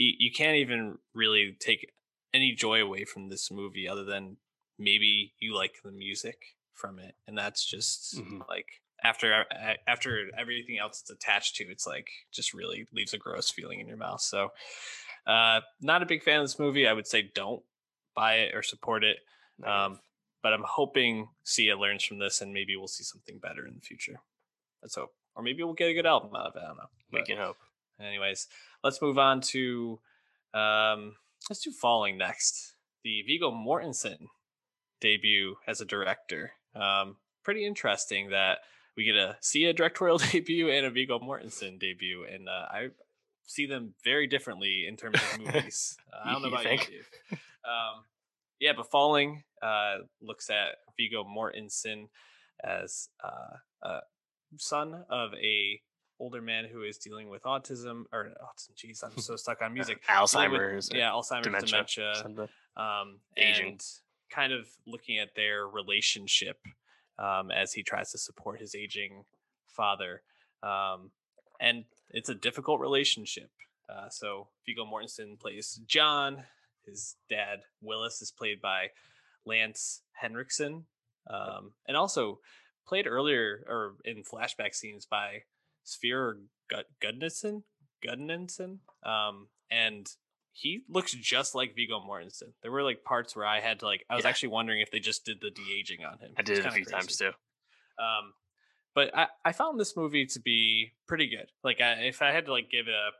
you, 0.00 0.12
you 0.18 0.30
can't 0.32 0.56
even 0.56 0.98
really 1.14 1.56
take 1.60 1.92
any 2.32 2.52
joy 2.54 2.80
away 2.82 3.04
from 3.04 3.28
this 3.28 3.50
movie 3.50 3.86
other 3.88 4.04
than 4.04 4.36
maybe 4.78 5.34
you 5.38 5.54
like 5.54 5.74
the 5.84 5.92
music 5.92 6.38
from 6.72 6.98
it 6.98 7.14
and 7.26 7.36
that's 7.36 7.64
just 7.64 8.16
Mhm. 8.18 8.48
like 8.48 8.80
after 9.02 9.44
after 9.86 10.30
everything 10.38 10.78
else 10.78 11.00
it's 11.00 11.10
attached 11.10 11.56
to, 11.56 11.64
it's 11.64 11.86
like 11.86 12.08
just 12.32 12.52
really 12.54 12.86
leaves 12.92 13.14
a 13.14 13.18
gross 13.18 13.50
feeling 13.50 13.80
in 13.80 13.86
your 13.88 13.96
mouth. 13.96 14.20
So, 14.20 14.50
uh, 15.26 15.60
not 15.80 16.02
a 16.02 16.06
big 16.06 16.22
fan 16.22 16.40
of 16.40 16.44
this 16.44 16.58
movie. 16.58 16.86
I 16.86 16.92
would 16.92 17.06
say 17.06 17.30
don't 17.34 17.62
buy 18.14 18.34
it 18.44 18.54
or 18.54 18.62
support 18.62 19.02
it. 19.04 19.18
Um, 19.64 20.00
but 20.42 20.52
I'm 20.52 20.64
hoping 20.66 21.28
Sia 21.44 21.76
learns 21.78 22.04
from 22.04 22.18
this 22.18 22.40
and 22.42 22.52
maybe 22.52 22.76
we'll 22.76 22.88
see 22.88 23.04
something 23.04 23.38
better 23.38 23.66
in 23.66 23.74
the 23.74 23.80
future. 23.80 24.20
Let's 24.82 24.96
hope. 24.96 25.14
Or 25.34 25.42
maybe 25.42 25.62
we'll 25.62 25.74
get 25.74 25.88
a 25.90 25.94
good 25.94 26.06
album 26.06 26.34
out 26.36 26.46
of 26.48 26.56
it. 26.56 26.62
I 26.62 26.68
don't 26.68 26.76
know. 26.78 26.90
We 27.12 27.22
can 27.22 27.38
hope. 27.38 27.56
Anyways, 28.00 28.48
let's 28.82 29.02
move 29.02 29.18
on 29.18 29.40
to 29.42 29.98
um, 30.54 31.16
let's 31.48 31.62
do 31.62 31.70
Falling 31.70 32.18
next. 32.18 32.74
The 33.02 33.22
Viggo 33.26 33.50
Mortensen 33.50 34.26
debut 35.00 35.56
as 35.66 35.80
a 35.80 35.84
director. 35.84 36.52
Um, 36.74 37.16
pretty 37.42 37.64
interesting 37.64 38.30
that 38.30 38.58
we 38.96 39.04
get 39.04 39.12
to 39.12 39.36
see 39.40 39.64
a 39.64 39.72
directorial 39.72 40.18
debut 40.32 40.70
and 40.70 40.86
a 40.86 40.90
Viggo 40.90 41.18
Mortensen 41.18 41.78
debut, 41.78 42.24
and 42.30 42.48
uh, 42.48 42.66
I 42.70 42.88
see 43.46 43.66
them 43.66 43.94
very 44.04 44.26
differently 44.26 44.86
in 44.86 44.96
terms 44.96 45.16
of 45.16 45.40
movies. 45.44 45.96
Uh, 46.12 46.28
I 46.28 46.32
don't 46.32 46.42
know 46.42 46.48
about 46.48 46.64
you. 46.64 47.02
Um, 47.62 48.04
yeah, 48.58 48.72
but 48.74 48.90
Falling 48.90 49.44
uh, 49.62 49.98
looks 50.22 50.48
at 50.48 50.76
Viggo 50.96 51.24
Mortensen 51.24 52.08
as 52.64 53.10
uh, 53.22 53.58
a 53.82 54.00
son 54.56 55.04
of 55.10 55.34
a 55.34 55.82
older 56.20 56.42
man 56.42 56.66
who 56.70 56.82
is 56.82 56.98
dealing 56.98 57.28
with 57.28 57.42
autism 57.42 58.04
or 58.12 58.30
autism. 58.42 58.74
Jeez, 58.76 59.02
I'm 59.02 59.18
so 59.18 59.34
stuck 59.36 59.62
on 59.62 59.74
music. 59.74 60.02
Alzheimer's. 60.06 60.90
With, 60.90 60.98
yeah, 60.98 61.10
Alzheimer's, 61.10 61.44
dementia, 61.44 62.12
dementia 62.22 62.48
um, 62.76 63.18
aging, 63.36 63.80
kind 64.30 64.52
of 64.52 64.68
looking 64.86 65.18
at 65.18 65.34
their 65.34 65.66
relationship 65.66 66.58
um, 67.18 67.50
as 67.50 67.72
he 67.72 67.82
tries 67.82 68.12
to 68.12 68.18
support 68.18 68.60
his 68.60 68.74
aging 68.74 69.24
father, 69.66 70.22
um, 70.62 71.10
and 71.60 71.84
it's 72.10 72.28
a 72.28 72.34
difficult 72.34 72.80
relationship. 72.80 73.50
Uh, 73.88 74.08
so 74.08 74.48
Viggo 74.66 74.84
Mortensen 74.84 75.38
plays 75.38 75.80
John. 75.86 76.44
His 76.86 77.16
dad 77.28 77.60
Willis 77.82 78.22
is 78.22 78.30
played 78.30 78.60
by 78.60 78.88
Lance 79.44 80.02
Henriksen, 80.12 80.84
um, 81.28 81.72
and 81.88 81.96
also 81.96 82.40
played 82.86 83.06
earlier 83.06 83.64
or 83.68 83.94
in 84.04 84.22
flashback 84.22 84.74
scenes 84.74 85.06
by 85.06 85.42
Sverrir 85.90 86.34
Gudnason, 87.02 87.62
Gudnason, 88.06 88.78
um, 89.04 89.48
and 89.70 90.06
he 90.52 90.82
looks 90.88 91.12
just 91.12 91.54
like 91.54 91.74
Viggo 91.74 92.00
Mortensen. 92.00 92.52
There 92.62 92.70
were 92.70 92.82
like 92.82 93.04
parts 93.04 93.34
where 93.36 93.46
I 93.46 93.60
had 93.60 93.80
to 93.80 93.86
like 93.86 94.04
I 94.10 94.14
was 94.14 94.24
yeah. 94.24 94.30
actually 94.30 94.50
wondering 94.50 94.80
if 94.80 94.90
they 94.90 94.98
just 94.98 95.24
did 95.24 95.38
the 95.40 95.50
de 95.50 95.62
aging 95.78 96.04
on 96.04 96.18
him. 96.18 96.32
I 96.36 96.42
did 96.42 96.58
it 96.58 96.66
a 96.66 96.70
few 96.70 96.84
crazy. 96.84 96.90
times 96.90 97.16
too. 97.16 97.28
Um, 97.98 98.32
but 98.94 99.16
I, 99.16 99.26
I 99.44 99.52
found 99.52 99.78
this 99.78 99.96
movie 99.96 100.26
to 100.26 100.40
be 100.40 100.92
pretty 101.06 101.28
good. 101.28 101.46
Like 101.62 101.80
I, 101.80 101.92
if 102.04 102.22
I 102.22 102.32
had 102.32 102.46
to 102.46 102.52
like 102.52 102.70
give 102.70 102.88
it 102.88 102.94
a 102.94 103.10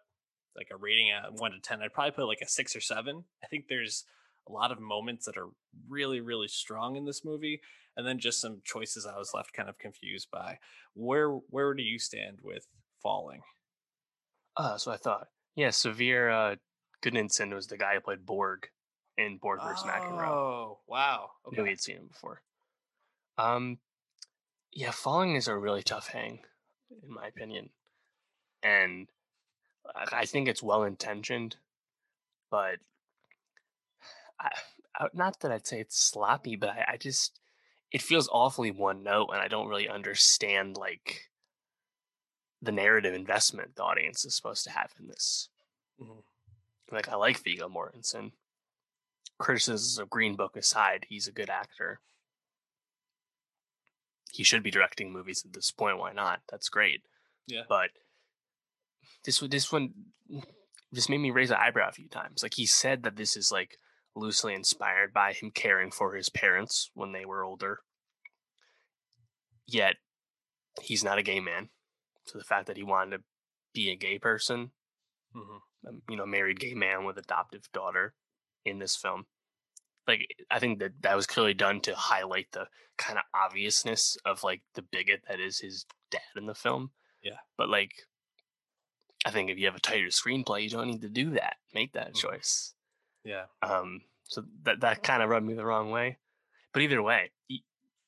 like 0.57 0.69
a 0.73 0.77
rating 0.77 1.11
at 1.11 1.33
one 1.35 1.53
to 1.53 1.61
ten, 1.61 1.81
I'd 1.83 1.93
probably 1.93 2.13
put 2.13 2.27
like 2.27 2.41
a 2.43 2.49
six 2.49 2.75
or 2.75 2.81
seven. 2.81 3.25
I 3.43 3.47
think 3.47 3.67
there's 3.69 4.05
a 4.49 4.53
lot 4.53 4.73
of 4.73 4.81
moments 4.81 5.27
that 5.27 5.37
are 5.37 5.49
really 5.89 6.21
really 6.21 6.49
strong 6.49 6.97
in 6.97 7.05
this 7.05 7.25
movie, 7.25 7.61
and 7.97 8.07
then 8.07 8.19
just 8.19 8.41
some 8.41 8.61
choices 8.65 9.07
I 9.07 9.19
was 9.19 9.33
left 9.35 9.53
kind 9.53 9.69
of 9.69 9.79
confused 9.79 10.29
by. 10.31 10.59
Where 10.95 11.31
where 11.31 11.75
do 11.75 11.83
you 11.83 11.99
stand 11.99 12.39
with 12.43 12.67
Falling? 13.03 13.43
Uh, 14.57 14.77
so 14.77 14.91
I 14.91 14.97
thought, 14.97 15.29
yeah, 15.55 15.69
Sverrir 15.69 16.53
uh, 16.53 16.57
Gudnason 17.03 17.55
was 17.55 17.67
the 17.67 17.79
guy 17.79 17.95
who 17.95 18.01
played 18.01 18.27
Borg 18.27 18.69
in 19.17 19.39
Borg 19.39 19.61
vs. 19.63 19.85
Oh, 19.85 19.89
McEnroe. 19.89 20.29
Oh, 20.29 20.79
wow. 20.87 21.31
Okay. 21.47 21.57
Knew 21.57 21.63
we 21.65 21.71
had 21.71 21.81
seen 21.81 21.97
him 21.97 22.09
before. 22.09 22.43
Um, 23.39 23.79
yeah, 24.73 24.91
Falling 24.91 25.35
is 25.35 25.49
a 25.49 25.57
really 25.57 25.83
tough 25.83 26.09
hang, 26.09 26.41
in 27.03 27.13
my 27.13 27.27
opinion, 27.27 27.71
and 28.63 29.09
I 30.13 30.27
think 30.27 30.47
it's 30.47 30.63
well 30.63 30.85
intentioned, 30.85 31.57
but 32.51 32.77
I, 34.39 34.51
not 35.15 35.41
that 35.41 35.51
I'd 35.51 35.67
say 35.67 35.81
it's 35.81 35.99
sloppy, 35.99 36.57
but 36.57 36.69
I, 36.69 36.85
I 36.93 36.97
just 36.97 37.40
it 37.93 38.03
feels 38.03 38.29
awfully 38.31 38.71
one 38.71 39.03
note, 39.03 39.31
and 39.33 39.41
I 39.41 39.49
don't 39.49 39.69
really 39.69 39.89
understand 39.89 40.77
like 40.77 41.31
the 42.63 42.73
narrative 42.73 43.15
investment 43.15 43.77
the 43.77 43.83
audience 43.83 44.25
is 44.25 44.35
supposed 44.35 44.65
to 44.65 44.71
have 44.71 44.93
in 44.99 45.09
this. 45.09 45.49
Mm-hmm. 46.01 46.95
Like 46.95 47.09
I 47.09 47.17
like 47.17 47.43
Viggo 47.43 47.69
Mortensen. 47.69 48.33
Criticisms 49.39 49.99
of 49.99 50.11
Green 50.11 50.37
Book 50.37 50.57
aside, 50.57 51.07
he's 51.09 51.27
a 51.27 51.33
good 51.33 51.49
actor. 51.49 52.01
He 54.33 54.45
should 54.45 54.63
be 54.63 54.71
directing 54.71 55.13
movies 55.13 55.43
at 55.45 55.55
this 55.55 55.71
point. 55.71 55.99
Why 55.99 56.13
not? 56.13 56.41
That's 56.51 56.69
great. 56.69 57.03
Yeah. 57.47 57.63
But 57.69 57.91
this 59.25 59.41
this 59.41 59.73
one 59.73 59.93
just 60.93 61.09
made 61.09 61.19
me 61.19 61.31
raise 61.31 61.51
an 61.51 61.57
eyebrow 61.59 61.89
a 61.89 61.93
few 61.93 62.09
times. 62.09 62.43
Like 62.43 62.55
he 62.55 62.67
said 62.67 63.03
that 63.03 63.17
this 63.17 63.37
is 63.37 63.51
like 63.51 63.79
loosely 64.17 64.55
inspired 64.55 65.13
by 65.13 65.33
him 65.33 65.51
caring 65.51 65.91
for 65.91 66.15
his 66.15 66.29
parents 66.29 66.91
when 66.95 67.13
they 67.13 67.25
were 67.25 67.45
older. 67.45 67.81
Yet 69.67 69.97
he's 70.81 71.05
not 71.05 71.19
a 71.19 71.23
gay 71.23 71.41
man. 71.41 71.69
So 72.25 72.39
the 72.39 72.45
fact 72.45 72.67
that 72.67 72.77
he 72.77 72.83
wanted 72.83 73.19
to 73.19 73.23
be 73.73 73.91
a 73.91 73.97
gay 73.97 74.19
person, 74.19 74.73
mm-hmm. 75.35 75.57
Um, 75.89 76.03
you 76.11 76.17
know, 76.19 76.27
married 76.27 76.61
gay 76.61 76.75
man 76.75 77.05
with 77.05 77.17
adoptive 77.17 77.63
daughter 77.73 78.13
in 78.67 78.79
this 78.79 78.97
film, 78.97 79.25
like 80.07 80.27
I 80.51 80.59
think 80.59 80.79
that 80.81 80.93
that 81.01 81.17
was 81.17 81.27
clearly 81.27 81.55
done 81.55 81.81
to 81.83 81.95
highlight 81.95 82.53
the 82.53 82.67
kind 82.99 83.19
of 83.19 83.25
obviousness 83.35 84.19
of 84.27 84.43
like 84.43 84.61
the 84.75 84.83
bigot 84.83 85.23
that 85.27 85.41
is 85.41 85.61
his 85.61 85.87
dad 86.11 86.21
in 86.37 86.45
the 86.45 86.55
film. 86.55 86.91
Yeah. 87.23 87.39
But 87.57 87.71
like, 87.71 87.93
I 89.25 89.31
think 89.31 89.49
if 89.49 89.59
you 89.59 89.67
have 89.67 89.75
a 89.75 89.81
tighter 89.81 90.09
screenplay, 90.09 90.65
you 90.65 90.71
don't 90.71 90.89
need 90.89 91.01
to 91.03 91.09
do 91.09 91.31
that. 91.31 91.57
Make 91.73 91.93
that 91.93 92.15
mm-hmm. 92.15 92.29
choice. 92.29 92.75
Yeah. 93.25 93.45
Um. 93.63 94.03
So 94.25 94.45
that 94.65 94.81
that 94.81 95.03
kind 95.03 95.23
of 95.23 95.29
rubbed 95.29 95.47
me 95.47 95.55
the 95.55 95.65
wrong 95.65 95.91
way. 95.91 96.19
But 96.73 96.83
either 96.83 97.03
way, 97.03 97.31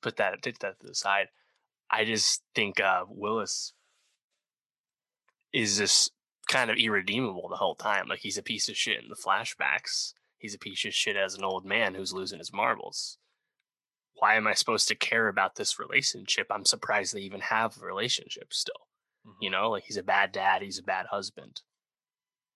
put 0.03 0.17
that 0.17 0.43
take 0.43 0.59
that 0.61 0.81
to 0.81 0.87
the 0.87 0.95
side. 0.95 1.29
I 1.91 2.05
just 2.05 2.43
think 2.55 2.81
uh, 2.81 3.05
Willis 3.09 3.73
is 5.53 5.79
just 5.79 6.13
kind 6.49 6.71
of 6.71 6.77
irredeemable 6.77 7.49
the 7.49 7.57
whole 7.57 7.75
time. 7.75 8.09
Like 8.09 8.21
he's 8.21 8.39
a 8.39 8.43
piece 8.43 8.69
of 8.69 8.77
shit 8.77 9.03
in 9.03 9.09
the 9.09 9.17
flashbacks. 9.17 10.15
He's 10.39 10.55
a 10.55 10.59
piece 10.59 10.85
of 10.85 10.95
shit 10.95 11.17
as 11.17 11.35
an 11.35 11.45
old 11.45 11.65
man 11.65 11.95
who's 11.95 12.13
losing 12.13 12.39
his 12.39 12.53
marbles. 12.53 13.19
Why 14.15 14.35
am 14.37 14.47
I 14.47 14.55
supposed 14.55 14.89
to 14.89 14.95
care 14.95 15.29
about 15.29 15.57
this 15.57 15.79
relationship? 15.79 16.47
I'm 16.51 16.65
surprised 16.65 17.15
they 17.15 17.21
even 17.21 17.41
have 17.41 17.77
a 17.81 17.85
relationship 17.85 18.53
still. 18.53 18.89
Mm-hmm. 19.27 19.43
You 19.43 19.51
know, 19.51 19.71
like 19.71 19.85
he's 19.85 19.97
a 19.97 20.03
bad 20.03 20.33
dad, 20.33 20.63
he's 20.63 20.79
a 20.79 20.83
bad 20.83 21.07
husband. 21.07 21.63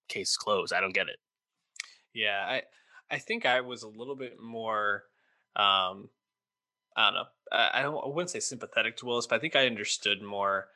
Case 0.09 0.37
closed. 0.37 0.73
I 0.73 0.81
don't 0.81 0.95
get 0.95 1.09
it. 1.09 1.19
Yeah, 2.17 2.45
I 2.47 2.63
I 3.11 3.19
think 3.19 3.45
I 3.47 3.61
was 3.61 3.83
a 3.83 3.89
little 3.89 4.17
bit 4.17 4.41
more 4.43 5.05
um 5.55 6.09
I 6.97 7.11
don't 7.11 7.15
know. 7.15 7.25
I, 7.53 7.71
I 7.75 7.83
don't 7.83 7.95
I 7.95 8.09
wouldn't 8.09 8.31
say 8.31 8.41
sympathetic 8.41 8.97
to 8.99 9.07
Willis, 9.07 9.27
but 9.27 9.37
I 9.37 9.39
think 9.39 9.55
I 9.55 9.67
understood 9.67 10.23
more 10.23 10.69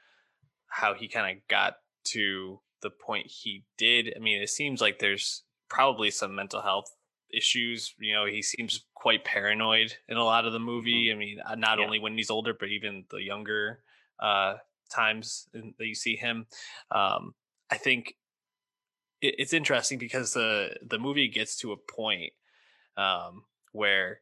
how 0.68 0.94
he 0.94 1.08
kind 1.08 1.36
of 1.36 1.48
got 1.48 1.76
to 2.04 2.60
the 2.82 2.90
point 2.90 3.26
he 3.26 3.64
did. 3.78 4.12
I 4.14 4.20
mean, 4.20 4.40
it 4.40 4.50
seems 4.50 4.80
like 4.80 4.98
there's 4.98 5.42
probably 5.68 6.10
some 6.10 6.34
mental 6.34 6.60
health 6.60 6.94
issues. 7.32 7.94
You 7.98 8.14
know, 8.14 8.26
he 8.26 8.42
seems 8.42 8.84
quite 8.94 9.24
paranoid 9.24 9.94
in 10.08 10.16
a 10.16 10.24
lot 10.24 10.46
of 10.46 10.52
the 10.52 10.58
mm-hmm. 10.58 10.66
movie. 10.66 11.12
I 11.12 11.16
mean, 11.16 11.38
uh, 11.44 11.54
not 11.54 11.78
yeah. 11.78 11.84
only 11.84 11.98
when 11.98 12.16
he's 12.16 12.30
older, 12.30 12.54
but 12.58 12.68
even 12.68 13.04
the 13.10 13.22
younger 13.22 13.80
uh, 14.20 14.54
times 14.90 15.48
that 15.52 15.86
you 15.86 15.94
see 15.94 16.16
him. 16.16 16.46
Um, 16.90 17.34
I 17.70 17.76
think 17.76 18.16
it, 19.20 19.34
it's 19.38 19.52
interesting 19.52 19.98
because 19.98 20.32
the 20.32 20.76
the 20.86 20.98
movie 20.98 21.28
gets 21.28 21.56
to 21.58 21.72
a 21.72 21.76
point 21.76 22.32
um, 22.96 23.44
where 23.72 24.20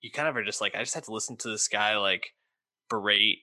you 0.00 0.10
kind 0.10 0.28
of 0.28 0.36
are 0.36 0.44
just 0.44 0.60
like, 0.60 0.74
I 0.74 0.80
just 0.80 0.94
have 0.94 1.04
to 1.04 1.12
listen 1.12 1.36
to 1.38 1.48
this 1.48 1.68
guy 1.68 1.96
like 1.96 2.34
berate 2.90 3.38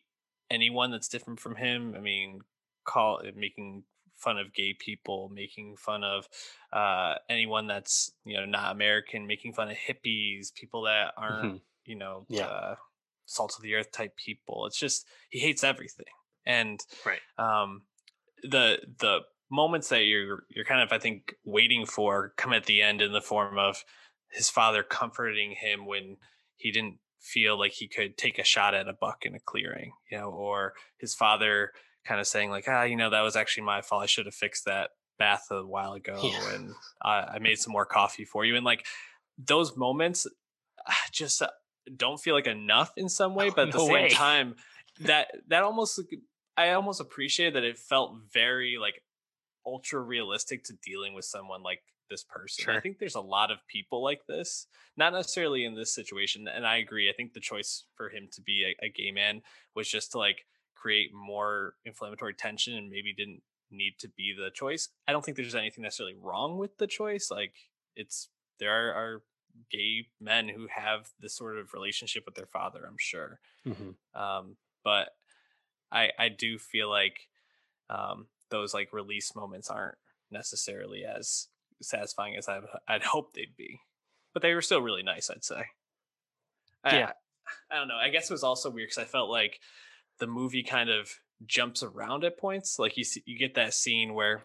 anyone 0.51 0.91
that's 0.91 1.07
different 1.07 1.39
from 1.39 1.55
him. 1.55 1.93
I 1.95 1.99
mean, 1.99 2.41
call 2.85 3.21
making 3.35 3.83
fun 4.17 4.37
of 4.37 4.53
gay 4.53 4.75
people, 4.77 5.31
making 5.33 5.77
fun 5.77 6.03
of 6.03 6.27
uh, 6.73 7.15
anyone 7.29 7.67
that's 7.67 8.11
you 8.25 8.37
know 8.37 8.45
not 8.45 8.73
American, 8.73 9.25
making 9.25 9.53
fun 9.53 9.69
of 9.69 9.77
hippies, 9.77 10.53
people 10.53 10.83
that 10.83 11.13
aren't 11.17 11.45
mm-hmm. 11.45 11.57
you 11.85 11.95
know 11.95 12.25
yeah. 12.29 12.45
uh, 12.45 12.75
salt 13.25 13.55
of 13.57 13.63
the 13.63 13.75
earth 13.75 13.91
type 13.91 14.15
people. 14.17 14.65
It's 14.65 14.79
just 14.79 15.05
he 15.29 15.39
hates 15.39 15.63
everything, 15.63 16.05
and 16.45 16.79
right. 17.05 17.21
um, 17.37 17.83
the 18.43 18.79
the 18.99 19.21
moments 19.51 19.89
that 19.89 20.03
you're 20.03 20.43
you're 20.49 20.65
kind 20.65 20.81
of 20.81 20.91
I 20.91 20.99
think 20.99 21.35
waiting 21.43 21.85
for 21.85 22.33
come 22.37 22.53
at 22.53 22.65
the 22.65 22.81
end 22.81 23.01
in 23.01 23.11
the 23.11 23.21
form 23.21 23.57
of 23.57 23.83
his 24.29 24.49
father 24.49 24.83
comforting 24.83 25.51
him 25.51 25.85
when 25.85 26.17
he 26.55 26.71
didn't 26.71 26.97
feel 27.19 27.57
like 27.57 27.73
he 27.73 27.87
could 27.87 28.17
take 28.17 28.39
a 28.39 28.43
shot 28.43 28.73
at 28.73 28.87
a 28.87 28.93
buck 28.93 29.25
in 29.25 29.35
a 29.35 29.39
clearing, 29.39 29.91
you 30.11 30.17
know, 30.17 30.29
or 30.29 30.73
his 30.97 31.13
father 31.13 31.71
kind 32.05 32.19
of 32.19 32.27
saying 32.27 32.49
like, 32.49 32.65
ah, 32.67 32.83
you 32.83 32.95
know, 32.95 33.09
that 33.09 33.21
was 33.21 33.35
actually 33.35 33.63
my 33.63 33.81
fault. 33.81 34.03
I 34.03 34.07
should 34.07 34.25
have 34.25 34.35
fixed 34.35 34.65
that 34.65 34.91
bath 35.17 35.47
a 35.51 35.65
while 35.65 35.93
ago, 35.93 36.19
yeah. 36.23 36.55
and 36.55 36.71
I, 37.01 37.35
I 37.35 37.39
made 37.39 37.59
some 37.59 37.73
more 37.73 37.85
coffee 37.85 38.25
for 38.25 38.45
you. 38.45 38.55
And 38.55 38.65
like 38.65 38.85
those 39.37 39.75
moments, 39.75 40.27
ah, 40.87 41.05
just 41.11 41.41
uh, 41.41 41.49
don't 41.95 42.19
feel 42.19 42.35
like 42.35 42.47
enough 42.47 42.91
in 42.95 43.09
some 43.09 43.35
way, 43.35 43.49
but 43.49 43.67
at 43.67 43.73
the 43.73 43.85
same 43.85 44.09
time, 44.09 44.55
that 45.01 45.27
that 45.47 45.63
almost 45.63 46.01
I 46.57 46.71
almost 46.71 47.01
appreciate 47.01 47.53
that 47.53 47.63
it 47.63 47.77
felt 47.77 48.15
very 48.33 48.77
like 48.79 49.01
ultra 49.65 49.99
realistic 49.99 50.63
to 50.65 50.73
dealing 50.83 51.13
with 51.13 51.25
someone 51.25 51.63
like 51.63 51.81
this 52.09 52.23
person. 52.23 52.65
Sure. 52.65 52.73
I 52.75 52.79
think 52.79 52.97
there's 52.97 53.15
a 53.15 53.21
lot 53.21 53.51
of 53.51 53.59
people 53.67 54.03
like 54.03 54.25
this, 54.27 54.67
not 54.97 55.13
necessarily 55.13 55.63
in 55.65 55.75
this 55.75 55.93
situation. 55.93 56.47
And 56.47 56.65
I 56.65 56.77
agree. 56.77 57.09
I 57.09 57.13
think 57.13 57.33
the 57.33 57.39
choice 57.39 57.85
for 57.95 58.09
him 58.09 58.27
to 58.33 58.41
be 58.41 58.65
a, 58.65 58.85
a 58.85 58.89
gay 58.89 59.11
man 59.11 59.41
was 59.75 59.87
just 59.87 60.11
to 60.11 60.17
like 60.17 60.45
create 60.75 61.11
more 61.13 61.75
inflammatory 61.85 62.33
tension 62.33 62.75
and 62.75 62.89
maybe 62.89 63.13
didn't 63.13 63.41
need 63.71 63.93
to 63.99 64.09
be 64.09 64.33
the 64.37 64.49
choice. 64.49 64.89
I 65.07 65.11
don't 65.11 65.23
think 65.23 65.37
there's 65.37 65.55
anything 65.55 65.83
necessarily 65.83 66.15
wrong 66.19 66.57
with 66.57 66.77
the 66.77 66.87
choice. 66.87 67.29
Like 67.29 67.53
it's 67.95 68.29
there 68.59 68.71
are, 68.71 68.93
are 68.93 69.23
gay 69.71 70.07
men 70.19 70.49
who 70.49 70.67
have 70.73 71.09
this 71.19 71.35
sort 71.35 71.57
of 71.57 71.73
relationship 71.73 72.23
with 72.25 72.35
their 72.35 72.47
father, 72.47 72.85
I'm 72.87 72.97
sure. 72.97 73.39
Mm-hmm. 73.67 74.19
Um, 74.19 74.55
but 74.83 75.09
I 75.91 76.09
I 76.17 76.29
do 76.29 76.57
feel 76.57 76.89
like 76.89 77.27
um, 77.89 78.27
those 78.49 78.73
like 78.73 78.93
release 78.93 79.35
moments 79.35 79.69
aren't 79.69 79.97
necessarily 80.31 81.03
as 81.05 81.47
satisfying 81.81 82.35
as 82.35 82.47
I'd, 82.47 82.63
I'd 82.87 83.03
hoped 83.03 83.35
they'd 83.35 83.55
be. 83.57 83.81
But 84.33 84.41
they 84.43 84.53
were 84.53 84.61
still 84.61 84.81
really 84.81 85.03
nice, 85.03 85.29
I'd 85.29 85.43
say. 85.43 85.63
Yeah. 86.85 87.11
I, 87.71 87.75
I 87.75 87.79
don't 87.79 87.87
know. 87.87 87.95
I 87.95 88.09
guess 88.09 88.29
it 88.29 88.33
was 88.33 88.43
also 88.43 88.69
weird 88.69 88.89
because 88.89 89.03
I 89.03 89.07
felt 89.07 89.29
like 89.29 89.59
the 90.19 90.27
movie 90.27 90.63
kind 90.63 90.89
of 90.89 91.09
jumps 91.45 91.83
around 91.83 92.23
at 92.23 92.37
points. 92.37 92.77
Like 92.79 92.97
you 92.97 93.03
see, 93.03 93.23
you 93.25 93.37
get 93.37 93.55
that 93.55 93.73
scene 93.73 94.13
where 94.13 94.43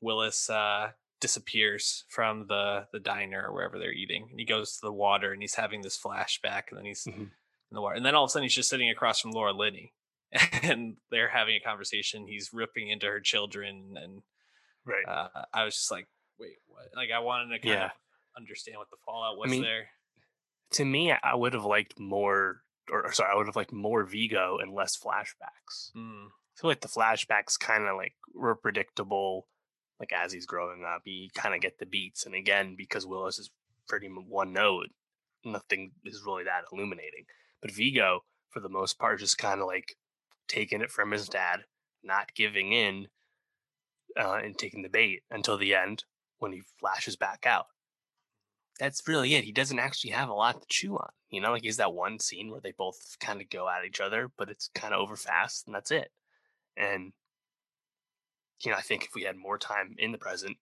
Willis 0.00 0.50
uh, 0.50 0.90
disappears 1.20 2.04
from 2.08 2.46
the 2.48 2.86
the 2.92 3.00
diner 3.00 3.46
or 3.46 3.54
wherever 3.54 3.78
they're 3.78 3.92
eating, 3.92 4.28
and 4.30 4.38
he 4.38 4.44
goes 4.44 4.74
to 4.74 4.80
the 4.82 4.92
water 4.92 5.32
and 5.32 5.40
he's 5.40 5.54
having 5.54 5.82
this 5.82 5.98
flashback, 5.98 6.64
and 6.70 6.78
then 6.78 6.84
he's 6.84 7.04
mm-hmm. 7.04 7.22
in 7.22 7.30
the 7.72 7.80
water, 7.80 7.96
and 7.96 8.04
then 8.04 8.14
all 8.14 8.24
of 8.24 8.28
a 8.28 8.30
sudden 8.30 8.44
he's 8.44 8.54
just 8.54 8.68
sitting 8.68 8.90
across 8.90 9.20
from 9.20 9.30
Laura 9.30 9.52
Linney, 9.52 9.92
and 10.62 10.96
they're 11.10 11.28
having 11.28 11.56
a 11.56 11.66
conversation. 11.66 12.26
He's 12.26 12.50
ripping 12.52 12.88
into 12.88 13.06
her 13.06 13.20
children, 13.20 13.94
and 13.96 14.22
right. 14.84 15.04
Uh, 15.06 15.28
I 15.52 15.64
was 15.64 15.74
just 15.74 15.90
like, 15.90 16.08
wait, 16.38 16.56
what? 16.66 16.88
Like 16.96 17.10
I 17.14 17.20
wanted 17.20 17.54
to 17.54 17.60
kind 17.60 17.80
yeah. 17.80 17.84
of 17.86 17.90
understand 18.36 18.78
what 18.78 18.90
the 18.90 18.96
fallout 19.04 19.38
was 19.38 19.48
I 19.48 19.50
mean, 19.50 19.62
there. 19.62 19.88
To 20.72 20.84
me, 20.84 21.12
I 21.12 21.34
would 21.34 21.54
have 21.54 21.64
liked 21.64 21.98
more 21.98 22.62
or 22.90 23.12
sorry, 23.12 23.30
I 23.32 23.36
would 23.36 23.46
have 23.46 23.56
liked 23.56 23.72
more 23.72 24.04
Viggo 24.04 24.58
and 24.58 24.72
less 24.72 24.96
flashbacks. 24.96 25.92
Mm. 25.96 26.26
I 26.26 26.60
feel 26.60 26.70
like 26.70 26.80
the 26.80 26.88
flashbacks 26.88 27.58
kind 27.58 27.84
of 27.84 27.96
like 27.96 28.14
were 28.34 28.54
predictable. 28.54 29.48
Like 30.00 30.12
as 30.12 30.32
he's 30.32 30.46
growing 30.46 30.84
up, 30.84 31.02
you 31.04 31.28
kind 31.34 31.54
of 31.54 31.60
get 31.60 31.78
the 31.78 31.86
beats, 31.86 32.26
and 32.26 32.34
again, 32.34 32.74
because 32.76 33.06
Willis 33.06 33.38
is 33.38 33.50
pretty 33.88 34.08
one 34.08 34.52
note, 34.52 34.88
nothing 35.44 35.92
is 36.04 36.22
really 36.26 36.44
that 36.44 36.64
illuminating. 36.72 37.26
But 37.62 37.70
Viggo, 37.70 38.24
for 38.50 38.60
the 38.60 38.68
most 38.68 38.98
part, 38.98 39.20
just 39.20 39.38
kind 39.38 39.60
of 39.60 39.66
like 39.66 39.94
taking 40.48 40.80
it 40.80 40.90
from 40.90 41.10
his 41.10 41.28
dad, 41.28 41.60
not 42.02 42.34
giving 42.34 42.72
in, 42.72 43.08
uh, 44.18 44.40
and 44.42 44.56
taking 44.56 44.82
the 44.82 44.88
bait 44.88 45.22
until 45.30 45.58
the 45.58 45.74
end 45.74 46.04
when 46.38 46.52
he 46.52 46.62
flashes 46.78 47.16
back 47.16 47.46
out 47.46 47.66
that's 48.78 49.06
really 49.06 49.34
it. 49.34 49.44
He 49.44 49.52
doesn't 49.52 49.78
actually 49.78 50.10
have 50.10 50.28
a 50.28 50.34
lot 50.34 50.60
to 50.60 50.66
chew 50.68 50.96
on. 50.96 51.10
You 51.30 51.40
know, 51.40 51.52
like 51.52 51.62
he's 51.62 51.76
that 51.76 51.94
one 51.94 52.18
scene 52.18 52.50
where 52.50 52.60
they 52.60 52.72
both 52.72 53.16
kind 53.20 53.40
of 53.40 53.50
go 53.50 53.68
at 53.68 53.84
each 53.84 54.00
other, 54.00 54.30
but 54.36 54.50
it's 54.50 54.70
kind 54.74 54.94
of 54.94 55.00
over 55.00 55.16
fast, 55.16 55.66
and 55.66 55.74
that's 55.74 55.90
it. 55.90 56.10
And 56.76 57.12
you 58.64 58.70
know, 58.70 58.76
I 58.76 58.82
think 58.82 59.04
if 59.04 59.14
we 59.14 59.22
had 59.22 59.36
more 59.36 59.58
time 59.58 59.94
in 59.98 60.12
the 60.12 60.18
present, 60.18 60.56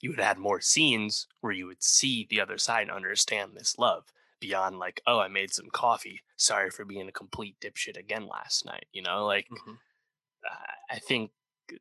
you 0.00 0.10
would 0.10 0.18
have 0.18 0.28
had 0.28 0.38
more 0.38 0.60
scenes 0.60 1.26
where 1.40 1.52
you 1.52 1.66
would 1.66 1.82
see 1.82 2.26
the 2.28 2.40
other 2.40 2.58
side 2.58 2.82
and 2.82 2.90
understand 2.90 3.52
this 3.54 3.78
love 3.78 4.04
beyond 4.40 4.78
like, 4.78 5.00
oh, 5.06 5.18
I 5.18 5.28
made 5.28 5.52
some 5.52 5.70
coffee. 5.72 6.20
Sorry 6.36 6.70
for 6.70 6.84
being 6.84 7.08
a 7.08 7.12
complete 7.12 7.56
dipshit 7.60 7.98
again 7.98 8.26
last 8.26 8.64
night. 8.64 8.86
You 8.92 9.02
know, 9.02 9.26
like 9.26 9.46
mm-hmm. 9.50 9.72
uh, 9.72 10.72
I 10.94 10.98
think 10.98 11.30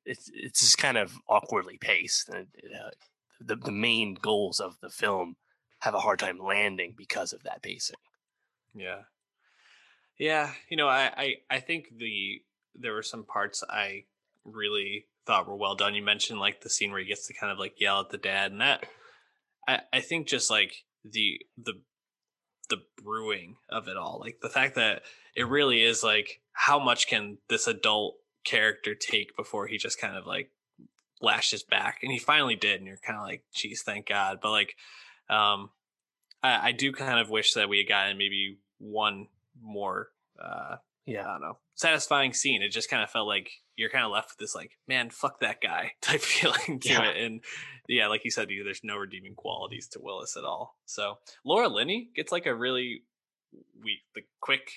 it's 0.06 0.30
it's 0.34 0.62
just 0.62 0.78
kind 0.78 0.98
of 0.98 1.14
awkwardly 1.28 1.78
paced. 1.78 2.30
And, 2.30 2.48
uh, 2.66 2.90
the 3.40 3.56
the 3.56 3.72
main 3.72 4.16
goals 4.16 4.60
of 4.60 4.78
the 4.82 4.90
film 4.90 5.36
have 5.80 5.94
a 5.94 6.00
hard 6.00 6.20
time 6.20 6.40
landing 6.40 6.94
because 6.98 7.34
of 7.34 7.44
that 7.44 7.62
pacing. 7.62 7.98
Yeah. 8.74 9.02
Yeah, 10.18 10.52
you 10.68 10.78
know, 10.78 10.88
I, 10.88 11.12
I 11.16 11.36
I 11.50 11.60
think 11.60 11.90
the 11.96 12.42
there 12.74 12.94
were 12.94 13.04
some 13.04 13.24
parts 13.24 13.64
I 13.70 14.06
really 14.44 15.06
thought 15.26 15.48
were 15.48 15.56
well 15.56 15.76
done. 15.76 15.94
You 15.94 16.02
mentioned 16.02 16.40
like 16.40 16.62
the 16.62 16.70
scene 16.70 16.92
where 16.92 17.00
he 17.00 17.06
gets 17.06 17.28
to 17.28 17.34
kind 17.34 17.52
of 17.52 17.60
like 17.60 17.80
yell 17.80 18.00
at 18.00 18.10
the 18.10 18.18
dad 18.18 18.52
and 18.52 18.62
that 18.62 18.86
I 19.68 19.82
I 19.94 20.02
think 20.02 20.28
just 20.28 20.50
like 20.50 20.86
the 21.04 21.40
the 21.58 21.82
the 22.70 22.84
brewing 23.02 23.56
of 23.70 23.88
it 23.88 23.98
all. 23.98 24.20
Like 24.20 24.40
the 24.42 24.50
fact 24.50 24.76
that 24.76 25.04
it 25.36 25.48
really 25.48 25.84
is 25.84 26.04
like 26.04 26.42
how 26.54 26.80
much 26.80 27.08
can 27.08 27.38
this 27.50 27.68
adult 27.68 28.16
character 28.44 28.96
take 28.96 29.36
before 29.36 29.68
he 29.68 29.78
just 29.78 30.00
kind 30.00 30.16
of 30.16 30.26
like 30.26 30.52
lashes 31.22 31.64
back 31.64 32.00
and 32.04 32.12
he 32.12 32.20
finally 32.20 32.56
did 32.56 32.80
and 32.80 32.88
you're 32.88 32.98
kind 32.98 33.18
of 33.18 33.26
like 33.26 33.44
geez 33.52 33.82
thank 33.82 34.08
god 34.08 34.38
but 34.40 34.52
like 34.52 34.76
um, 35.30 35.72
I, 36.42 36.70
I 36.70 36.72
do 36.72 36.92
kind 36.92 37.20
of 37.20 37.30
wish 37.30 37.54
that 37.54 37.70
we 37.70 37.80
had 37.80 37.88
gotten 37.88 38.18
maybe 38.18 38.58
one 38.80 39.28
more. 39.62 40.10
Uh, 40.42 40.78
yeah, 41.08 41.26
I 41.26 41.32
don't 41.32 41.42
know, 41.42 41.58
satisfying 41.76 42.34
scene. 42.34 42.62
It 42.62 42.70
just 42.70 42.90
kind 42.90 43.02
of 43.02 43.10
felt 43.10 43.28
like 43.28 43.50
you're 43.78 43.90
kind 43.90 44.04
of 44.04 44.12
left 44.12 44.32
with 44.32 44.40
this 44.40 44.54
like, 44.54 44.72
man, 44.88 45.10
fuck 45.10 45.40
that 45.40 45.62
guy 45.62 45.94
type 46.02 46.22
feeling 46.22 46.80
to 46.82 46.90
yeah. 46.90 47.10
it. 47.10 47.24
And 47.24 47.42
yeah, 47.88 48.08
like 48.08 48.26
you 48.26 48.32
said, 48.32 48.50
there's 48.50 48.82
no 48.84 48.98
redeeming 48.98 49.34
qualities 49.34 49.88
to 49.90 50.00
Willis 50.02 50.36
at 50.38 50.44
all. 50.44 50.76
So 50.86 51.20
Laura 51.46 51.70
Linney 51.70 52.10
gets 52.14 52.32
like 52.32 52.46
a 52.46 52.54
really 52.54 53.04
we 53.82 54.02
the 54.14 54.22
quick 54.42 54.70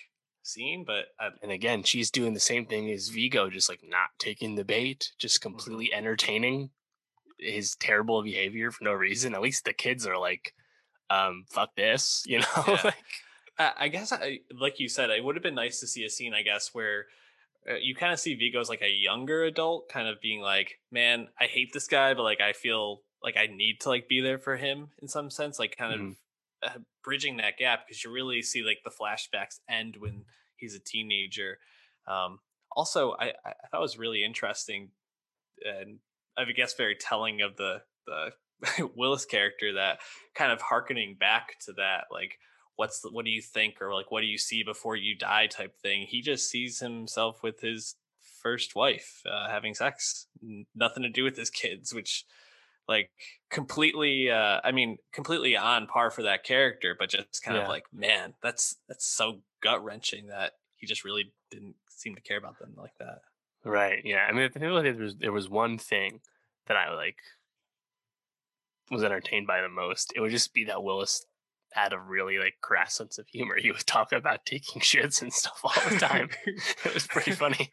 scene, 0.43 0.85
but 0.87 1.07
I, 1.19 1.31
and 1.43 1.51
again, 1.51 1.83
she's 1.83 2.11
doing 2.11 2.33
the 2.33 2.41
same 2.41 2.65
thing 2.65 2.91
as 2.91 3.09
Viggo, 3.09 3.51
just 3.51 3.69
like 3.69 3.81
not 3.87 4.11
taking 4.19 4.55
the 4.55 4.65
bait, 4.65 5.13
just 5.19 5.41
mm-hmm. 5.41 5.51
completely 5.51 5.93
entertaining 5.93 6.71
his 7.39 7.75
terrible 7.77 8.23
behavior 8.23 8.71
for 8.71 8.85
no 8.85 8.93
reason. 8.93 9.35
At 9.35 9.43
least 9.43 9.65
the 9.65 9.73
kids 9.73 10.07
are 10.07 10.19
like, 10.19 10.55
um, 11.09 11.45
fuck 11.51 11.75
this, 11.75 12.23
you 12.27 12.39
know? 12.39 12.65
Yeah. 12.69 12.81
like, 12.85 12.95
I 13.77 13.89
guess, 13.89 14.13
I, 14.13 14.41
like 14.59 14.81
you 14.81 14.89
said, 14.89 15.11
it 15.11 15.25
would 15.25 15.37
have 15.37 15.43
been 15.43 15.55
nice 15.55 15.81
to 15.81 15.87
see 15.87 16.05
a 16.05 16.11
scene, 16.11 16.35
I 16.35 16.43
guess, 16.43 16.71
where 16.73 17.07
uh, 17.69 17.75
you 17.75 17.95
kind 17.95 18.13
of 18.13 18.21
see 18.21 18.35
Viggo 18.35 18.61
as 18.61 18.69
like 18.69 18.83
a 18.83 18.91
younger 18.91 19.45
adult, 19.45 19.89
kind 19.89 20.09
of 20.09 20.21
being 20.21 20.41
like, 20.41 20.79
man, 20.91 21.29
I 21.39 21.45
hate 21.45 21.73
this 21.73 21.87
guy, 21.87 22.15
but 22.15 22.23
like 22.23 22.41
I 22.41 22.53
feel 22.53 23.03
like 23.23 23.37
I 23.37 23.47
need 23.47 23.81
to 23.81 23.89
like 23.89 24.09
be 24.09 24.21
there 24.21 24.39
for 24.39 24.57
him 24.57 24.89
in 25.03 25.09
some 25.09 25.31
sense, 25.31 25.59
like 25.59 25.77
kind 25.77 25.95
mm-hmm. 25.95 26.09
of 26.09 26.17
uh, 26.63 26.79
bridging 27.05 27.37
that 27.39 27.59
gap 27.59 27.87
because 27.87 28.03
you 28.05 28.11
really 28.11 28.43
see 28.43 28.63
like 28.63 28.79
the 28.85 28.91
flashbacks 28.91 29.61
end 29.69 29.97
when 29.99 30.25
he's 30.57 30.75
a 30.75 30.81
teenager. 30.81 31.59
Um, 32.07 32.39
also, 32.75 33.13
I, 33.13 33.33
I 33.45 33.53
thought 33.71 33.79
it 33.79 33.81
was 33.81 33.99
really 33.99 34.25
interesting 34.25 34.91
and 35.65 35.99
I 36.37 36.45
guess 36.53 36.75
very 36.75 36.97
telling 36.97 37.43
of 37.43 37.57
the 37.57 37.83
the 38.07 38.33
Willis 38.97 39.25
character 39.25 39.75
that 39.75 40.01
kind 40.35 40.53
of 40.53 40.61
harkening 40.61 41.17
back 41.19 41.59
to 41.67 41.73
that 41.75 42.05
like 42.11 42.39
what's 42.81 43.01
the, 43.01 43.11
what 43.11 43.27
do 43.27 43.31
you 43.31 43.43
think? 43.43 43.83
Or 43.83 43.95
like 43.95 44.11
what 44.11 44.23
do 44.23 44.27
you 44.27 44.39
see 44.39 44.63
before 44.63 44.97
you 44.97 45.15
die 45.15 45.47
type 45.47 45.77
thing. 45.83 46.07
He 46.09 46.23
just 46.23 46.49
sees 46.49 46.81
himself 46.81 47.43
with 47.43 47.61
his 47.61 47.97
first 48.43 48.75
wife 48.75 49.23
uh, 49.31 49.51
having 49.51 49.75
sex. 49.75 50.27
Nothing 50.75 51.03
to 51.03 51.11
do 51.11 51.23
with 51.23 51.37
his 51.37 51.51
kids 51.51 51.93
which 51.95 52.25
like 52.89 53.11
completely 53.51 54.31
uh 54.31 54.59
i 54.65 54.73
mean 54.73 54.97
completely 55.13 55.57
on 55.57 55.87
par 55.87 56.11
for 56.11 56.23
that 56.23 56.43
character 56.43 56.97
but 56.99 57.11
just 57.11 57.41
kind 57.45 57.57
yeah. 57.57 57.63
of 57.63 57.69
like 57.69 57.85
man 57.93 58.33
that's 58.43 58.77
that's 58.89 59.07
so 59.07 59.43
gut 59.63 59.85
wrenching 59.85 60.27
that 60.27 60.55
he 60.77 60.87
just 60.87 61.05
really 61.05 61.33
didn't 61.53 61.77
seem 61.89 62.17
to 62.17 62.23
care 62.23 62.39
about 62.39 62.59
them 62.59 62.73
like 62.77 62.97
that. 62.99 63.21
Right 63.65 64.01
yeah 64.05 64.27
i 64.29 64.33
mean 64.33 64.43
i 64.43 64.59
feel 64.59 64.75
like 64.75 64.85
there 64.85 64.95
was 64.95 65.15
there 65.17 65.31
was 65.31 65.49
one 65.49 65.79
thing 65.79 66.21
that 66.67 66.77
i 66.77 66.93
like 66.93 67.19
was 68.91 69.05
entertained 69.05 69.47
by 69.47 69.63
the 69.63 69.69
most, 69.69 70.13
it 70.15 70.21
would 70.21 70.31
just 70.31 70.53
be 70.53 70.65
that 70.65 70.83
Willis 70.83 71.25
had 71.73 71.93
a 71.93 71.99
really 71.99 72.39
like 72.39 72.55
crass 72.61 72.95
sense 72.95 73.19
of 73.19 73.29
humor. 73.29 73.57
He 73.59 73.71
would 73.71 73.87
talk 73.87 74.13
about 74.13 74.47
taking 74.47 74.81
shits 74.83 75.23
and 75.23 75.33
stuff 75.33 75.61
all 75.65 75.91
the 75.91 75.99
time. 75.99 76.31
it 76.47 76.95
was 76.95 77.07
pretty 77.07 77.33
funny. 77.33 77.73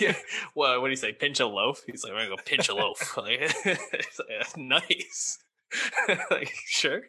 yeah. 0.00 0.16
Well, 0.54 0.80
what 0.80 0.86
do 0.86 0.90
you 0.90 0.96
say? 0.96 1.12
Pinch 1.12 1.40
a 1.40 1.46
loaf? 1.46 1.82
He's 1.86 2.02
like, 2.04 2.12
I'm 2.12 2.18
gonna 2.18 2.36
go 2.36 2.42
pinch 2.44 2.68
a 2.68 2.74
loaf. 2.74 3.16
like, 3.16 3.54
like, 3.64 4.56
nice. 4.56 5.38
like, 6.30 6.52
sure. 6.66 7.02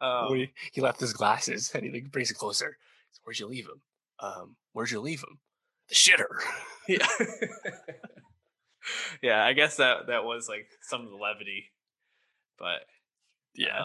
Um, 0.00 0.34
he, 0.34 0.52
he, 0.72 0.80
left 0.80 0.98
his 0.98 1.12
glasses 1.12 1.70
and 1.74 1.84
he 1.84 1.92
like 1.92 2.10
brings 2.10 2.30
it 2.30 2.34
closer. 2.34 2.76
Where'd 3.22 3.38
you 3.38 3.46
leave 3.46 3.66
him? 3.66 3.80
Um, 4.18 4.56
where'd 4.72 4.90
you 4.90 5.00
leave 5.00 5.20
him? 5.20 5.38
The 5.88 5.94
shitter. 5.94 6.26
yeah. 6.88 7.06
yeah, 9.22 9.44
I 9.44 9.52
guess 9.52 9.76
that 9.76 10.08
that 10.08 10.24
was 10.24 10.48
like 10.48 10.66
some 10.82 11.02
of 11.02 11.10
the 11.10 11.16
levity 11.16 11.72
but 12.62 12.86
yeah. 13.54 13.82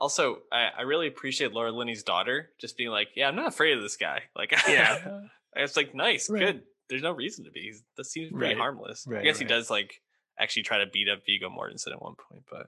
Also, 0.00 0.38
I, 0.50 0.68
I 0.78 0.82
really 0.82 1.06
appreciate 1.06 1.52
Laura 1.52 1.70
Linney's 1.70 2.02
daughter 2.02 2.50
just 2.60 2.76
being 2.76 2.90
like, 2.90 3.08
"Yeah, 3.14 3.28
I'm 3.28 3.36
not 3.36 3.48
afraid 3.48 3.76
of 3.76 3.82
this 3.82 3.96
guy." 3.96 4.22
Like, 4.36 4.52
yeah, 4.66 5.20
it's 5.56 5.76
like 5.76 5.94
nice, 5.94 6.30
right. 6.30 6.40
good. 6.40 6.62
There's 6.88 7.02
no 7.02 7.12
reason 7.12 7.44
to 7.44 7.50
be. 7.50 7.60
He's, 7.62 7.82
That 7.96 8.04
seems 8.06 8.32
pretty 8.32 8.54
right. 8.54 8.56
harmless. 8.58 9.04
Right, 9.06 9.20
I 9.20 9.24
guess 9.24 9.38
he 9.38 9.44
does 9.44 9.68
like 9.70 10.00
actually 10.38 10.62
try 10.62 10.78
to 10.78 10.86
beat 10.86 11.08
up 11.08 11.20
Viggo 11.26 11.50
Mortensen 11.50 11.92
at 11.92 12.00
one 12.02 12.14
point, 12.16 12.44
but 12.50 12.66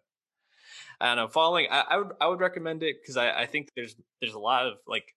I 1.00 1.06
don't 1.06 1.16
know. 1.16 1.28
Following, 1.28 1.66
I, 1.70 1.84
I 1.90 1.96
would 1.96 2.08
I 2.20 2.26
would 2.28 2.40
recommend 2.40 2.82
it 2.82 2.96
because 3.00 3.16
I, 3.16 3.30
I 3.42 3.46
think 3.46 3.70
there's 3.74 3.96
there's 4.20 4.34
a 4.34 4.38
lot 4.38 4.66
of 4.66 4.74
like 4.86 5.14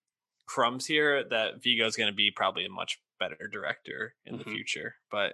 crumbs 0.47 0.85
here 0.85 1.23
that 1.29 1.61
Viggo 1.63 1.85
is 1.85 1.95
going 1.97 2.09
to 2.09 2.15
be 2.15 2.31
probably 2.31 2.65
a 2.65 2.69
much 2.69 2.99
better 3.19 3.49
director 3.51 4.13
in 4.25 4.37
the 4.37 4.43
Mhm. 4.43 4.51
future. 4.53 4.95
But 5.11 5.33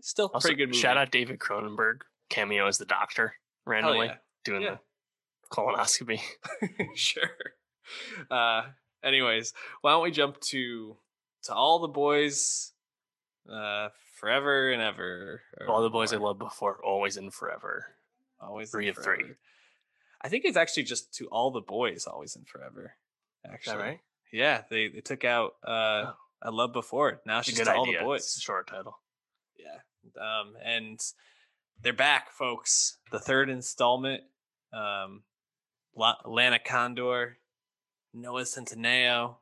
still 0.00 0.30
Also, 0.32 0.48
pretty 0.48 0.58
good 0.62 0.68
movie. 0.68 0.78
shout 0.78 0.96
out 0.96 1.10
David 1.10 1.38
Cronenberg 1.40 2.02
cameo 2.28 2.66
as 2.68 2.78
the 2.78 2.84
doctor 2.84 3.34
randomly 3.66 4.06
yeah. 4.06 4.16
doing 4.44 4.62
Yeah. 4.62 4.70
the 4.74 4.78
colonoscopy. 5.50 6.20
sure. 6.94 7.30
Uh, 8.30 8.62
anyways, 9.02 9.52
why 9.80 9.92
don't 9.92 10.02
we 10.02 10.10
jump 10.10 10.40
to 10.40 10.96
to 11.44 11.54
all 11.54 11.78
the 11.80 11.88
boys, 11.88 12.72
uh, 13.50 13.88
forever 14.18 14.70
and 14.70 14.82
ever. 14.82 15.40
All 15.68 15.82
the 15.82 15.90
boys 15.90 16.12
I 16.12 16.16
loved 16.16 16.38
before, 16.38 16.78
always 16.84 17.16
and 17.16 17.32
forever. 17.32 17.86
always 18.40 18.70
three 18.70 18.88
of 18.88 18.96
three. 18.96 19.16
forever. 19.16 19.38
I 20.22 20.28
think 20.28 20.44
it's 20.44 20.56
actually 20.56 20.82
just 20.84 21.14
to 21.14 21.26
all 21.28 21.50
the 21.50 21.62
boys, 21.62 22.06
always 22.06 22.36
and 22.36 22.46
forever. 22.46 22.94
Is 23.44 23.50
Actually, 23.52 23.76
that 23.78 23.82
right? 23.82 24.00
Yeah, 24.32 24.62
they 24.70 24.88
they 24.88 25.00
took 25.00 25.24
out 25.24 25.54
uh, 25.66 26.04
Oh. 26.12 26.14
I 26.42 26.50
love 26.50 26.72
before. 26.72 27.20
Now 27.26 27.40
just 27.40 27.56
to 27.56 27.64
good 27.64 27.68
all 27.72 27.82
idea. 27.84 28.00
the 28.04 28.10
It's 28.12 28.36
a 28.36 28.38
boys. 28.38 28.42
short 28.42 28.66
title. 28.68 28.98
Yeah. 29.58 29.78
Um, 30.22 30.54
and 30.64 31.00
they're 31.82 31.92
back, 31.94 32.30
folks. 32.32 32.98
The 33.10 33.18
third 33.18 33.48
installment. 33.50 34.22
Um, 34.72 35.22
La- 35.94 36.18
Lana 36.24 36.58
Condor, 36.58 37.38
Noah 38.14 38.42
Centineo, 38.42 39.36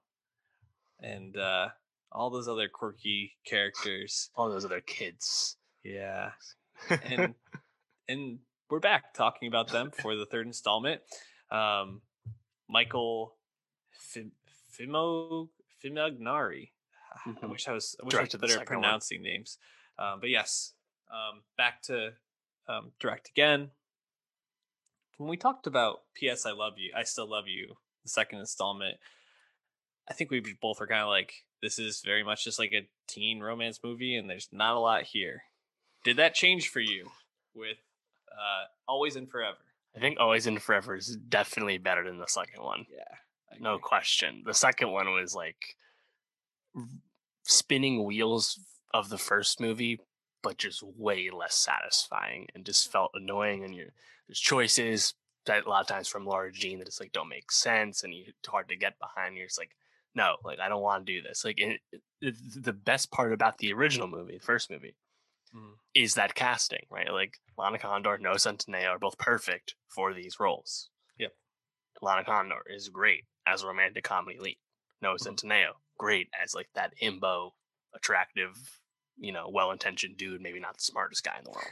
and 1.01 1.37
uh, 1.37 1.69
all 2.13 2.31
those 2.31 2.49
other 2.49 2.69
quirky 2.69 3.33
characters. 3.45 4.31
All 4.35 4.51
those 4.51 4.65
other 4.65 4.81
kids. 4.81 5.57
Yeah. 5.85 6.31
And 7.05 7.35
and 8.09 8.39
we're 8.71 8.81
back 8.81 9.15
talking 9.15 9.49
about 9.49 9.69
them 9.69 9.91
for 9.91 10.17
the 10.17 10.27
third 10.27 10.47
installment. 10.47 11.01
Um, 11.51 12.03
Michael 12.69 13.37
Fim- 13.93 14.33
Fimo 14.79 15.49
Fimognari. 15.85 16.71
I 17.27 17.31
Mhm. 17.31 17.51
wish 17.51 17.67
I 17.69 17.73
was. 17.73 17.97
I 18.01 18.05
wish 18.05 18.13
Directed 18.13 18.39
I 18.39 18.43
was 18.43 18.51
better 18.51 18.61
at 18.61 18.67
second 18.67 18.77
one. 18.77 18.83
pronouncing 18.85 19.23
names. 19.23 19.59
Um, 19.99 20.21
but 20.21 20.29
yes, 20.31 20.75
um, 21.11 21.43
back 21.57 21.83
to 21.83 22.13
um, 22.69 22.93
direct 23.01 23.29
again. 23.31 23.71
When 25.19 25.29
we 25.29 25.37
talked 25.37 25.67
about 25.67 26.03
"P.S. 26.15 26.47
I 26.47 26.53
Love 26.53 26.75
You," 26.79 26.93
I 26.97 27.03
still 27.03 27.29
love 27.29 27.47
you. 27.47 27.75
The 28.05 28.09
second 28.09 28.39
installment. 28.39 28.97
I 30.09 30.15
think 30.15 30.31
we 30.31 30.41
both 30.63 30.81
were 30.81 30.87
kind 30.87 31.03
of 31.03 31.09
like, 31.09 31.45
this 31.61 31.79
is 31.79 32.01
very 32.03 32.25
much 32.25 32.43
just 32.45 32.59
like 32.59 32.73
a 32.73 32.89
teen 33.07 33.41
romance 33.41 33.81
movie, 33.85 34.17
and 34.17 34.31
there's 34.31 34.49
not 34.51 34.75
a 34.75 34.81
lot 34.81 35.03
here. 35.03 35.43
Did 36.03 36.17
that 36.17 36.35
change 36.35 36.71
for 36.71 36.81
you 36.81 37.11
with 37.55 37.77
uh, 38.33 38.65
Always 38.87 39.17
and 39.17 39.31
Forever? 39.31 39.59
I 39.95 40.01
think 40.01 40.19
Always 40.19 40.47
and 40.47 40.63
Forever 40.63 40.97
is 40.97 41.17
definitely 41.29 41.77
better 41.77 42.05
than 42.05 42.19
the 42.19 42.27
second 42.27 42.63
one. 42.63 42.87
Yeah, 42.91 43.59
No 43.61 43.79
question. 43.79 44.45
The 44.47 44.55
second 44.55 44.93
one 44.93 45.13
was 45.13 45.35
like 45.35 45.77
spinning 47.43 48.05
wheels 48.05 48.59
of 48.95 49.09
the 49.09 49.19
first 49.19 49.61
movie, 49.61 49.99
but 50.43 50.59
just 50.59 50.83
way 50.83 51.31
less 51.31 51.55
satisfying 51.55 52.47
and 52.55 52.65
just 52.65 52.91
felt 52.93 53.11
annoying. 53.15 53.65
And 53.65 53.75
you 53.75 53.91
there's 54.27 54.39
choices 54.41 55.15
that 55.47 55.65
a 55.65 55.69
lot 55.69 55.81
of 55.81 55.87
times 55.87 56.09
from 56.09 56.27
Lara 56.27 56.53
Jean 56.53 56.79
that 56.79 56.85
just 56.87 57.01
like 57.01 57.13
don't 57.13 57.29
make 57.29 57.51
sense 57.51 58.05
and 58.05 58.13
you, 58.15 58.25
it's 58.29 58.49
hard 58.49 58.69
to 58.69 58.77
get 58.77 58.99
behind. 58.99 59.37
You're 59.37 59.47
just 59.47 59.59
like, 59.59 59.75
no, 60.15 60.37
like 60.45 60.59
I 60.61 60.69
don't 60.69 60.83
want 60.83 61.07
to 61.07 61.13
do 61.13 61.23
this. 61.23 61.45
Like 61.45 61.59
it, 61.61 61.81
it- 61.93 62.37
the 62.63 62.73
best 62.73 63.11
part 63.11 63.33
about 63.33 63.59
the 63.59 63.73
original 63.73 64.09
movie, 64.09 64.39
the 64.39 64.45
first 64.45 64.71
movie, 64.71 64.97
Mhm. 65.55 65.75
is 65.95 66.15
that 66.15 66.35
casting, 66.35 66.85
right? 66.91 67.11
Like 67.11 67.39
Lana 67.57 67.79
Condor, 67.79 68.19
Noah 68.19 68.35
Centineo 68.37 68.89
are 68.91 68.99
both 68.99 69.17
perfect 69.19 69.75
for 69.89 70.13
these 70.13 70.39
roles. 70.41 70.91
Yep. 71.19 71.33
Lana 72.03 72.25
Condor 72.25 72.63
is 72.69 72.89
great 72.91 73.25
as 73.47 73.63
a 73.63 73.67
romantic 73.67 74.05
comedy 74.05 74.39
lead. 74.39 74.59
Noah 75.01 75.17
Mhm. 75.17 75.27
Centineo, 75.37 75.73
great 75.97 76.29
as 76.39 76.55
like 76.55 76.69
that 76.75 76.93
imbo, 77.01 77.53
attractive, 77.95 78.81
you 79.19 79.33
know, 79.33 79.49
well-intentioned 79.53 80.17
dude. 80.17 80.41
Maybe 80.41 80.61
not 80.61 80.75
the 80.77 80.83
smartest 80.83 81.25
guy 81.25 81.37
in 81.39 81.45
the 81.45 81.51
world. 81.51 81.71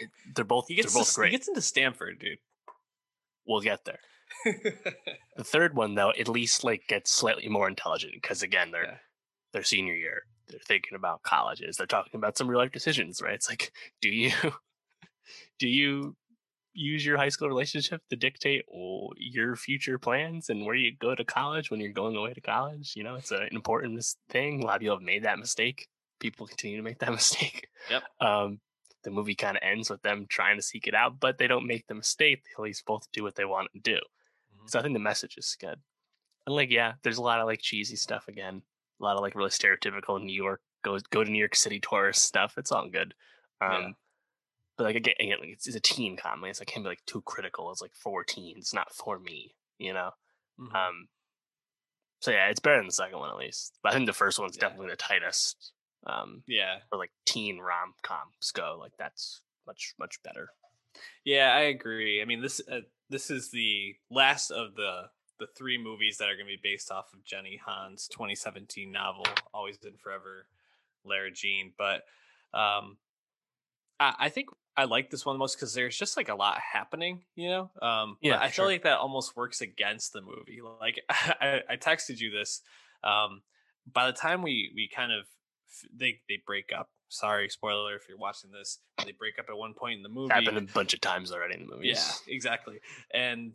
It- 0.00 0.10
they're 0.34 0.44
both 0.44 0.66
he 0.68 0.74
they're 0.76 0.82
gets 0.84 0.94
both 0.94 1.14
to, 1.14 1.22
he 1.22 1.30
gets 1.30 1.48
into 1.48 1.60
Stanford, 1.62 2.18
dude. 2.18 2.38
we'll 3.46 3.60
get 3.60 3.84
there. 3.84 4.00
The 5.36 5.44
third 5.44 5.74
one 5.74 5.94
though, 5.94 6.10
at 6.10 6.28
least 6.28 6.62
like 6.62 6.82
gets 6.88 7.10
slightly 7.10 7.48
more 7.48 7.66
intelligent 7.66 8.12
because 8.20 8.42
again, 8.42 8.70
they're 8.70 8.84
Yeah. 8.84 8.96
their 9.54 9.62
senior 9.62 9.94
year. 9.94 10.22
They're 10.48 10.60
thinking 10.66 10.94
about 10.94 11.22
colleges. 11.22 11.76
They're 11.76 11.86
talking 11.86 12.16
about 12.16 12.36
some 12.36 12.48
real 12.48 12.58
life 12.60 12.72
decisions, 12.72 13.22
right? 13.22 13.34
It's 13.34 13.48
like, 13.48 13.72
do 14.02 14.10
you 14.10 14.30
do 15.58 15.68
you 15.68 16.16
use 16.74 17.04
your 17.04 17.16
high 17.16 17.28
school 17.30 17.48
relationship 17.48 18.02
to 18.10 18.16
dictate 18.16 18.64
oh, 18.74 19.10
your 19.16 19.56
future 19.56 19.98
plans 19.98 20.48
and 20.50 20.64
where 20.66 20.74
you 20.74 20.92
go 20.98 21.14
to 21.14 21.24
college 21.24 21.70
when 21.70 21.80
you're 21.80 21.92
going 21.92 22.16
away 22.16 22.34
to 22.34 22.40
college? 22.42 22.92
You 22.94 23.04
know, 23.04 23.14
it's 23.14 23.30
an 23.30 23.48
important 23.52 23.94
mis- 23.94 24.16
thing. 24.28 24.62
A 24.62 24.66
lot 24.66 24.76
of 24.76 24.80
people 24.80 24.96
have 24.96 25.02
made 25.02 25.24
that 25.24 25.38
mistake. 25.38 25.88
People 26.22 26.46
continue 26.46 26.76
to 26.78 26.82
make 26.82 27.00
that 27.00 27.10
mistake. 27.20 27.68
Yep. 27.90 28.02
Um, 28.20 28.60
the 29.04 29.10
movie 29.10 29.34
kind 29.34 29.56
of 29.56 29.62
ends 29.62 29.90
with 29.90 30.00
them 30.02 30.26
trying 30.28 30.56
to 30.56 30.62
seek 30.62 30.86
it 30.86 30.94
out, 30.94 31.18
but 31.20 31.36
they 31.36 31.48
don't 31.48 31.66
make 31.66 31.86
the 31.88 31.94
mistake. 31.94 32.44
They 32.44 32.52
at 32.56 32.62
least 32.64 32.86
both 32.86 33.10
do 33.12 33.22
what 33.24 33.34
they 33.34 33.44
want 33.44 33.68
to 33.74 33.80
do. 33.80 33.98
Mhm. 34.56 34.70
So 34.70 34.78
I 34.78 34.82
think 34.82 34.94
the 34.94 35.00
message 35.00 35.36
is 35.36 35.56
good. 35.60 35.82
And 36.46 36.54
like, 36.56 36.70
yeah, 36.70 36.94
there's 37.02 37.18
a 37.18 37.22
lot 37.22 37.40
of 37.40 37.46
like 37.46 37.60
cheesy 37.60 37.96
stuff 37.96 38.28
again. 38.28 38.62
A 39.00 39.04
lot 39.04 39.16
of 39.16 39.22
like 39.22 39.34
really 39.34 39.50
stereotypical 39.50 40.22
New 40.22 40.32
York 40.32 40.60
go 40.84 40.98
go 41.10 41.22
to 41.24 41.30
New 41.30 41.38
York 41.38 41.56
City 41.56 41.80
tourist 41.80 42.22
stuff. 42.22 42.56
It's 42.56 42.70
all 42.72 42.88
good. 42.88 43.14
Um 43.60 43.72
Yeah. 43.82 43.88
but 44.76 44.84
like 44.84 44.96
again, 44.96 45.14
again 45.18 45.38
like, 45.40 45.48
it's, 45.50 45.66
it's 45.66 45.76
a 45.76 45.80
teen 45.80 46.16
comedy. 46.16 46.50
It's 46.50 46.60
like 46.60 46.68
can't 46.68 46.84
be 46.84 46.88
like 46.90 47.04
too 47.06 47.22
critical. 47.22 47.70
It's 47.72 47.82
like 47.82 47.94
for 47.94 48.22
teens, 48.24 48.72
not 48.72 48.94
for 48.94 49.18
me, 49.18 49.54
you 49.78 49.92
know? 49.92 50.10
Mhm. 50.60 50.74
Um 50.74 51.08
so 52.20 52.30
yeah, 52.30 52.48
it's 52.48 52.60
better 52.60 52.76
than 52.76 52.86
the 52.86 52.92
second 52.92 53.18
one 53.18 53.30
at 53.30 53.36
least. 53.36 53.78
But 53.82 53.90
I 53.92 53.94
think 53.96 54.06
the 54.06 54.12
first 54.12 54.38
one's 54.38 54.56
Yeah. 54.56 54.62
definitely 54.68 54.90
the 54.90 54.96
tightest. 54.96 55.72
Um 56.06 56.42
yeah, 56.46 56.78
or 56.90 56.98
like 56.98 57.10
teen 57.26 57.58
rom 57.58 57.94
coms 58.02 58.50
go. 58.52 58.76
Like 58.80 58.92
that's 58.98 59.40
much, 59.66 59.94
much 59.98 60.22
better. 60.22 60.50
yeah, 61.24 61.52
I 61.54 61.60
agree. 61.62 62.20
I 62.20 62.24
mean 62.24 62.40
this 62.42 62.60
uh, 62.70 62.80
this 63.08 63.30
is 63.30 63.50
the 63.50 63.94
last 64.10 64.50
of 64.50 64.74
the 64.74 65.02
the 65.38 65.46
three 65.56 65.78
movies 65.78 66.18
that 66.18 66.28
are 66.28 66.34
going 66.36 66.46
to 66.46 66.52
be 66.56 66.60
based 66.62 66.92
off 66.92 67.12
of 67.12 67.24
Jenny 67.24 67.60
Han's 67.66 68.06
2017 68.08 68.92
novel 68.92 69.24
Always 69.52 69.76
and 69.84 69.98
Forever, 69.98 70.46
Lara 71.04 71.32
Jean. 71.32 71.72
But 71.76 72.02
um, 72.54 72.96
I, 73.98 74.14
I 74.20 74.28
think 74.28 74.50
I 74.76 74.84
like 74.84 75.10
this 75.10 75.26
one 75.26 75.34
the 75.34 75.38
most 75.40 75.56
because 75.56 75.74
there's 75.74 75.96
just 75.98 76.16
like 76.16 76.28
a 76.28 76.34
lot 76.34 76.58
happening, 76.60 77.24
you 77.34 77.48
know. 77.48 77.70
Um, 77.80 78.18
Yeah, 78.20 78.38
I 78.38 78.44
feel 78.44 78.66
sure. 78.66 78.66
like 78.66 78.84
that 78.84 78.98
almost 78.98 79.36
works 79.36 79.60
against 79.62 80.12
the 80.12 80.20
movie. 80.22 80.60
Like 80.80 81.00
I, 81.10 81.60
I 81.68 81.76
texted 81.76 82.20
you 82.20 82.30
this. 82.30 82.62
Um, 83.02 83.42
by 83.90 84.06
the 84.06 84.12
time 84.12 84.42
we 84.42 84.70
we 84.76 84.88
kind 84.94 85.10
of 85.12 85.26
they 85.94 86.20
they 86.28 86.40
break 86.46 86.70
up. 86.76 86.90
Sorry, 87.08 87.48
spoiler 87.48 87.94
if 87.94 88.08
you're 88.08 88.18
watching 88.18 88.50
this. 88.50 88.78
They 89.04 89.12
break 89.12 89.38
up 89.38 89.46
at 89.48 89.56
one 89.56 89.74
point 89.74 89.96
in 89.96 90.02
the 90.02 90.08
movie. 90.08 90.32
Happened 90.32 90.56
a 90.56 90.72
bunch 90.72 90.94
of 90.94 91.00
times 91.00 91.30
already 91.30 91.54
in 91.54 91.66
the 91.66 91.74
movies. 91.74 92.22
Yeah, 92.26 92.34
exactly. 92.34 92.80
And 93.12 93.54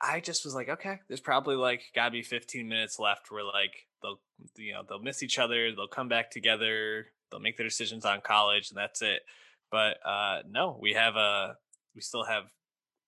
I 0.00 0.20
just 0.20 0.44
was 0.44 0.54
like, 0.54 0.68
okay, 0.68 1.00
there's 1.08 1.20
probably 1.20 1.56
like 1.56 1.82
gotta 1.94 2.10
be 2.10 2.22
15 2.22 2.68
minutes 2.68 2.98
left 2.98 3.30
where 3.30 3.44
like 3.44 3.86
they'll 4.02 4.20
you 4.56 4.74
know 4.74 4.82
they'll 4.88 5.00
miss 5.00 5.22
each 5.22 5.38
other, 5.38 5.72
they'll 5.72 5.88
come 5.88 6.08
back 6.08 6.30
together, 6.30 7.06
they'll 7.30 7.40
make 7.40 7.56
their 7.56 7.66
decisions 7.66 8.04
on 8.04 8.20
college, 8.20 8.70
and 8.70 8.76
that's 8.76 9.02
it. 9.02 9.22
But 9.70 9.98
uh 10.04 10.42
no, 10.48 10.78
we 10.80 10.92
have 10.92 11.16
a 11.16 11.56
we 11.94 12.00
still 12.02 12.24
have 12.24 12.44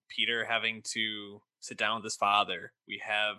Peter 0.08 0.44
having 0.44 0.82
to 0.92 1.42
sit 1.60 1.76
down 1.76 1.96
with 1.96 2.04
his 2.04 2.16
father. 2.16 2.72
We 2.86 3.02
have 3.04 3.36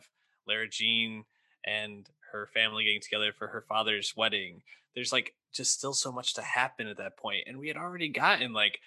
Lara 0.47 0.70
Jean 0.70 1.26
and 1.65 2.07
her 2.32 2.47
family 2.53 2.86
getting 2.86 3.01
together 3.01 3.32
for 3.38 3.47
her 3.47 3.61
father's 3.67 4.13
wedding. 4.15 4.61
There's 4.95 5.11
like 5.11 5.34
just 5.53 5.73
still 5.73 5.93
so 5.93 6.11
much 6.11 6.34
to 6.36 6.41
happen 6.41 6.88
at 6.88 6.97
that 6.97 7.17
point, 7.17 7.43
and 7.47 7.59
we 7.59 7.67
had 7.67 7.77
already 7.77 8.09
gotten 8.09 8.53
like 8.53 8.80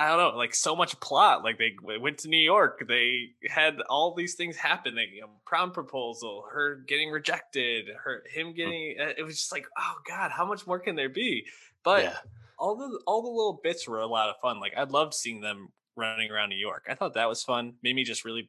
I 0.00 0.08
don't 0.08 0.18
know, 0.18 0.38
like 0.38 0.54
so 0.54 0.74
much 0.74 0.98
plot. 1.00 1.44
Like 1.44 1.58
they 1.58 1.74
went 1.98 2.16
to 2.18 2.28
New 2.28 2.42
York, 2.42 2.82
they 2.88 3.32
had 3.48 3.82
all 3.90 4.14
these 4.14 4.34
things 4.34 4.56
happen. 4.56 4.94
They, 4.94 5.08
you 5.14 5.20
know, 5.20 5.28
prom 5.44 5.72
proposal, 5.72 6.46
her 6.50 6.76
getting 6.88 7.10
rejected, 7.10 7.84
her 8.02 8.22
him 8.32 8.54
getting. 8.54 8.96
uh, 8.98 9.12
It 9.18 9.24
was 9.24 9.36
just 9.36 9.52
like, 9.52 9.66
oh 9.78 9.94
god, 10.08 10.30
how 10.30 10.46
much 10.46 10.66
more 10.66 10.78
can 10.78 10.96
there 10.96 11.10
be? 11.10 11.46
But 11.84 12.04
yeah. 12.04 12.16
all 12.58 12.76
the 12.76 12.98
all 13.06 13.20
the 13.20 13.28
little 13.28 13.60
bits 13.62 13.86
were 13.86 14.00
a 14.00 14.06
lot 14.06 14.30
of 14.30 14.36
fun. 14.40 14.58
Like 14.58 14.72
I 14.74 14.84
loved 14.84 15.12
seeing 15.12 15.42
them 15.42 15.68
running 15.96 16.30
around 16.30 16.48
New 16.48 16.56
York. 16.56 16.86
I 16.88 16.94
thought 16.94 17.12
that 17.14 17.28
was 17.28 17.42
fun. 17.42 17.74
Made 17.82 17.94
me 17.94 18.04
just 18.04 18.24
really 18.24 18.48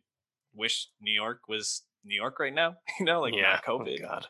wish 0.55 0.87
New 1.01 1.13
York 1.13 1.49
was 1.49 1.81
New 2.05 2.15
York 2.15 2.39
right 2.39 2.53
now. 2.53 2.77
You 2.99 3.05
know, 3.05 3.19
like 3.19 3.35
yeah. 3.35 3.59
not 3.59 3.65
COVID. 3.65 3.99
Oh, 3.99 4.07
God. 4.07 4.27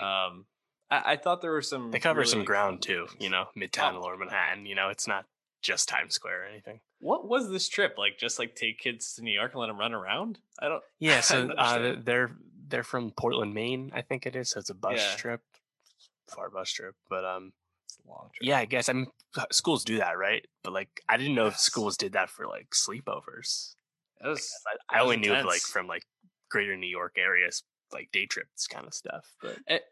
Um, 0.00 0.46
I, 0.90 1.12
I 1.12 1.16
thought 1.16 1.40
there 1.42 1.52
were 1.52 1.62
some. 1.62 1.90
They 1.90 1.98
cover 1.98 2.24
some 2.24 2.44
ground 2.44 2.82
too, 2.82 3.06
you 3.18 3.30
know, 3.30 3.46
Midtown 3.56 3.94
Oh. 3.94 4.02
or 4.04 4.16
Manhattan. 4.16 4.66
You 4.66 4.74
know, 4.74 4.88
it's 4.88 5.06
not 5.06 5.26
just 5.62 5.88
Times 5.88 6.14
Square 6.14 6.42
or 6.42 6.46
anything. 6.46 6.80
What 7.00 7.26
was 7.28 7.50
this 7.50 7.68
trip 7.68 7.96
like? 7.98 8.18
Just 8.18 8.38
like 8.38 8.54
take 8.54 8.78
kids 8.78 9.14
to 9.14 9.22
New 9.22 9.32
York 9.32 9.52
and 9.52 9.60
let 9.60 9.66
them 9.68 9.78
run 9.78 9.92
around? 9.92 10.38
I 10.60 10.68
don't. 10.68 10.82
Yeah, 10.98 11.20
so 11.20 11.48
don't 11.48 11.58
uh, 11.58 11.96
they're 12.04 12.32
they're 12.68 12.82
from 12.84 13.10
Portland, 13.10 13.52
Maine, 13.54 13.90
I 13.94 14.02
think 14.02 14.24
it 14.26 14.34
is. 14.36 14.50
So 14.50 14.60
it's 14.60 14.70
a 14.70 14.74
bus 14.74 14.98
Yeah. 14.98 15.16
trip, 15.16 15.40
far 16.28 16.48
bus 16.48 16.70
trip. 16.70 16.94
But 17.10 17.24
um, 17.24 17.52
It's 17.86 17.98
a 18.04 18.08
long 18.08 18.30
trip. 18.32 18.46
yeah, 18.48 18.58
I 18.58 18.64
guess 18.64 18.88
I 18.88 18.92
mean 18.94 19.06
schools 19.50 19.84
do 19.84 19.98
that, 19.98 20.16
right? 20.16 20.46
But 20.62 20.72
like, 20.72 21.02
I 21.08 21.16
didn't 21.16 21.34
know 21.34 21.46
if 21.48 21.58
schools 21.58 21.96
did 21.96 22.12
that 22.12 22.30
for 22.30 22.46
like 22.46 22.68
sleepovers. 22.70 23.74
That 24.20 24.28
was, 24.28 24.50
I, 24.90 24.98
I 24.98 25.00
only 25.02 25.16
knew 25.16 25.32
like 25.32 25.60
from 25.62 25.86
like 25.88 26.04
greater 26.50 26.76
New 26.76 26.86
York 26.86 27.16
areas 27.18 27.62
like 27.92 28.10
day 28.12 28.26
trips 28.26 28.66
kind 28.66 28.86
of 28.86 28.94
stuff. 28.94 29.24
But 29.40 29.56
it, 29.66 29.82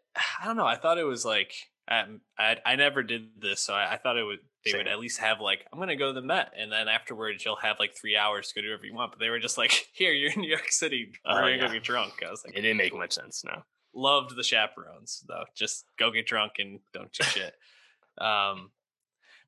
I 0.41 0.47
don't 0.47 0.57
know. 0.57 0.67
I 0.67 0.77
thought 0.77 0.99
it 0.99 1.05
was 1.05 1.25
like 1.25 1.53
um, 1.89 2.21
I 2.39 2.57
I 2.65 2.77
never 2.77 3.03
did 3.03 3.41
this, 3.41 3.61
so 3.61 3.75
I, 3.75 3.95
I 3.95 3.97
thought 3.97 4.17
it 4.17 4.25
would 4.25 4.39
they 4.65 4.73
Same. 4.73 4.79
would 4.81 4.89
at 4.89 4.99
least 5.01 5.19
have 5.21 5.41
like 5.41 5.65
I'm 5.73 5.79
gonna 5.79 5.97
go 5.97 6.09
to 6.09 6.13
the 6.13 6.27
Met, 6.27 6.53
and 6.57 6.71
then 6.71 6.87
afterwards 6.89 7.45
you'll 7.45 7.57
have 7.57 7.79
like 7.79 7.97
three 7.97 8.17
hours 8.17 8.49
to 8.49 8.55
go 8.55 8.61
do 8.63 8.69
whatever 8.69 8.87
you 8.87 8.95
want. 8.95 9.13
But 9.13 9.21
they 9.21 9.31
were 9.31 9.39
just 9.41 9.57
like, 9.59 9.89
here 9.93 10.13
you're 10.13 10.33
in 10.33 10.41
New 10.41 10.49
York 10.51 10.71
City, 10.71 11.13
we're 11.27 11.33
Oh, 11.33 11.41
gonna 11.41 11.59
go 11.59 11.73
get 11.73 11.83
drunk. 11.83 12.23
I 12.27 12.31
was 12.31 12.45
like, 12.45 12.57
it 12.57 12.61
didn't 12.63 12.77
make 12.77 12.95
much 12.95 13.13
sense. 13.13 13.43
No. 13.45 13.63
loved 13.95 14.37
the 14.37 14.43
chaperones 14.45 15.25
though. 15.27 15.45
Just 15.55 15.85
go 15.99 16.11
get 16.11 16.27
drunk 16.27 16.53
and 16.59 16.81
don't 16.93 17.13
do 17.13 17.25
shit. 17.25 17.55
um, 18.19 18.71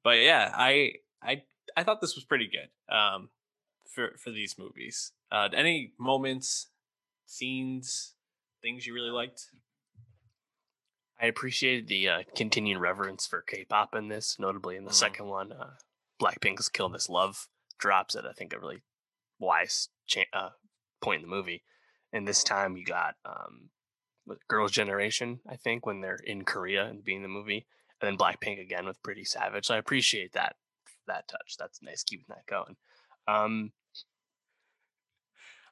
but 0.02 0.18
yeah, 0.18 0.50
I 0.54 0.94
I 1.22 1.42
I 1.76 1.84
thought 1.84 2.00
this 2.00 2.16
was 2.16 2.24
pretty 2.24 2.48
good. 2.50 2.94
Um, 2.94 3.28
for 3.94 4.16
for 4.18 4.30
these 4.30 4.56
movies. 4.58 5.12
Uh, 5.30 5.48
any 5.54 5.92
moments, 5.98 6.68
scenes, 7.26 8.14
things 8.62 8.86
you 8.86 8.94
really 8.94 9.10
liked? 9.10 9.50
I 11.20 11.26
appreciated 11.26 11.86
the 11.88 12.08
uh, 12.08 12.22
continued 12.34 12.78
reverence 12.78 13.26
for 13.26 13.42
K-pop 13.42 13.94
in 13.94 14.08
this, 14.08 14.38
notably 14.38 14.76
in 14.76 14.84
the 14.84 14.90
Mhm. 14.90 14.94
second 14.94 15.26
one. 15.26 15.52
Uh, 15.52 15.76
Blackpink's 16.20 16.68
"Kill 16.68 16.88
This 16.88 17.08
Love" 17.08 17.48
drops 17.78 18.14
at 18.16 18.26
I 18.26 18.32
think 18.32 18.52
a 18.52 18.58
really 18.58 18.82
wise 19.38 19.88
cha- 20.06 20.24
uh, 20.32 20.50
point 21.00 21.22
in 21.22 21.28
the 21.28 21.34
movie. 21.34 21.64
And 22.12 22.26
this 22.28 22.44
time 22.44 22.76
you 22.76 22.84
got 22.84 23.16
um, 23.24 23.70
Girls' 24.48 24.72
Generation, 24.72 25.40
I 25.48 25.56
think, 25.56 25.84
when 25.86 26.00
they're 26.00 26.16
in 26.16 26.44
Korea 26.44 26.86
and 26.86 27.02
being 27.04 27.22
the 27.22 27.28
movie, 27.28 27.66
and 28.00 28.08
then 28.08 28.18
Blackpink 28.18 28.60
again 28.60 28.86
with 28.86 29.02
Pretty 29.02 29.24
Savage. 29.24 29.66
So 29.66 29.74
I 29.74 29.78
appreciate 29.78 30.32
that 30.32 30.56
that 31.06 31.26
touch. 31.28 31.56
That's 31.58 31.82
nice 31.82 32.04
keeping 32.04 32.26
that 32.28 32.46
going. 32.46 32.76
Um, 33.26 33.72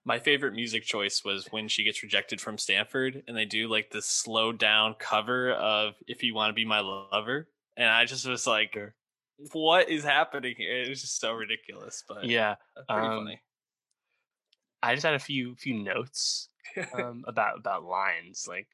My 0.05 0.19
favorite 0.19 0.55
music 0.55 0.85
choice 0.85 1.23
was 1.25 1.47
when 1.51 1.69
she 1.69 1.85
gets 1.85 2.03
rejected 2.03 2.41
from 2.41 2.57
Stanford 2.57 3.23
and 3.29 3.37
they 3.37 3.45
do 3.45 3.69
like 3.69 3.91
this 3.91 4.07
slowed 4.07 4.59
down 4.59 4.95
cover 4.99 5.53
of 5.53 5.95
If 6.07 6.23
You 6.23 6.35
Want 6.35 6.51
to 6.51 6.55
Be 6.55 6.65
My 6.65 6.81
Lover. 6.81 7.49
And 7.77 7.89
I 7.89 8.07
just 8.07 8.27
was 8.27 8.47
like, 8.47 8.77
what 9.53 9.89
is 9.89 10.05
happening 10.05 10.55
here? 10.57 10.83
It 10.83 10.89
was 10.89 11.01
just 11.01 11.21
so 11.21 11.33
ridiculous, 11.33 12.05
but 12.09 12.25
yeah, 12.25 12.57
pretty 12.89 13.07
um, 13.07 13.25
funny. 13.25 13.41
I 14.83 14.95
just 14.95 15.05
had 15.05 15.15
a 15.15 15.19
few 15.19 15.55
few 15.57 15.75
notes 15.75 16.49
um, 16.95 17.25
about 17.27 17.59
about 17.59 17.85
lines, 17.85 18.47
like 18.49 18.69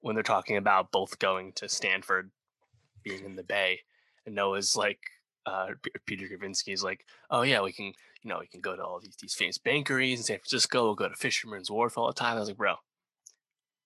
when 0.00 0.14
they're 0.14 0.22
talking 0.22 0.56
about 0.56 0.92
both 0.92 1.18
going 1.18 1.52
to 1.54 1.68
Stanford, 1.68 2.30
being 3.02 3.24
in 3.24 3.36
the 3.36 3.42
Bay, 3.42 3.80
and 4.26 4.34
Noah's 4.34 4.76
like, 4.76 5.00
uh, 5.46 5.68
Peter 6.06 6.26
Kavinsky's 6.26 6.82
like, 6.82 7.04
oh 7.30 7.42
yeah, 7.42 7.62
we 7.62 7.72
can, 7.72 7.92
you 8.22 8.28
know, 8.28 8.38
we 8.40 8.46
can 8.46 8.60
go 8.60 8.76
to 8.76 8.82
all 8.82 9.00
these 9.00 9.16
these 9.20 9.34
famous 9.34 9.58
bankeries 9.58 10.18
in 10.20 10.24
San 10.24 10.38
Francisco. 10.38 10.84
We'll 10.84 10.94
go 10.94 11.08
to 11.08 11.14
Fisherman's 11.14 11.70
Wharf 11.70 11.98
all 11.98 12.06
the 12.06 12.12
time. 12.12 12.36
I 12.36 12.40
was 12.40 12.48
like, 12.48 12.56
bro, 12.58 12.74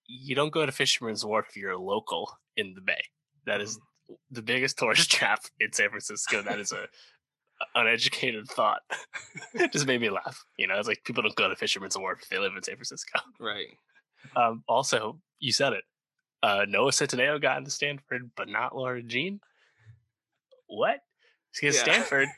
you 0.07 0.35
don't 0.35 0.53
go 0.53 0.67
to 0.67 0.73
Fisherman's 0.73 1.25
Wharf 1.25 1.47
if 1.51 1.57
you're 1.57 1.73
a 1.73 1.79
local 1.81 2.31
in 2.57 2.75
the 2.75 2.81
Bay. 2.81 3.03
That 3.47 3.61
is 3.61 3.79
the 4.31 4.43
biggest 4.43 4.79
tourist 4.79 5.11
trap 5.11 5.41
in 5.61 5.73
San 5.73 5.89
Francisco. 5.89 6.43
That 6.43 6.59
is 6.61 6.73
a 6.73 6.87
uneducated 7.75 8.47
thought. 8.49 8.83
it 9.55 9.73
just 9.73 9.87
made 9.87 10.01
me 10.01 10.11
laugh. 10.11 10.45
You 10.59 10.67
know, 10.67 10.79
it's 10.79 10.89
like 10.89 11.03
people 11.05 11.23
don't 11.23 11.35
go 11.37 11.49
to 11.49 11.57
Fisherman's 11.57 11.97
Wharf 11.97 12.21
if 12.23 12.29
they 12.29 12.39
live 12.39 12.53
in 12.57 12.63
San 12.63 12.77
Francisco. 12.77 13.19
right. 13.41 13.67
Um, 14.35 14.65
also, 14.67 15.21
you 15.39 15.53
said 15.53 15.73
it. 15.73 15.85
Uh, 16.43 16.65
Noah 16.69 16.91
Centineo 16.91 17.41
got 17.41 17.59
into 17.59 17.71
Stanford, 17.71 18.33
but 18.37 18.49
not 18.49 18.75
Lara 18.75 19.01
Jean. 19.01 19.39
What? 20.67 20.99
Because 21.55 21.77
Yeah. 21.77 21.83
Stanford, 21.83 22.29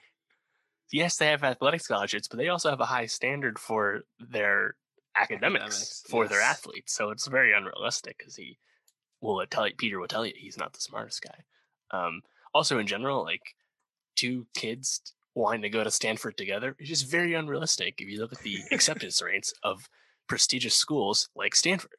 yes, 0.93 1.17
they 1.17 1.27
have 1.27 1.45
athletic 1.45 1.81
scholarships, 1.81 2.29
but 2.29 2.39
they 2.39 2.49
also 2.49 2.71
have 2.71 2.81
a 2.81 2.87
high 2.87 3.07
standard 3.07 3.59
for 3.59 4.03
their 4.19 4.77
academics, 5.17 5.63
Academics, 5.63 6.05
for 6.09 6.29
their 6.29 6.41
athletes. 6.41 6.93
So 6.95 7.11
it's 7.11 7.27
very 7.27 7.53
unrealistic 7.53 8.19
because 8.19 8.37
he 8.37 8.59
will 9.21 9.45
tell 9.51 9.67
you, 9.67 9.75
Peter 9.77 9.99
will 9.99 10.09
tell 10.09 10.25
you 10.25 10.33
he's 10.37 10.59
not 10.59 10.73
the 10.73 10.81
smartest 10.81 11.23
guy. 11.23 11.45
Um, 11.91 12.23
also, 12.55 12.79
in 12.79 12.87
general, 12.87 13.23
like 13.23 13.55
two 14.17 14.47
kids 14.55 15.01
wanting 15.35 15.63
to 15.63 15.69
go 15.69 15.85
to 15.85 15.91
Stanford 15.91 16.37
together 16.37 16.75
is 16.79 16.89
just 16.89 17.11
very 17.11 17.35
unrealistic 17.35 18.01
if 18.01 18.09
you 18.09 18.21
look 18.21 18.33
at 18.33 18.41
the 18.41 18.59
acceptance 18.73 19.23
rates 19.23 19.53
of 19.63 19.89
prestigious 20.29 20.75
schools 20.75 21.29
like 21.35 21.55
Stanford. 21.55 21.93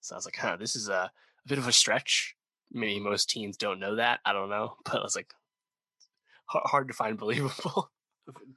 So 0.00 0.14
I 0.14 0.18
was 0.18 0.24
like, 0.24 0.36
huh, 0.36 0.56
this 0.56 0.76
is 0.76 0.88
a, 0.88 0.92
a 1.44 1.48
bit 1.48 1.58
of 1.58 1.68
a 1.68 1.72
stretch. 1.72 2.36
Maybe 2.72 3.00
most 3.00 3.30
teens 3.30 3.56
don't 3.56 3.80
know 3.80 3.96
that. 3.96 4.20
I 4.24 4.32
don't 4.32 4.50
know. 4.50 4.76
But 4.84 4.96
I 4.96 5.02
was 5.02 5.16
like, 5.16 5.34
hard 6.46 6.88
to 6.88 6.94
find 6.94 7.16
believable. 7.18 7.90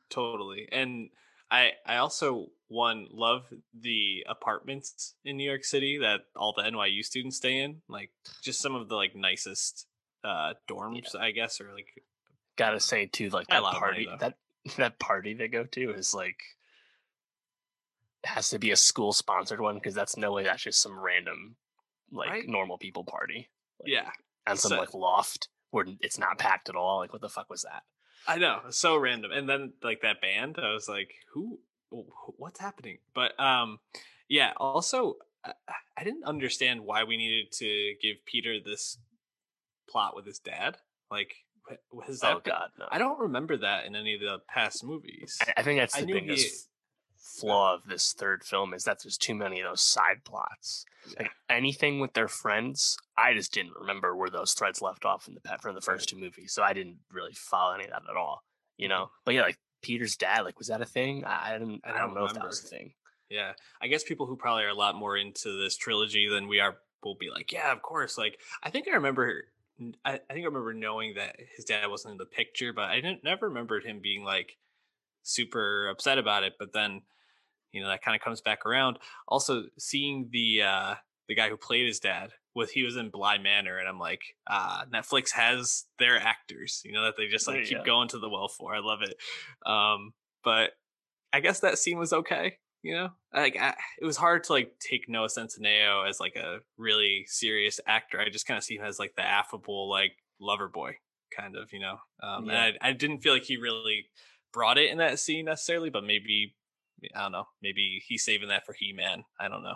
Totally. 0.09 0.67
And 0.71 1.09
I 1.51 1.71
I 1.86 1.97
also 1.97 2.47
one 2.67 3.07
love 3.11 3.43
the 3.80 4.26
apartments 4.28 5.13
in 5.24 5.38
New 5.38 5.47
York 5.47 5.63
City 5.63 5.99
that 5.99 6.21
all 6.36 6.53
the 6.55 6.63
NYU 6.63 7.03
students 7.03 7.38
stay 7.38 7.59
in. 7.59 7.82
Like 7.88 8.11
just 8.41 8.61
some 8.61 8.76
of 8.76 8.89
the 8.89 8.95
like 8.95 9.15
nicest 9.15 9.88
uh 10.24 10.53
dorms, 10.69 11.15
I 11.15 11.32
guess, 11.32 11.59
or 11.61 11.71
like 11.74 11.88
Gotta 12.55 12.80
say 12.80 13.07
too, 13.07 13.30
like 13.30 13.47
that 13.47 13.57
of 13.57 13.63
money, 13.63 13.80
party, 13.80 14.09
that 14.19 14.36
that 14.78 14.99
party 14.99 15.34
they 15.34 15.47
go 15.47 15.63
to 15.65 15.91
is 15.93 16.13
like 16.13 16.38
has 18.24 18.49
to 18.51 18.59
be 18.59 18.71
a 18.71 18.76
school 18.76 19.11
sponsored 19.11 19.59
one 19.59 19.76
because 19.76 19.93
that's 19.93 20.15
no 20.15 20.32
way 20.32 20.43
that's 20.43 20.63
just 20.63 20.82
some 20.82 20.97
random 20.97 21.55
like 22.11 22.30
Right? 22.30 22.47
normal 22.47 22.78
people 22.78 23.03
party. 23.03 23.49
Like, 23.80 23.89
yeah. 23.89 24.09
and 24.47 24.57
some 24.57 24.69
So- 24.69 24.78
like 24.78 24.93
loft 24.93 25.49
where 25.71 25.86
it's 26.01 26.19
not 26.19 26.38
packed 26.38 26.69
at 26.69 26.76
all. 26.76 26.99
Like 26.99 27.11
what 27.11 27.21
the 27.21 27.30
fuck 27.30 27.49
was 27.49 27.63
that? 27.63 27.84
I 28.28 28.38
know, 28.38 28.61
so 28.69 28.97
random. 28.97 29.32
And 29.32 29.47
then 29.47 29.74
like 29.82 30.01
that 30.01 30.21
band, 30.21 30.57
I 30.61 30.74
was 30.74 30.88
like, 30.88 31.13
who 31.34 31.59
what's 32.38 32.59
happening? 32.59 32.99
But 33.13 33.39
um 33.39 33.80
yeah, 34.28 34.53
also 34.57 35.15
I, 35.45 35.53
I 35.97 36.03
didn't 36.03 36.24
understand 36.24 36.82
why 36.82 37.03
we 37.03 37.17
needed 37.17 37.51
to 37.53 37.93
give 38.01 38.17
Peter 38.26 38.57
this 38.63 38.97
plot 39.89 40.15
with 40.15 40.26
his 40.26 40.39
dad. 40.39 40.78
Like 41.11 41.34
wh- 41.69 41.93
was 41.93 42.19
that 42.21 42.38
oh 42.38 42.41
god, 42.43 42.69
no. 42.80 42.86
I 42.89 42.97
don't 42.97 43.19
remember 43.19 43.57
that 43.57 43.86
in 43.86 43.95
any 43.95 44.15
of 44.15 44.21
the 44.21 44.38
past 44.47 44.84
movies. 44.84 45.38
I, 45.41 45.53
I 45.57 45.63
think 45.63 45.80
that's 45.80 45.99
the 45.99 46.05
biggest 46.05 46.69
flaw 47.24 47.74
of 47.74 47.86
this 47.88 48.13
third 48.13 48.43
film 48.43 48.74
is 48.74 48.84
that 48.84 49.01
there's 49.01 49.17
too 49.17 49.34
many 49.34 49.61
of 49.61 49.69
those 49.69 49.82
side 49.82 50.24
plots. 50.26 50.86
Like 51.17 51.32
anything 51.49 51.99
with 51.99 52.13
their 52.13 52.28
friends, 52.28 52.97
I 53.17 53.34
just 53.34 53.53
didn't 53.53 53.74
remember 53.80 54.15
where 54.15 54.30
those 54.30 54.53
threads 54.53 54.82
left 54.82 55.05
off 55.05 55.28
in 55.28 55.34
the 55.34 55.41
pe- 55.41 55.57
from 55.61 55.76
the 55.76 55.82
first 55.82 56.09
two 56.09 56.17
movies, 56.17 56.53
so 56.53 56.63
I 56.63 56.74
didn't 56.74 56.97
really 57.11 57.34
follow 57.34 57.74
any 57.74 57.86
of 57.86 57.91
that 57.91 58.03
at 58.09 58.17
all. 58.17 58.43
You 58.78 58.88
mm-hmm. 58.88 58.99
know, 58.99 59.09
but 59.26 59.34
yeah, 59.34 59.41
like 59.41 59.57
Peter's 59.82 60.15
dad, 60.15 60.41
like 60.41 60.59
was 60.59 60.67
that 60.67 60.82
a 60.82 60.86
thing? 60.86 61.26
I, 61.26 61.55
I 61.55 61.57
didn't. 61.57 61.82
I 61.84 61.89
I 61.89 61.97
don't, 61.97 62.13
don't 62.13 62.15
know 62.15 62.26
if 62.26 62.34
that 62.34 62.45
was 62.45 62.63
a 62.63 62.67
thing. 62.67 62.93
Yeah, 63.30 63.53
I 63.82 63.88
guess 63.88 64.03
people 64.03 64.28
who 64.28 64.36
probably 64.36 64.63
are 64.63 64.69
a 64.69 64.76
lot 64.76 64.95
more 64.95 65.17
into 65.17 65.57
this 65.61 65.76
trilogy 65.76 66.28
than 66.30 66.47
we 66.47 66.59
are 66.59 66.78
will 67.03 67.15
be 67.15 67.30
like, 67.30 67.51
yeah, 67.51 67.71
of 67.71 67.82
course. 67.82 68.17
Like, 68.17 68.39
I 68.61 68.69
think 68.69 68.88
I 68.88 68.91
remember, 68.91 69.45
I, 70.05 70.13
I 70.13 70.34
think 70.34 70.43
I 70.43 70.45
remember 70.45 70.74
knowing 70.74 71.15
that 71.15 71.36
his 71.55 71.65
dad 71.65 71.88
wasn't 71.88 72.13
in 72.13 72.17
the 72.17 72.26
picture, 72.26 72.74
but 72.74 72.86
I 72.86 72.95
didn't 72.95 73.24
never 73.24 73.49
remembered 73.49 73.84
him 73.84 73.99
being 74.01 74.24
like 74.24 74.57
super 75.24 75.88
upset 75.88 76.17
about 76.17 76.43
it. 76.43 76.53
But 76.59 76.74
then, 76.74 77.01
you 77.74 77.82
know, 77.82 77.89
that 77.89 78.01
kind 78.01 78.15
of 78.15 78.21
comes 78.21 78.39
back 78.41 78.65
around. 78.65 78.97
Also, 79.28 79.63
seeing 79.78 80.30
the 80.32 80.61
uh 80.61 80.95
the 81.28 81.36
guy 81.36 81.49
who 81.49 81.57
played 81.57 81.86
his 81.88 81.99
dad 81.99 82.32
with 82.55 82.71
he 82.71 82.84
was 82.84 82.95
in 82.95 83.09
Bly 83.09 83.38
Manor, 83.39 83.78
and 83.80 83.88
I'm 83.89 83.99
like, 83.99 84.21
ah, 84.49 84.86
Netflix 84.93 85.32
has 85.32 85.86
their 85.99 86.17
actors, 86.19 86.82
you 86.86 86.91
know, 86.93 87.03
that 87.03 87.15
they 87.17 87.28
just 87.28 87.47
like 87.47 87.63
keep 87.63 87.80
Yeah. 87.80 87.84
going 87.84 88.07
to 88.09 88.19
the 88.19 88.30
well 88.30 88.47
for. 88.47 88.76
I 88.76 88.80
love 88.80 88.99
it. 89.01 89.15
Um, 89.65 90.13
but 90.43 90.71
I 91.34 91.39
guess 91.39 91.61
that 91.61 91.78
scene 91.80 91.97
was 91.97 92.13
okay. 92.13 92.57
You 92.84 92.95
know, 92.95 93.09
like 93.34 93.55
I, 93.57 93.76
it 94.01 94.05
was 94.05 94.17
hard 94.17 94.43
to 94.43 94.51
like 94.53 94.74
take 94.80 95.07
Noah 95.07 95.30
Centineo 95.30 96.07
as 96.07 96.19
like 96.19 96.36
a 96.36 96.59
really 96.78 97.24
serious 97.28 97.80
actor. 97.88 98.19
I 98.19 98.28
just 98.30 98.45
kind 98.45 98.57
of 98.57 98.63
see 98.65 98.76
him 98.76 98.84
as 98.84 98.99
like 98.99 99.15
the 99.15 99.24
affable 99.26 99.89
like 99.89 100.11
lover 100.41 100.67
boy 100.67 100.97
kind 101.36 101.55
of, 101.55 101.71
you 101.71 101.80
know. 101.80 101.97
Um, 102.21 102.45
Yeah. 102.49 102.65
And 102.65 102.78
I, 102.82 102.89
I 102.89 102.91
didn't 102.91 103.19
feel 103.19 103.32
like 103.34 103.45
he 103.45 103.55
really 103.55 104.07
brought 104.51 104.78
it 104.78 104.91
in 104.91 104.97
that 104.97 105.17
scene 105.19 105.45
necessarily, 105.45 105.89
but 105.91 106.03
maybe 106.03 106.55
I 107.16 107.22
don't 107.22 107.32
know. 107.32 107.48
Maybe 107.62 108.02
he's 108.08 108.24
saving 108.24 108.50
that 108.50 108.66
for 108.66 108.74
He 108.74 108.94
Man. 108.94 109.24
I 109.39 109.48
don't 109.48 109.64
know. 109.64 109.76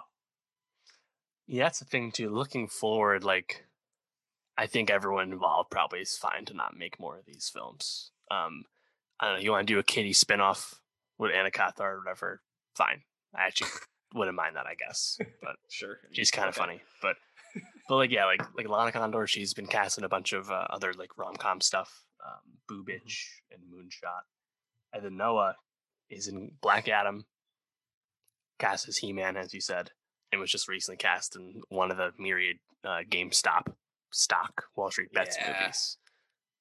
Yeah, 1.48 1.64
that's 1.66 1.80
the 1.80 1.86
thing 1.86 2.12
too. 2.12 2.30
Looking 2.30 2.68
forward, 2.68 3.24
like 3.24 3.66
I 4.58 4.68
think 4.68 4.90
everyone 4.90 5.32
involved 5.32 5.70
probably 5.70 6.00
is 6.00 6.18
fine 6.18 6.46
to 6.46 6.54
not 6.54 6.78
make 6.78 7.00
more 7.00 7.18
of 7.18 7.26
these 7.26 7.50
films. 7.54 8.12
Um, 8.32 8.64
I 9.20 9.28
don't 9.28 9.36
know. 9.38 9.42
You 9.42 9.52
want 9.52 9.68
to 9.68 9.74
do 9.74 9.80
a 9.80 9.84
Kitty 9.84 10.14
spinoff 10.14 10.76
with 11.18 11.32
Anna 11.34 11.52
Cathcart 11.52 11.96
or 11.96 12.00
whatever? 12.00 12.42
Fine. 12.76 13.02
I 13.36 13.46
actually 13.46 13.70
wouldn't 14.14 14.36
mind 14.36 14.56
that, 14.56 14.66
I 14.66 14.76
guess. 14.76 15.20
But 15.42 15.56
Sure, 15.70 15.98
she's 16.12 16.32
kind 16.32 16.50
of 16.50 16.56
Okay. 16.58 16.62
funny. 16.66 16.82
But 17.02 17.16
but 17.88 17.96
like 17.96 18.12
yeah, 18.18 18.26
like 18.26 18.42
like 18.56 18.68
Lana 18.68 18.92
Condor, 18.92 19.26
she's 19.28 19.54
been 19.54 19.68
cast 19.68 19.98
in 19.98 20.04
a 20.04 20.10
bunch 20.10 20.34
of 20.34 20.50
uh, 20.52 20.68
other 20.70 20.94
like 20.94 21.18
rom 21.18 21.36
com 21.36 21.62
stuff, 21.62 22.04
um, 22.26 22.42
Boo 22.68 22.84
Mm-hmm. 22.84 23.54
And 23.54 23.62
Moonshot. 23.72 24.22
And 24.94 25.04
then 25.04 25.18
Noah 25.18 25.56
is 26.10 26.28
in 26.28 26.52
Black 26.62 26.88
Adam, 26.88 27.26
cast 28.60 28.88
as 28.88 28.98
He 28.98 29.14
Man, 29.14 29.38
as 29.38 29.54
you 29.54 29.62
said, 29.62 29.92
and 30.32 30.42
was 30.42 30.52
just 30.52 30.68
recently 30.68 30.98
cast 30.98 31.36
in 31.36 31.62
one 31.70 31.92
of 31.92 31.98
the 31.98 32.12
myriad 32.18 32.58
uh, 32.84 33.00
GameStop 33.10 33.74
stock 34.12 34.66
Wall 34.76 34.90
Street 34.92 35.12
Bets 35.14 35.38
Yeah. 35.40 35.54
movies. 35.60 35.98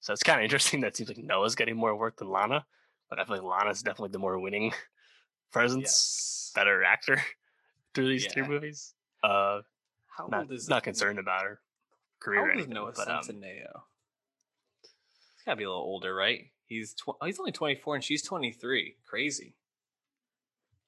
So 0.00 0.12
it's 0.12 0.22
kind 0.22 0.40
of 0.40 0.44
interesting 0.44 0.80
that 0.82 0.88
it 0.88 0.96
seems 0.96 1.08
like 1.08 1.18
Noah's 1.18 1.54
getting 1.54 1.76
more 1.76 1.96
work 1.96 2.16
than 2.18 2.28
Lana, 2.28 2.64
but 3.08 3.18
I 3.18 3.24
feel 3.24 3.36
like 3.36 3.44
Lana's 3.44 3.82
definitely 3.82 4.10
the 4.10 4.18
more 4.18 4.38
winning 4.38 4.72
presence, 5.52 5.82
Yes. 5.82 6.52
better 6.54 6.84
actor 6.84 7.20
through 7.94 8.08
these 8.08 8.26
three 8.26 8.42
movies. 8.46 8.94
Uh, 9.22 9.62
How 10.16 10.26
not, 10.28 10.42
old 10.42 10.52
is 10.52 10.68
not 10.68 10.82
concerned 10.82 11.18
about 11.18 11.44
her 11.44 11.60
career. 12.20 12.40
How 12.40 12.44
old 12.46 12.50
is 12.50 12.56
anything, 12.56 12.74
Noah 12.74 12.92
but, 12.94 13.08
um, 13.10 13.22
Centineo? 13.24 13.82
He's 14.82 15.42
gotta 15.44 15.56
be 15.56 15.64
a 15.64 15.68
little 15.68 15.82
older, 15.82 16.14
right? 16.14 16.50
He's 16.66 16.94
tw- 16.94 17.16
oh, 17.20 17.26
he's 17.26 17.38
only 17.38 17.52
24 17.52 17.94
and 17.96 18.04
she's 18.04 18.22
23. 18.22 18.96
Crazy. 19.06 19.54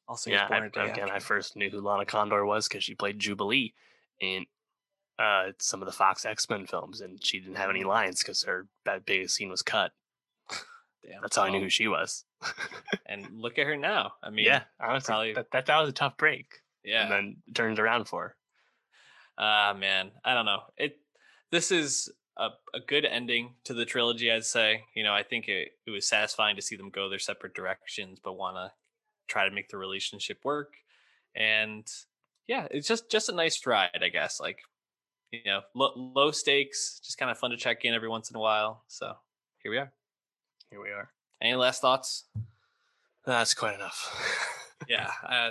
Also, 0.09 0.31
yeah, 0.31 0.49
born 0.49 0.63
I, 0.63 0.67
a 0.67 0.71
day 0.71 0.91
again, 0.91 1.11
I 1.11 1.19
first 1.19 1.55
knew 1.57 1.69
who 1.71 1.81
Lana 1.81 2.07
Condor 2.07 2.45
was 2.47 2.67
because 2.67 2.83
she 2.83 2.95
played 2.95 3.19
Jubilee 3.19 3.75
in 4.21 4.47
uh, 5.19 5.53
some 5.59 5.83
of 5.83 5.87
the 5.87 5.93
Fox 5.93 6.25
X 6.25 6.49
Men 6.49 6.67
films, 6.67 7.01
and 7.03 7.23
she 7.23 7.41
didn't 7.41 7.57
have 7.57 7.69
any 7.71 7.83
Mm. 7.85 7.89
lines 7.89 8.21
because 8.23 8.43
her 8.45 8.67
that 8.87 9.05
biggest 9.05 9.35
scene 9.35 9.51
was 9.51 9.63
cut. 9.63 9.93
Damn. 11.03 11.21
That's 11.23 11.37
how 11.37 11.43
I 11.45 11.51
knew 11.51 11.61
who 11.61 11.69
she 11.69 11.89
was. 11.89 12.25
And 13.11 13.27
look 13.41 13.59
at 13.59 13.67
her 13.67 13.77
now. 13.77 14.13
I 14.23 14.29
mean, 14.31 14.45
yeah, 14.45 14.63
honestly, 14.79 15.07
probably- 15.07 15.33
that, 15.35 15.51
that 15.53 15.67
that 15.67 15.81
was 15.81 15.89
a 15.89 15.93
tough 15.93 16.17
break, 16.19 16.61
yeah. 16.85 17.03
and 17.03 17.11
then 17.11 17.37
turned 17.55 17.79
around 17.79 18.05
for 18.07 18.23
her. 18.23 18.37
Ah, 19.39 19.75
man, 19.79 20.11
I 20.25 20.35
don't 20.35 20.45
know. 20.47 20.61
It 20.77 20.99
this 21.51 21.71
is 21.73 22.11
a, 22.39 22.49
a 22.75 22.81
good 22.87 23.05
ending 23.05 23.55
to 23.65 23.75
the 23.75 23.85
trilogy, 23.85 24.31
I'd 24.31 24.45
say. 24.45 24.85
You 24.95 25.03
know, 25.03 25.15
I 25.15 25.23
think 25.23 25.49
it, 25.49 25.73
it 25.87 25.91
was 25.91 26.07
satisfying 26.07 26.57
to 26.57 26.63
see 26.63 26.77
them 26.77 26.91
go 26.91 27.09
their 27.09 27.19
separate 27.19 27.55
directions, 27.55 28.21
but 28.23 28.35
want 28.35 28.57
to 28.57 28.73
try 29.27 29.49
to 29.49 29.55
make 29.55 29.69
the 29.69 29.77
relationship 29.77 30.39
work. 30.45 30.75
And 31.35 31.87
yeah, 32.47 32.67
it's 32.71 32.89
just 32.89 33.11
just 33.11 33.29
a 33.29 33.35
nice 33.35 33.65
ride, 33.67 34.03
I 34.03 34.09
guess. 34.09 34.41
Like, 34.41 34.61
you 35.31 35.41
know, 35.45 35.61
lo- 35.75 35.93
low 35.97 36.31
stakes, 36.31 37.01
just 37.05 37.19
kind 37.19 37.31
of 37.31 37.39
fun 37.39 37.51
to 37.51 37.57
check 37.57 37.85
in 37.85 37.95
every 37.95 38.09
once 38.09 38.31
in 38.31 38.37
a 38.37 38.41
while. 38.41 38.83
So 38.89 39.15
here 39.63 39.71
we 39.71 39.79
are. 39.79 39.93
Here 40.71 40.83
we 40.83 40.91
are. 40.91 41.11
Any 41.41 41.55
last 41.55 41.81
thoughts? 41.81 42.25
That's 43.25 43.55
quite 43.55 43.75
enough. 43.75 44.45
Yeah, 44.89 45.11
uh, 45.29 45.51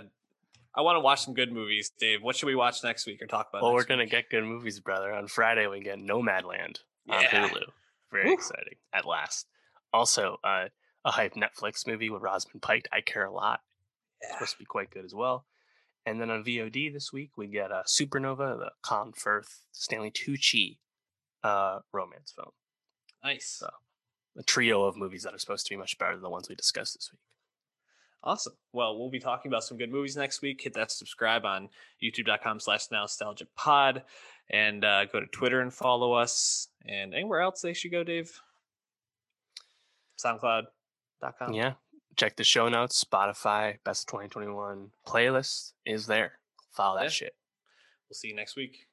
I 0.77 0.81
want 0.81 0.95
to 0.95 0.99
watch 0.99 1.21
some 1.25 1.33
good 1.33 1.51
movies, 1.51 1.91
Dave. 1.99 2.21
What 2.21 2.35
should 2.35 2.45
we 2.45 2.55
watch 2.55 2.83
next 2.83 3.07
week 3.07 3.21
or 3.21 3.25
talk 3.25 3.49
about? 3.49 3.63
well, 3.63 3.73
we're 3.73 3.83
gonna 3.83 4.03
week? 4.03 4.11
get 4.11 4.29
good 4.29 4.43
movies, 4.43 4.79
brother. 4.79 5.11
On 5.11 5.27
Friday, 5.27 5.65
we 5.67 5.79
get 5.81 5.97
Nomadland 5.97 6.77
on 7.09 7.21
Yeah. 7.23 7.49
Hulu. 7.49 7.63
Very 8.11 8.27
Woo. 8.27 8.33
exciting. 8.33 8.75
At 8.93 9.05
last. 9.05 9.47
Also, 9.91 10.37
uh, 10.43 10.67
a 11.03 11.11
hype 11.11 11.33
Netflix 11.33 11.87
movie 11.87 12.09
with 12.11 12.21
Rosamund 12.21 12.61
Pike. 12.61 12.87
I 12.91 13.01
care 13.01 13.25
a 13.25 13.31
lot. 13.33 13.61
Yeah. 14.21 14.33
supposed 14.33 14.53
to 14.53 14.59
be 14.59 14.65
quite 14.65 14.91
good 14.91 15.03
as 15.05 15.13
well. 15.15 15.45
And 16.05 16.21
then 16.21 16.29
on 16.29 16.43
VOD 16.43 16.93
this 16.93 17.11
week, 17.11 17.31
we 17.37 17.47
get 17.47 17.71
uh, 17.71 17.83
Supernova, 17.85 18.57
the 18.59 18.71
Colin 18.81 19.13
Firth, 19.13 19.61
Stanley 19.71 20.11
Tucci 20.11 20.77
uh, 21.43 21.79
romance 21.91 22.31
film. 22.35 22.51
Nice. 23.23 23.47
So, 23.59 23.69
a 24.37 24.43
trio 24.43 24.83
of 24.83 24.95
movies 24.95 25.23
that 25.23 25.33
are 25.33 25.39
supposed 25.39 25.65
to 25.65 25.73
be 25.73 25.77
much 25.77 25.97
better 25.97 26.13
than 26.13 26.21
the 26.23 26.29
ones 26.29 26.47
we 26.49 26.55
discussed 26.55 26.93
this 26.95 27.09
week. 27.11 27.19
Awesome. 28.27 28.51
Well, 28.73 28.99
we'll 28.99 29.09
be 29.09 29.19
talking 29.21 29.49
about 29.49 29.63
some 29.63 29.77
good 29.77 29.89
movies 29.89 30.17
next 30.17 30.41
week. 30.41 30.59
Hit 30.61 30.73
that 30.73 30.91
subscribe 30.91 31.45
on 31.45 31.69
youtube.com 32.03 32.59
slash 32.59 32.91
nostalgia 32.91 33.45
pod 33.55 34.03
and 34.49 34.83
uh, 34.83 35.05
go 35.05 35.21
to 35.21 35.25
Twitter 35.27 35.61
and 35.61 35.73
follow 35.73 36.11
us. 36.11 36.67
And 36.85 37.13
anywhere 37.13 37.39
else 37.39 37.61
they 37.61 37.71
should 37.73 37.91
go, 37.91 38.03
Dave? 38.03 38.41
SoundCloud.com. 40.23 41.53
Yeah. 41.53 41.73
Check 42.17 42.35
the 42.35 42.43
show 42.43 42.67
notes. 42.67 43.01
Spotify, 43.01 43.77
Best 43.85 44.09
2021 44.09 44.89
playlist 45.07 45.71
is 45.85 46.07
there. 46.07 46.33
Follow 46.71 46.97
that 46.97 47.03
Yeah. 47.05 47.09
shit. 47.09 47.35
We'll 48.09 48.15
see 48.15 48.27
you 48.27 48.35
next 48.35 48.57
week. 48.57 48.87